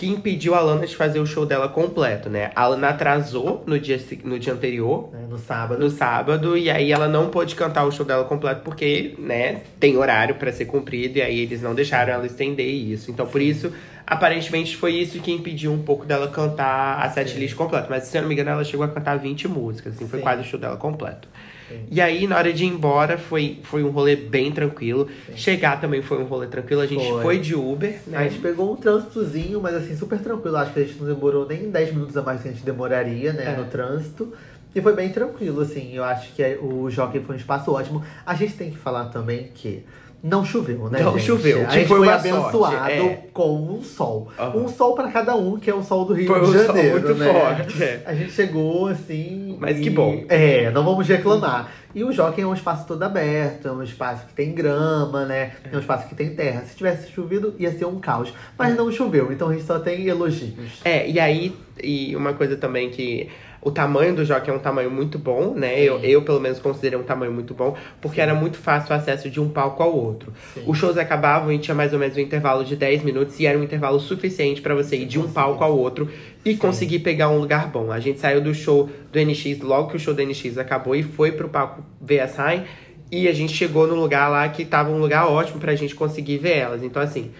que 0.00 0.08
impediu 0.08 0.54
a 0.54 0.60
Lana 0.60 0.86
de 0.86 0.96
fazer 0.96 1.20
o 1.20 1.26
show 1.26 1.44
dela 1.44 1.68
completo, 1.68 2.30
né? 2.30 2.50
A 2.56 2.66
Lana 2.66 2.88
atrasou 2.88 3.62
no 3.66 3.78
dia, 3.78 4.00
no 4.24 4.38
dia 4.38 4.54
anterior, 4.54 5.10
né, 5.12 5.26
no 5.28 5.36
sábado. 5.36 5.78
no 5.78 5.90
sábado, 5.90 6.56
e 6.56 6.70
aí 6.70 6.90
ela 6.90 7.06
não 7.06 7.28
pôde 7.28 7.54
cantar 7.54 7.84
o 7.84 7.92
show 7.92 8.06
dela 8.06 8.24
completo 8.24 8.62
porque, 8.64 9.14
né, 9.18 9.60
tem 9.78 9.98
horário 9.98 10.36
pra 10.36 10.50
ser 10.50 10.64
cumprido, 10.64 11.18
e 11.18 11.22
aí 11.22 11.40
eles 11.40 11.60
não 11.60 11.74
deixaram 11.74 12.14
ela 12.14 12.24
estender 12.24 12.66
isso. 12.66 13.10
Então, 13.10 13.26
por 13.26 13.42
isso, 13.42 13.74
aparentemente 14.06 14.74
foi 14.74 14.94
isso 14.94 15.20
que 15.20 15.30
impediu 15.30 15.70
um 15.70 15.82
pouco 15.82 16.06
dela 16.06 16.28
cantar 16.28 17.04
a 17.04 17.10
setlist 17.10 17.54
completa. 17.54 17.88
Mas, 17.90 18.04
se 18.04 18.16
eu 18.16 18.22
não 18.22 18.28
me 18.30 18.34
engano, 18.34 18.48
ela 18.48 18.64
chegou 18.64 18.86
a 18.86 18.88
cantar 18.88 19.18
20 19.18 19.48
músicas, 19.48 19.96
assim, 19.96 20.08
foi 20.08 20.20
Sim. 20.20 20.22
quase 20.22 20.40
o 20.40 20.44
show 20.44 20.58
dela 20.58 20.78
completo. 20.78 21.28
Sim. 21.70 21.80
E 21.90 22.00
aí, 22.00 22.26
na 22.26 22.36
hora 22.36 22.52
de 22.52 22.64
ir 22.64 22.68
embora, 22.68 23.16
foi, 23.16 23.58
foi 23.62 23.82
um 23.84 23.90
rolê 23.90 24.16
bem 24.16 24.50
tranquilo. 24.50 25.08
Chegar 25.34 25.80
também 25.80 26.02
foi 26.02 26.18
um 26.18 26.24
rolê 26.24 26.46
tranquilo. 26.48 26.80
A 26.82 26.86
gente 26.86 27.06
Foi. 27.08 27.22
foi, 27.22 27.38
de 27.38 27.54
Uber, 27.54 28.00
A 28.08 28.10
né? 28.10 28.28
gente 28.28 28.40
pegou 28.40 28.72
um 28.72 28.76
trânsitozinho, 28.76 29.60
mas 29.60 29.74
assim, 29.74 29.96
super 29.96 30.18
tranquilo. 30.18 30.56
Acho 30.56 30.72
que 30.72 30.80
a 30.80 30.84
gente 30.84 30.98
não 31.00 31.06
demorou 31.06 31.46
nem 31.46 31.70
10 31.70 31.92
minutos 31.94 32.16
a 32.16 32.22
mais 32.22 32.42
que 32.42 32.48
a 32.48 32.52
gente 32.52 32.64
demoraria, 32.64 33.32
né, 33.32 33.54
É. 33.54 33.56
no 33.56 33.64
trânsito. 33.66 34.32
E 34.74 34.80
foi 34.80 34.94
bem 34.94 35.08
tranquilo, 35.10 35.60
assim. 35.62 35.92
Eu 35.94 36.04
acho 36.04 36.32
que 36.32 36.42
o 36.62 36.88
Jockey 36.90 37.20
foi 37.20 37.36
um 37.36 37.38
espaço 37.38 37.72
ótimo. 37.72 38.02
A 38.24 38.34
gente 38.34 38.54
tem 38.54 38.70
que 38.70 38.78
falar 38.78 39.06
também 39.06 39.50
que 39.54 39.84
não 40.22 40.44
choveu, 40.44 40.90
né, 40.90 41.00
Não 41.00 41.14
gente? 41.14 41.24
choveu, 41.24 41.66
A 41.66 41.70
gente 41.70 41.88
foi 41.88 41.96
foi 41.98 42.08
abençoado 42.10 42.90
é. 42.90 43.20
com 43.32 43.56
um 43.72 43.82
sol. 43.82 44.28
Aham. 44.38 44.58
Um 44.58 44.68
sol 44.68 44.94
pra 44.94 45.08
cada 45.10 45.34
um, 45.34 45.58
que 45.58 45.70
é 45.70 45.74
o 45.74 45.82
sol 45.82 46.04
do 46.04 46.12
Rio 46.12 46.26
Foi 46.26 46.40
de 46.40 46.46
um 46.46 46.52
sol 46.52 46.66
Janeiro, 46.66 47.00
muito 47.00 47.14
né? 47.14 47.32
forte, 47.32 47.82
é. 47.82 48.02
A 48.04 48.14
gente 48.14 48.30
chegou, 48.32 48.86
assim... 48.88 49.56
Mas 49.58 49.78
e- 49.78 49.80
que 49.80 49.88
bom. 49.88 50.22
É, 50.28 50.70
não 50.72 50.84
vamos 50.84 51.08
reclamar. 51.08 51.72
E 51.94 52.04
o 52.04 52.12
Jockey 52.12 52.42
é 52.42 52.46
um 52.46 52.52
espaço 52.52 52.86
todo 52.86 53.02
aberto, 53.02 53.66
é 53.66 53.72
um 53.72 53.82
espaço 53.82 54.26
que 54.26 54.34
tem 54.34 54.52
grama, 54.52 55.24
né? 55.24 55.52
É 55.72 55.74
um 55.74 55.80
espaço 55.80 56.06
que 56.06 56.14
tem 56.14 56.34
terra. 56.34 56.62
Se 56.66 56.76
tivesse 56.76 57.10
chovido, 57.10 57.54
ia 57.58 57.72
ser 57.72 57.86
um 57.86 57.98
caos. 57.98 58.32
Mas 58.58 58.76
não 58.76 58.92
choveu, 58.92 59.32
então 59.32 59.48
a 59.48 59.52
gente 59.54 59.64
só 59.64 59.78
tem 59.78 60.06
elogios. 60.06 60.80
É, 60.84 61.08
e 61.08 61.18
aí, 61.18 61.56
e 61.82 62.14
uma 62.14 62.34
coisa 62.34 62.56
também 62.56 62.90
que. 62.90 63.28
O 63.62 63.70
tamanho 63.70 64.14
do 64.14 64.24
Jockey 64.24 64.50
é 64.50 64.54
um 64.54 64.58
tamanho 64.58 64.90
muito 64.90 65.18
bom, 65.18 65.52
né? 65.54 65.80
Eu, 65.82 65.98
eu, 65.98 66.22
pelo 66.22 66.40
menos, 66.40 66.58
considerei 66.58 66.98
um 66.98 67.02
tamanho 67.02 67.30
muito 67.30 67.52
bom, 67.52 67.76
porque 68.00 68.20
era 68.20 68.34
muito 68.34 68.56
fácil 68.56 68.94
o 68.94 68.96
acesso 68.96 69.28
de 69.28 69.40
um 69.40 69.50
palco 69.50 69.82
ao 69.82 69.94
outro. 69.94 70.32
Sim. 70.54 70.62
Os 70.66 70.78
shows 70.78 70.96
acabavam 70.96 71.52
e 71.52 71.58
tinha 71.58 71.74
mais 71.74 71.92
ou 71.92 71.98
menos 71.98 72.16
um 72.16 72.20
intervalo 72.20 72.64
de 72.64 72.74
10 72.74 73.02
minutos, 73.02 73.38
e 73.38 73.46
era 73.46 73.58
um 73.58 73.62
intervalo 73.62 74.00
suficiente 74.00 74.62
pra 74.62 74.74
você 74.74 74.96
ir 74.96 75.06
de 75.06 75.18
um 75.18 75.30
palco 75.30 75.62
ao 75.62 75.76
outro 75.76 76.10
e 76.44 76.56
conseguir 76.56 77.00
pegar 77.00 77.28
um 77.28 77.38
lugar 77.38 77.68
bom. 77.68 77.92
A 77.92 78.00
gente 78.00 78.18
saiu 78.18 78.40
do 78.40 78.54
show 78.54 78.88
do 79.12 79.20
NX 79.20 79.60
logo 79.60 79.90
que 79.90 79.96
o 79.96 80.00
show 80.00 80.14
do 80.14 80.24
NX 80.24 80.56
acabou 80.56 80.96
e 80.96 81.02
foi 81.02 81.32
pro 81.32 81.48
palco 81.48 81.84
ver 82.00 82.20
as 82.20 82.34
e 83.12 83.26
a 83.28 83.32
gente 83.32 83.52
chegou 83.52 83.86
num 83.86 83.96
lugar 83.96 84.28
lá 84.28 84.48
que 84.48 84.64
tava 84.64 84.90
um 84.90 84.98
lugar 84.98 85.26
ótimo 85.26 85.58
pra 85.58 85.74
gente 85.74 85.94
conseguir 85.94 86.38
ver 86.38 86.56
elas. 86.56 86.82
Então, 86.82 87.02
assim, 87.02 87.32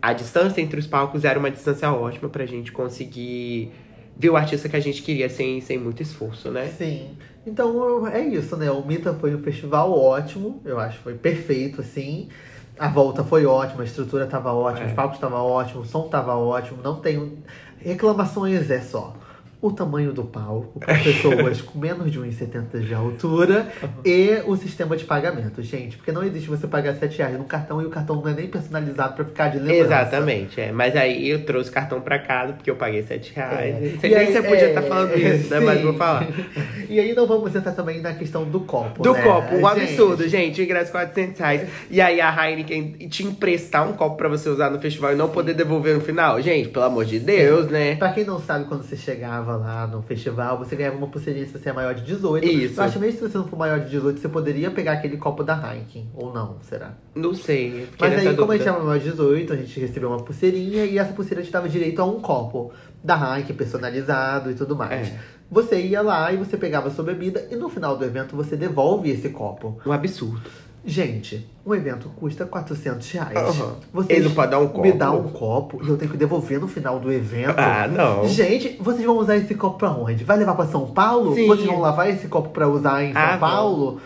a 0.00 0.12
distância 0.12 0.60
entre 0.60 0.80
os 0.80 0.86
palcos 0.86 1.24
era 1.24 1.38
uma 1.38 1.50
distância 1.50 1.90
ótima 1.92 2.28
pra 2.28 2.44
gente 2.44 2.72
conseguir 2.72 3.70
ver 4.16 4.30
o 4.30 4.36
artista 4.36 4.68
que 4.68 4.76
a 4.76 4.80
gente 4.80 5.02
queria 5.02 5.28
sem, 5.28 5.60
sem 5.60 5.78
muito 5.78 6.02
esforço, 6.02 6.50
né? 6.50 6.66
Sim. 6.76 7.10
Então 7.46 8.06
é 8.06 8.20
isso, 8.20 8.56
né? 8.56 8.70
O 8.70 8.84
Mita 8.86 9.12
foi 9.14 9.34
um 9.34 9.42
festival 9.42 9.92
ótimo, 9.92 10.60
eu 10.64 10.78
acho 10.78 10.98
que 10.98 11.02
foi 11.04 11.14
perfeito, 11.14 11.80
assim. 11.80 12.28
A 12.78 12.88
volta 12.88 13.22
foi 13.24 13.44
ótima, 13.44 13.82
a 13.82 13.84
estrutura 13.84 14.26
tava 14.26 14.52
ótima, 14.52 14.86
É. 14.86 14.88
os 14.88 14.92
palcos 14.94 15.16
estavam 15.16 15.44
ótimos, 15.44 15.88
o 15.88 15.90
som 15.90 16.08
tava 16.08 16.36
ótimo, 16.36 16.78
não 16.82 17.00
tenho. 17.00 17.38
Reclamações 17.78 18.70
é 18.70 18.80
só. 18.80 19.14
O 19.62 19.70
tamanho 19.70 20.12
do 20.12 20.24
palco, 20.24 20.80
para 20.80 20.98
pessoas 20.98 21.60
com 21.60 21.78
menos 21.78 22.10
de 22.10 22.18
1,70 22.18 22.80
de 22.80 22.92
altura 22.92 23.68
e 24.04 24.42
o 24.44 24.56
sistema 24.56 24.96
de 24.96 25.04
pagamento, 25.04 25.62
gente. 25.62 25.96
Porque 25.96 26.10
não 26.10 26.24
existe 26.24 26.48
você 26.48 26.66
pagar 26.66 26.94
7 26.96 27.18
reais 27.18 27.38
num 27.38 27.44
cartão 27.44 27.80
e 27.80 27.86
o 27.86 27.88
cartão 27.88 28.16
não 28.16 28.28
é 28.28 28.34
nem 28.34 28.48
personalizado 28.48 29.14
pra 29.14 29.24
ficar 29.24 29.50
de 29.50 29.58
lembrança. 29.60 29.84
Exatamente, 29.84 30.60
é. 30.60 30.72
Mas 30.72 30.96
aí 30.96 31.28
eu 31.28 31.44
trouxe 31.44 31.70
o 31.70 31.72
cartão 31.72 32.00
pra 32.00 32.18
casa 32.18 32.54
porque 32.54 32.68
eu 32.68 32.74
paguei 32.74 33.04
7 33.04 33.32
reais. 33.36 33.76
É. 33.76 33.98
Sei 34.00 34.10
E 34.10 34.14
nem 34.14 34.26
aí- 34.26 34.32
você 34.32 34.42
podia 34.42 34.64
é, 34.64 34.68
estar 34.70 34.82
falando 34.82 35.16
isso, 35.16 35.48
né? 35.54 35.60
Mas 35.60 35.78
sim. 35.78 35.84
vou 35.84 35.94
falar. 35.94 36.26
E 36.88 36.98
aí 36.98 37.14
não 37.14 37.26
vamos 37.28 37.54
entrar 37.54 37.70
também 37.70 38.00
na 38.00 38.14
questão 38.14 38.44
do 38.44 38.58
copo, 38.62 39.00
Do 39.00 39.12
né? 39.12 39.22
copo, 39.22 39.54
um 39.54 39.64
absurdo, 39.66 40.26
gente. 40.28 40.60
Ingresso 40.60 40.90
400 40.90 41.38
reais. 41.38 41.68
E 41.88 42.00
aí 42.00 42.20
a 42.20 42.34
Heineken 42.50 42.94
te 43.08 43.22
emprestar 43.24 43.88
um 43.88 43.92
copo 43.92 44.16
pra 44.16 44.28
você 44.28 44.48
usar 44.48 44.70
no 44.70 44.80
festival 44.80 45.12
e 45.12 45.14
não 45.14 45.28
poder 45.28 45.54
devolver 45.54 45.94
no 45.94 46.00
final. 46.00 46.42
Gente, 46.42 46.68
pelo 46.68 46.84
amor 46.84 47.04
de 47.04 47.20
Deus, 47.20 47.68
né? 47.68 47.94
Pra 47.94 48.10
quem 48.12 48.24
não 48.24 48.40
sabe, 48.40 48.64
quando 48.64 48.82
você 48.82 48.96
chegava 48.96 49.51
lá 49.56 49.86
no 49.86 50.02
festival, 50.02 50.58
você 50.58 50.76
ganhava 50.76 50.96
uma 50.96 51.06
pulseirinha 51.06 51.46
se 51.46 51.52
você 51.52 51.70
é 51.70 51.72
maior 51.72 51.94
de 51.94 52.02
18. 52.02 52.46
Isso. 52.46 52.80
Eu 52.80 52.84
acho 52.84 52.94
que 52.94 52.98
mesmo 52.98 53.18
se 53.18 53.28
você 53.28 53.38
não 53.38 53.46
for 53.46 53.58
maior 53.58 53.80
de 53.80 53.90
18, 53.90 54.20
você 54.20 54.28
poderia 54.28 54.70
pegar 54.70 54.92
aquele 54.92 55.16
copo 55.16 55.42
da 55.42 55.54
Heineken. 55.54 56.10
Ou 56.14 56.32
não, 56.32 56.56
será? 56.62 56.94
Não 57.14 57.34
sei. 57.34 57.88
Mas 57.98 58.14
aí, 58.14 58.36
como 58.36 58.52
a 58.52 58.56
gente 58.56 58.68
era 58.68 58.78
maior 58.78 58.98
de 58.98 59.10
18, 59.10 59.52
a 59.52 59.56
gente 59.56 59.80
recebeu 59.80 60.08
uma 60.08 60.22
pulseirinha 60.22 60.84
e 60.84 60.98
essa 60.98 61.12
pulseira 61.12 61.42
te 61.42 61.50
dava 61.50 61.68
direito 61.68 62.00
a 62.00 62.04
um 62.04 62.20
copo 62.20 62.72
da 63.02 63.14
Heineken 63.14 63.56
personalizado 63.56 64.50
e 64.50 64.54
tudo 64.54 64.76
mais. 64.76 65.08
É. 65.08 65.18
Você 65.52 65.78
ia 65.78 66.00
lá 66.00 66.32
e 66.32 66.38
você 66.38 66.56
pegava 66.56 66.88
a 66.88 66.90
sua 66.90 67.04
bebida 67.04 67.46
e 67.50 67.56
no 67.56 67.68
final 67.68 67.94
do 67.94 68.02
evento 68.06 68.34
você 68.34 68.56
devolve 68.56 69.10
esse 69.10 69.28
copo. 69.28 69.78
Um 69.84 69.92
absurdo. 69.92 70.48
Gente, 70.84 71.46
um 71.64 71.72
evento 71.74 72.10
custa 72.16 72.44
400 72.44 73.08
reais. 73.12 73.36
Aham. 73.38 73.76
Vocês 73.92 74.18
Ele 74.18 74.28
não 74.28 74.34
pode 74.34 74.50
dar 74.50 74.58
um 74.58 74.62
Me 74.64 74.68
copo? 74.72 74.98
dá 74.98 75.12
um 75.12 75.28
copo 75.28 75.80
e 75.84 75.88
eu 75.88 75.96
tenho 75.96 76.10
que 76.10 76.16
devolver 76.16 76.60
no 76.60 76.66
final 76.66 76.98
do 76.98 77.12
evento. 77.12 77.54
Ah, 77.56 77.86
não. 77.86 78.26
Gente, 78.26 78.76
vocês 78.80 79.04
vão 79.04 79.16
usar 79.18 79.36
esse 79.36 79.54
copo 79.54 79.78
pra 79.78 79.90
onde? 79.92 80.24
Vai 80.24 80.36
levar 80.36 80.54
pra 80.56 80.66
São 80.66 80.86
Paulo? 80.88 81.34
Sim. 81.36 81.46
Vocês 81.46 81.66
vão 81.66 81.78
lavar 81.80 82.10
esse 82.10 82.26
copo 82.26 82.48
pra 82.48 82.66
usar 82.68 83.04
em 83.04 83.12
São 83.12 83.22
Ah, 83.22 83.36
Paulo? 83.38 84.00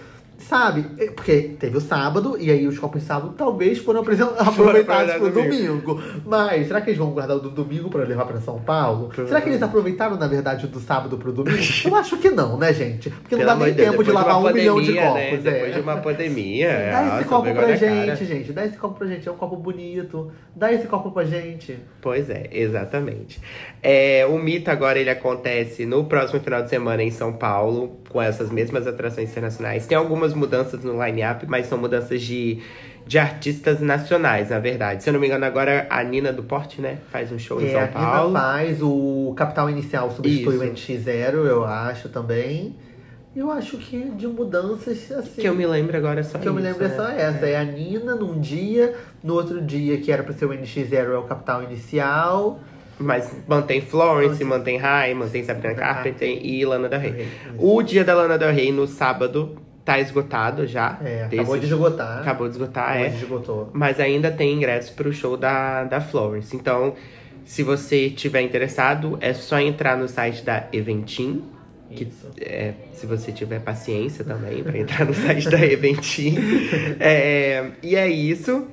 Sabe? 0.49 0.87
É, 0.97 1.07
Porque 1.11 1.57
teve 1.59 1.77
o 1.77 1.81
sábado, 1.81 2.37
e 2.39 2.51
aí 2.53 2.67
os 2.69 2.79
copos 2.79 3.01
de 3.01 3.07
sábado 3.07 3.35
talvez 3.37 3.79
foram 3.79 4.01
aproveitados 4.39 5.15
pro 5.15 5.31
domingo. 5.33 5.95
domingo. 5.95 6.03
Mas 6.25 6.69
será 6.69 6.81
que 6.81 6.91
eles 6.91 6.99
vão 6.99 7.11
guardar 7.11 7.37
o 7.37 7.41
do 7.41 7.51
domingo 7.51 7.91
pra 7.91 8.05
levar 8.05 8.27
pra 8.27 8.41
São 8.41 8.61
Paulo? 8.61 9.11
Será 9.27 9.41
que 9.41 9.49
eles 9.49 9.61
aproveitaram, 9.63 10.17
na 10.17 10.29
verdade, 10.29 10.67
o 10.67 10.69
do 10.69 10.79
sábado 10.79 11.17
pro 11.19 11.33
domingo? 11.33 11.57
Eu 11.85 11.95
acho 11.97 12.17
que 12.19 12.31
não, 12.31 12.57
né, 12.57 12.73
gente? 12.73 13.11
Porque 13.11 13.35
não 13.35 13.41
Pelo 13.41 13.47
dá 13.47 13.53
amor 13.55 13.65
nem 13.67 13.75
de 13.75 13.81
Deus, 13.81 13.91
tempo 13.91 14.05
de 14.05 14.13
lavar 14.13 14.37
um 14.37 14.41
uma 14.41 14.53
milhão 14.53 14.81
de 14.81 14.93
pandemia, 14.93 15.07
copos. 15.11 15.45
né? 15.45 15.51
é. 15.51 15.53
Depois 15.53 15.75
de 15.75 15.81
uma 15.81 15.97
pandemia. 15.97 16.69
Dá 16.97 17.03
nossa, 17.03 17.21
esse 17.21 17.29
copo 17.29 17.43
pra 17.43 17.55
cara. 17.55 17.77
gente, 17.77 18.25
gente. 18.25 18.53
Dá 18.53 18.65
esse 18.67 18.77
copo 18.77 18.99
pra 18.99 19.07
gente. 19.09 19.29
É 19.29 19.33
um 19.33 19.37
copo 19.37 19.57
bonito. 19.57 20.31
Dá 20.55 20.73
esse 20.73 20.87
copo 20.87 21.11
pra 21.11 21.25
gente. 21.25 21.77
Pois 22.01 22.31
é, 22.31 22.49
exatamente. 22.53 23.41
É, 23.83 24.25
o 24.27 24.39
Mito 24.39 24.71
agora 24.71 24.99
ele 24.99 25.11
acontece 25.11 25.85
no 25.87 26.05
próximo 26.05 26.41
final 26.41 26.63
de 26.63 26.71
semana 26.71 27.03
em 27.03 27.11
São 27.11 27.33
Paulo, 27.33 28.01
com 28.09 28.23
essas 28.23 28.51
mesmas 28.51 28.87
atrações 28.87 29.31
internacionais. 29.31 29.87
Tem 29.87 29.99
algumas 29.99 30.33
mudanças 30.37 30.85
no 30.85 31.03
line-up, 31.05 31.45
mas 31.49 31.67
são 31.67 31.77
mudanças 31.79 32.21
de, 32.23 32.59
de 33.07 33.19
artistas 33.19 33.81
nacionais, 33.81 34.51
na 34.51 34.59
verdade. 34.59 35.03
Se 35.03 35.09
eu 35.09 35.13
não 35.13 35.21
me 35.21 35.27
engano, 35.27 35.45
agora 35.45 35.87
a 35.91 36.03
Nina 36.05 36.33
do 36.33 36.43
Porte, 36.43 36.81
né? 36.81 36.99
Faz 37.11 37.33
um 37.33 37.39
show 37.39 37.61
em 37.61 37.67
É, 37.67 37.71
São 37.73 37.81
a 37.81 37.87
Nina 37.87 38.11
Paulo. 38.19 38.33
faz, 38.33 38.79
o 38.83 39.35
Capital 39.37 39.71
Inicial 39.71 40.11
substitui 40.11 40.55
Isso. 40.55 40.65
o 40.65 40.67
NX0, 40.69 41.33
eu 41.47 41.65
acho 41.65 42.09
também. 42.09 42.77
Eu 43.35 43.51
acho 43.51 43.77
que 43.77 43.99
de 44.17 44.27
mudanças, 44.27 45.13
assim. 45.13 45.43
Que 45.43 45.47
eu 45.49 45.55
me 45.55 45.67
lembro 45.67 45.95
agora 45.95 46.21
é 46.21 46.23
só 46.23 46.39
que 46.39 46.49
eu 46.49 46.55
me 46.55 46.63
isso, 46.63 46.71
lembro 46.71 46.87
é 46.87 46.89
né? 46.89 46.95
só 46.97 47.09
essa. 47.11 47.47
É. 47.47 47.57
a 47.57 47.65
Nina 47.65 48.15
num 48.15 48.41
dia, 48.41 48.95
no 49.23 49.35
outro 49.35 49.61
dia, 49.61 49.99
que 49.99 50.11
era 50.11 50.23
pra 50.23 50.33
ser 50.33 50.47
o 50.47 50.49
NX0, 50.51 50.93
é 51.13 51.19
o 51.19 51.23
Capital 51.25 51.63
Inicial. 51.63 52.59
Mas 52.99 53.31
mantém 53.47 53.83
Florence, 53.83 54.43
mantém 54.43 54.79
Rai, 54.79 55.13
mantém 55.13 55.45
Sabrina 55.45 55.75
Carpenter 55.75 56.27
e 56.43 56.65
Lana 56.65 56.89
Del 56.89 56.99
Rey. 56.99 57.11
Isso. 57.11 57.29
O 57.59 57.83
dia 57.83 58.03
da 58.03 58.15
Lana 58.15 58.39
Del 58.39 58.51
Rey 58.55 58.73
no 58.73 58.87
sábado 58.87 59.55
tá 59.87 60.01
esgotado 60.01 60.67
já. 60.67 60.99
É, 61.03 61.25
acabou 61.33 61.57
de 61.57 61.67
esgotar. 61.67 62.19
Acabou 62.19 62.49
de 62.49 62.55
esgotar, 62.55 62.97
Hoje 62.97 63.05
é. 63.05 63.09
esgotou. 63.19 63.71
Mas 63.73 64.01
ainda 64.01 64.33
tem 64.33 64.53
ingressos 64.53 64.91
pro 64.91 65.13
show 65.13 65.37
da, 65.37 65.85
da 65.85 66.01
Florence. 66.01 66.55
Então, 66.57 66.95
se 67.45 67.63
você 67.63 68.11
tiver 68.11 68.43
interessado, 68.43 69.17
é 69.21 69.33
só 69.33 69.61
entrar 69.61 69.97
no 69.97 70.09
site 70.09 70.45
da 70.45 70.67
Eventim. 70.73 71.45
Que, 71.89 72.03
Isso. 72.03 72.29
é, 72.41 72.75
se 72.93 73.07
você 73.07 73.31
tiver 73.31 73.61
paciência 73.61 74.25
também 74.25 74.61
pra 74.61 74.77
entrar 74.77 75.07
no 75.07 75.15
site 75.15 75.49
da 75.49 75.59
Eventim. 75.65 76.35
É, 76.99 77.71
e 77.81 77.95
é 77.95 78.09
isso. 78.09 78.67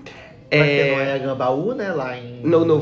Vai 0.59 0.67
ser 0.67 0.91
no 0.95 0.99
É, 1.01 1.13
Anhangabaú, 1.13 1.73
né? 1.73 1.91
Lá 1.91 2.17
em. 2.17 2.41
No 2.43 2.59
no 2.59 2.65
novo 2.65 2.81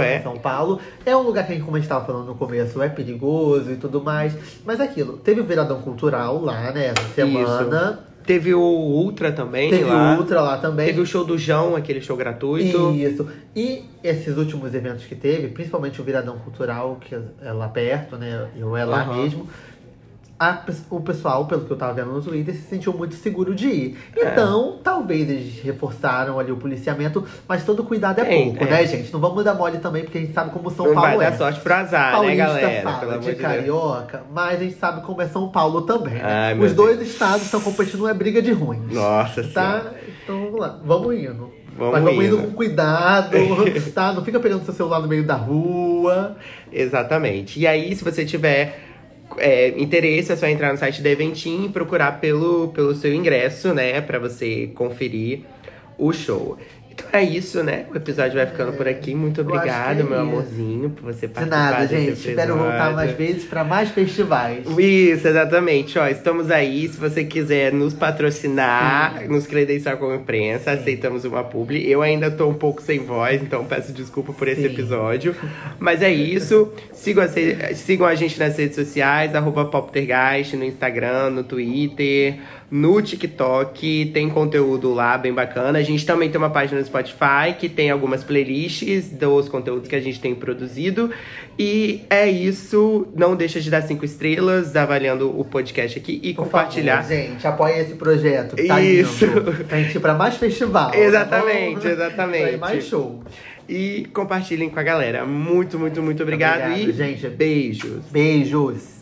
é. 0.00 0.20
São 0.20 0.36
Paulo. 0.36 0.80
É 1.06 1.16
um 1.16 1.22
lugar 1.22 1.46
que 1.46 1.58
como 1.60 1.76
a 1.76 1.80
gente 1.80 1.88
tava 1.88 2.04
falando 2.04 2.26
no 2.26 2.34
começo, 2.34 2.82
é 2.82 2.88
perigoso 2.88 3.70
e 3.70 3.76
tudo 3.76 4.00
mais. 4.02 4.36
Mas 4.64 4.80
é 4.80 4.84
aquilo, 4.84 5.16
teve 5.18 5.40
o 5.40 5.44
Viradão 5.44 5.80
Cultural 5.80 6.40
lá, 6.42 6.72
né? 6.72 6.92
Essa 6.96 7.08
semana. 7.14 8.00
teve 8.24 8.54
o 8.54 8.60
Ultra 8.60 9.32
também 9.32 9.68
Teve 9.68 9.84
lá. 9.84 10.14
o 10.14 10.18
Ultra 10.20 10.40
lá 10.40 10.56
também. 10.58 10.86
Teve 10.86 11.00
o 11.00 11.06
show 11.06 11.24
do 11.24 11.36
João, 11.36 11.74
aquele 11.74 12.00
show 12.00 12.16
gratuito. 12.16 12.92
Isso. 12.92 13.26
E 13.54 13.84
esses 14.02 14.36
últimos 14.36 14.72
eventos 14.74 15.04
que 15.04 15.14
teve, 15.16 15.48
principalmente 15.48 16.00
o 16.00 16.04
Viradão 16.04 16.38
Cultural, 16.38 16.98
que 17.00 17.14
é 17.14 17.52
lá 17.52 17.68
perto, 17.68 18.16
né? 18.16 18.46
Ou 18.62 18.76
é 18.76 18.84
lá 18.84 19.02
Aham. 19.02 19.22
mesmo. 19.22 19.48
A 20.42 20.64
o 20.90 21.00
pessoal, 21.00 21.46
pelo 21.46 21.64
que 21.64 21.70
eu 21.70 21.76
tava 21.76 21.92
vendo 21.94 22.12
no 22.12 22.20
Twitter, 22.20 22.54
se 22.54 22.62
sentiu 22.62 22.92
muito 22.92 23.14
seguro 23.14 23.54
de 23.54 23.68
ir. 23.68 23.98
É. 24.16 24.26
Então, 24.32 24.78
talvez 24.82 25.30
eles 25.30 25.62
reforçaram 25.62 26.38
ali 26.38 26.50
o 26.50 26.56
policiamento, 26.56 27.24
mas 27.46 27.64
todo 27.64 27.84
cuidado 27.84 28.20
é 28.20 28.24
Tem, 28.24 28.44
pouco, 28.50 28.64
é. 28.64 28.70
né, 28.70 28.86
gente? 28.86 29.12
Não 29.12 29.20
vamos 29.20 29.44
dar 29.44 29.54
mole 29.54 29.78
também, 29.78 30.02
porque 30.02 30.18
a 30.18 30.20
gente 30.20 30.32
sabe 30.32 30.50
como 30.50 30.68
São 30.70 30.86
Não 30.86 30.94
Paulo 30.94 31.16
vai 31.16 31.26
é. 31.26 31.30
dar 31.30 31.36
sorte 31.38 31.60
pro 31.60 31.72
azar, 31.74 32.06
né, 32.06 32.12
Paulista 32.12 32.44
galera? 32.44 32.68
Pelo 32.68 32.82
fala 32.82 33.02
amor 33.02 33.18
de 33.20 33.26
de 33.26 33.30
Deus. 33.36 33.40
carioca, 33.40 34.22
mas 34.32 34.60
a 34.60 34.64
gente 34.64 34.74
sabe 34.76 35.02
como 35.02 35.22
é 35.22 35.28
São 35.28 35.48
Paulo 35.48 35.82
também, 35.82 36.14
né? 36.14 36.22
Ai, 36.24 36.58
Os 36.58 36.72
dois 36.72 37.00
estados 37.00 37.42
estão 37.44 37.60
competindo, 37.60 38.08
é 38.08 38.14
briga 38.14 38.42
de 38.42 38.52
ruins. 38.52 38.92
Nossa 38.92 39.42
senhora. 39.42 39.80
Tá? 39.80 39.90
Então 40.24 40.40
vamos 40.44 40.60
lá, 40.60 40.80
vamos 40.84 41.14
indo. 41.14 41.52
Vamos 41.76 41.94
Mas 41.94 42.04
vamos 42.04 42.24
indo 42.24 42.36
indo. 42.36 42.48
com 42.48 42.52
cuidado, 42.52 43.36
tá? 43.94 44.12
Não 44.12 44.24
fica 44.24 44.38
pegando 44.38 44.64
seu 44.64 44.74
celular 44.74 45.00
no 45.00 45.08
meio 45.08 45.24
da 45.24 45.34
rua. 45.34 46.36
Exatamente. 46.70 47.58
E 47.58 47.66
aí, 47.66 47.94
se 47.96 48.04
você 48.04 48.24
tiver 48.24 48.91
é, 49.38 49.68
interesse, 49.80 50.32
é 50.32 50.36
só 50.36 50.46
entrar 50.46 50.72
no 50.72 50.78
site 50.78 51.02
da 51.02 51.10
Eventim 51.10 51.66
e 51.66 51.68
procurar 51.68 52.20
pelo, 52.20 52.68
pelo 52.68 52.94
seu 52.94 53.12
ingresso, 53.12 53.72
né? 53.72 54.00
Pra 54.00 54.18
você 54.18 54.70
conferir 54.74 55.40
o 55.98 56.12
show. 56.12 56.58
Então 56.94 57.06
é 57.12 57.22
isso, 57.24 57.62
né? 57.62 57.86
O 57.92 57.96
episódio 57.96 58.34
vai 58.34 58.46
ficando 58.46 58.72
por 58.74 58.86
aqui. 58.86 59.14
Muito 59.14 59.40
obrigado, 59.40 60.00
é 60.00 60.02
meu 60.02 60.12
isso. 60.12 60.20
amorzinho, 60.20 60.90
por 60.90 61.04
você 61.12 61.26
De 61.26 61.32
participar 61.32 61.56
nada, 61.70 61.86
desse 61.86 61.94
gente. 62.06 62.28
Espero 62.28 62.56
voltar 62.56 62.92
mais 62.92 63.10
vezes 63.12 63.44
pra 63.44 63.64
mais 63.64 63.88
festivais. 63.90 64.64
Isso, 64.78 65.26
exatamente. 65.26 65.98
Ó, 65.98 66.06
estamos 66.06 66.50
aí. 66.50 66.88
Se 66.88 66.98
você 66.98 67.24
quiser 67.24 67.72
nos 67.72 67.94
patrocinar, 67.94 69.24
nos 69.28 69.46
credenciar 69.46 69.96
como 69.96 70.14
imprensa, 70.14 70.72
aceitamos 70.72 71.24
uma 71.24 71.42
publi. 71.42 71.88
Eu 71.90 72.02
ainda 72.02 72.30
tô 72.30 72.48
um 72.48 72.54
pouco 72.54 72.82
sem 72.82 72.98
voz, 73.00 73.42
então 73.42 73.64
peço 73.64 73.92
desculpa 73.92 74.32
por 74.32 74.46
esse 74.48 74.60
Sim. 74.62 74.66
episódio. 74.66 75.34
Mas 75.78 76.02
é 76.02 76.12
isso. 76.12 76.72
Sigam 76.92 77.24
a, 77.24 77.28
se- 77.28 77.56
sigam 77.74 78.06
a 78.06 78.14
gente 78.14 78.38
nas 78.38 78.56
redes 78.56 78.74
sociais, 78.76 79.34
arroba 79.34 79.64
Poptergeist, 79.64 80.56
no 80.56 80.64
Instagram, 80.64 81.30
no 81.30 81.42
Twitter, 81.44 82.36
no 82.72 83.02
TikTok. 83.02 84.10
Tem 84.14 84.30
conteúdo 84.30 84.94
lá 84.94 85.18
bem 85.18 85.30
bacana. 85.32 85.78
A 85.78 85.82
gente 85.82 86.06
também 86.06 86.30
tem 86.30 86.38
uma 86.38 86.48
página 86.48 86.80
no 86.80 86.86
Spotify 86.86 87.52
que 87.58 87.68
tem 87.68 87.90
algumas 87.90 88.24
playlists 88.24 89.10
dos 89.10 89.46
conteúdos 89.46 89.86
que 89.88 89.94
a 89.94 90.00
gente 90.00 90.18
tem 90.18 90.34
produzido. 90.34 91.10
E 91.58 92.00
é 92.08 92.26
isso. 92.30 93.06
Não 93.14 93.36
deixa 93.36 93.60
de 93.60 93.70
dar 93.70 93.82
cinco 93.82 94.06
estrelas, 94.06 94.74
avaliando 94.74 95.38
o 95.38 95.44
podcast 95.44 95.98
aqui 95.98 96.18
e 96.22 96.32
Por 96.32 96.44
compartilhar. 96.44 97.02
favor, 97.02 97.14
gente, 97.14 97.46
apoia 97.46 97.80
esse 97.82 97.94
projeto. 97.94 98.56
Que 98.56 98.64
tá 98.64 98.80
Isso. 98.80 99.26
lindo. 99.26 99.52
Pra 99.68 99.78
gente 99.78 99.94
ir 99.96 100.00
pra 100.00 100.14
mais 100.14 100.36
festival. 100.38 100.90
tá 100.92 100.96
Exatamente, 100.98 101.80
bom? 101.82 101.88
exatamente. 101.88 102.52
Ir 102.54 102.58
mais 102.58 102.84
show. 102.84 103.22
E 103.68 104.06
compartilhem 104.14 104.70
com 104.70 104.80
a 104.80 104.82
galera. 104.82 105.26
Muito, 105.26 105.78
muito, 105.78 106.02
muito 106.02 106.22
obrigado. 106.22 106.70
Obrigado, 106.70 106.88
e 106.88 106.92
gente. 106.92 107.28
beijos. 107.28 108.02
Beijos. 108.10 109.01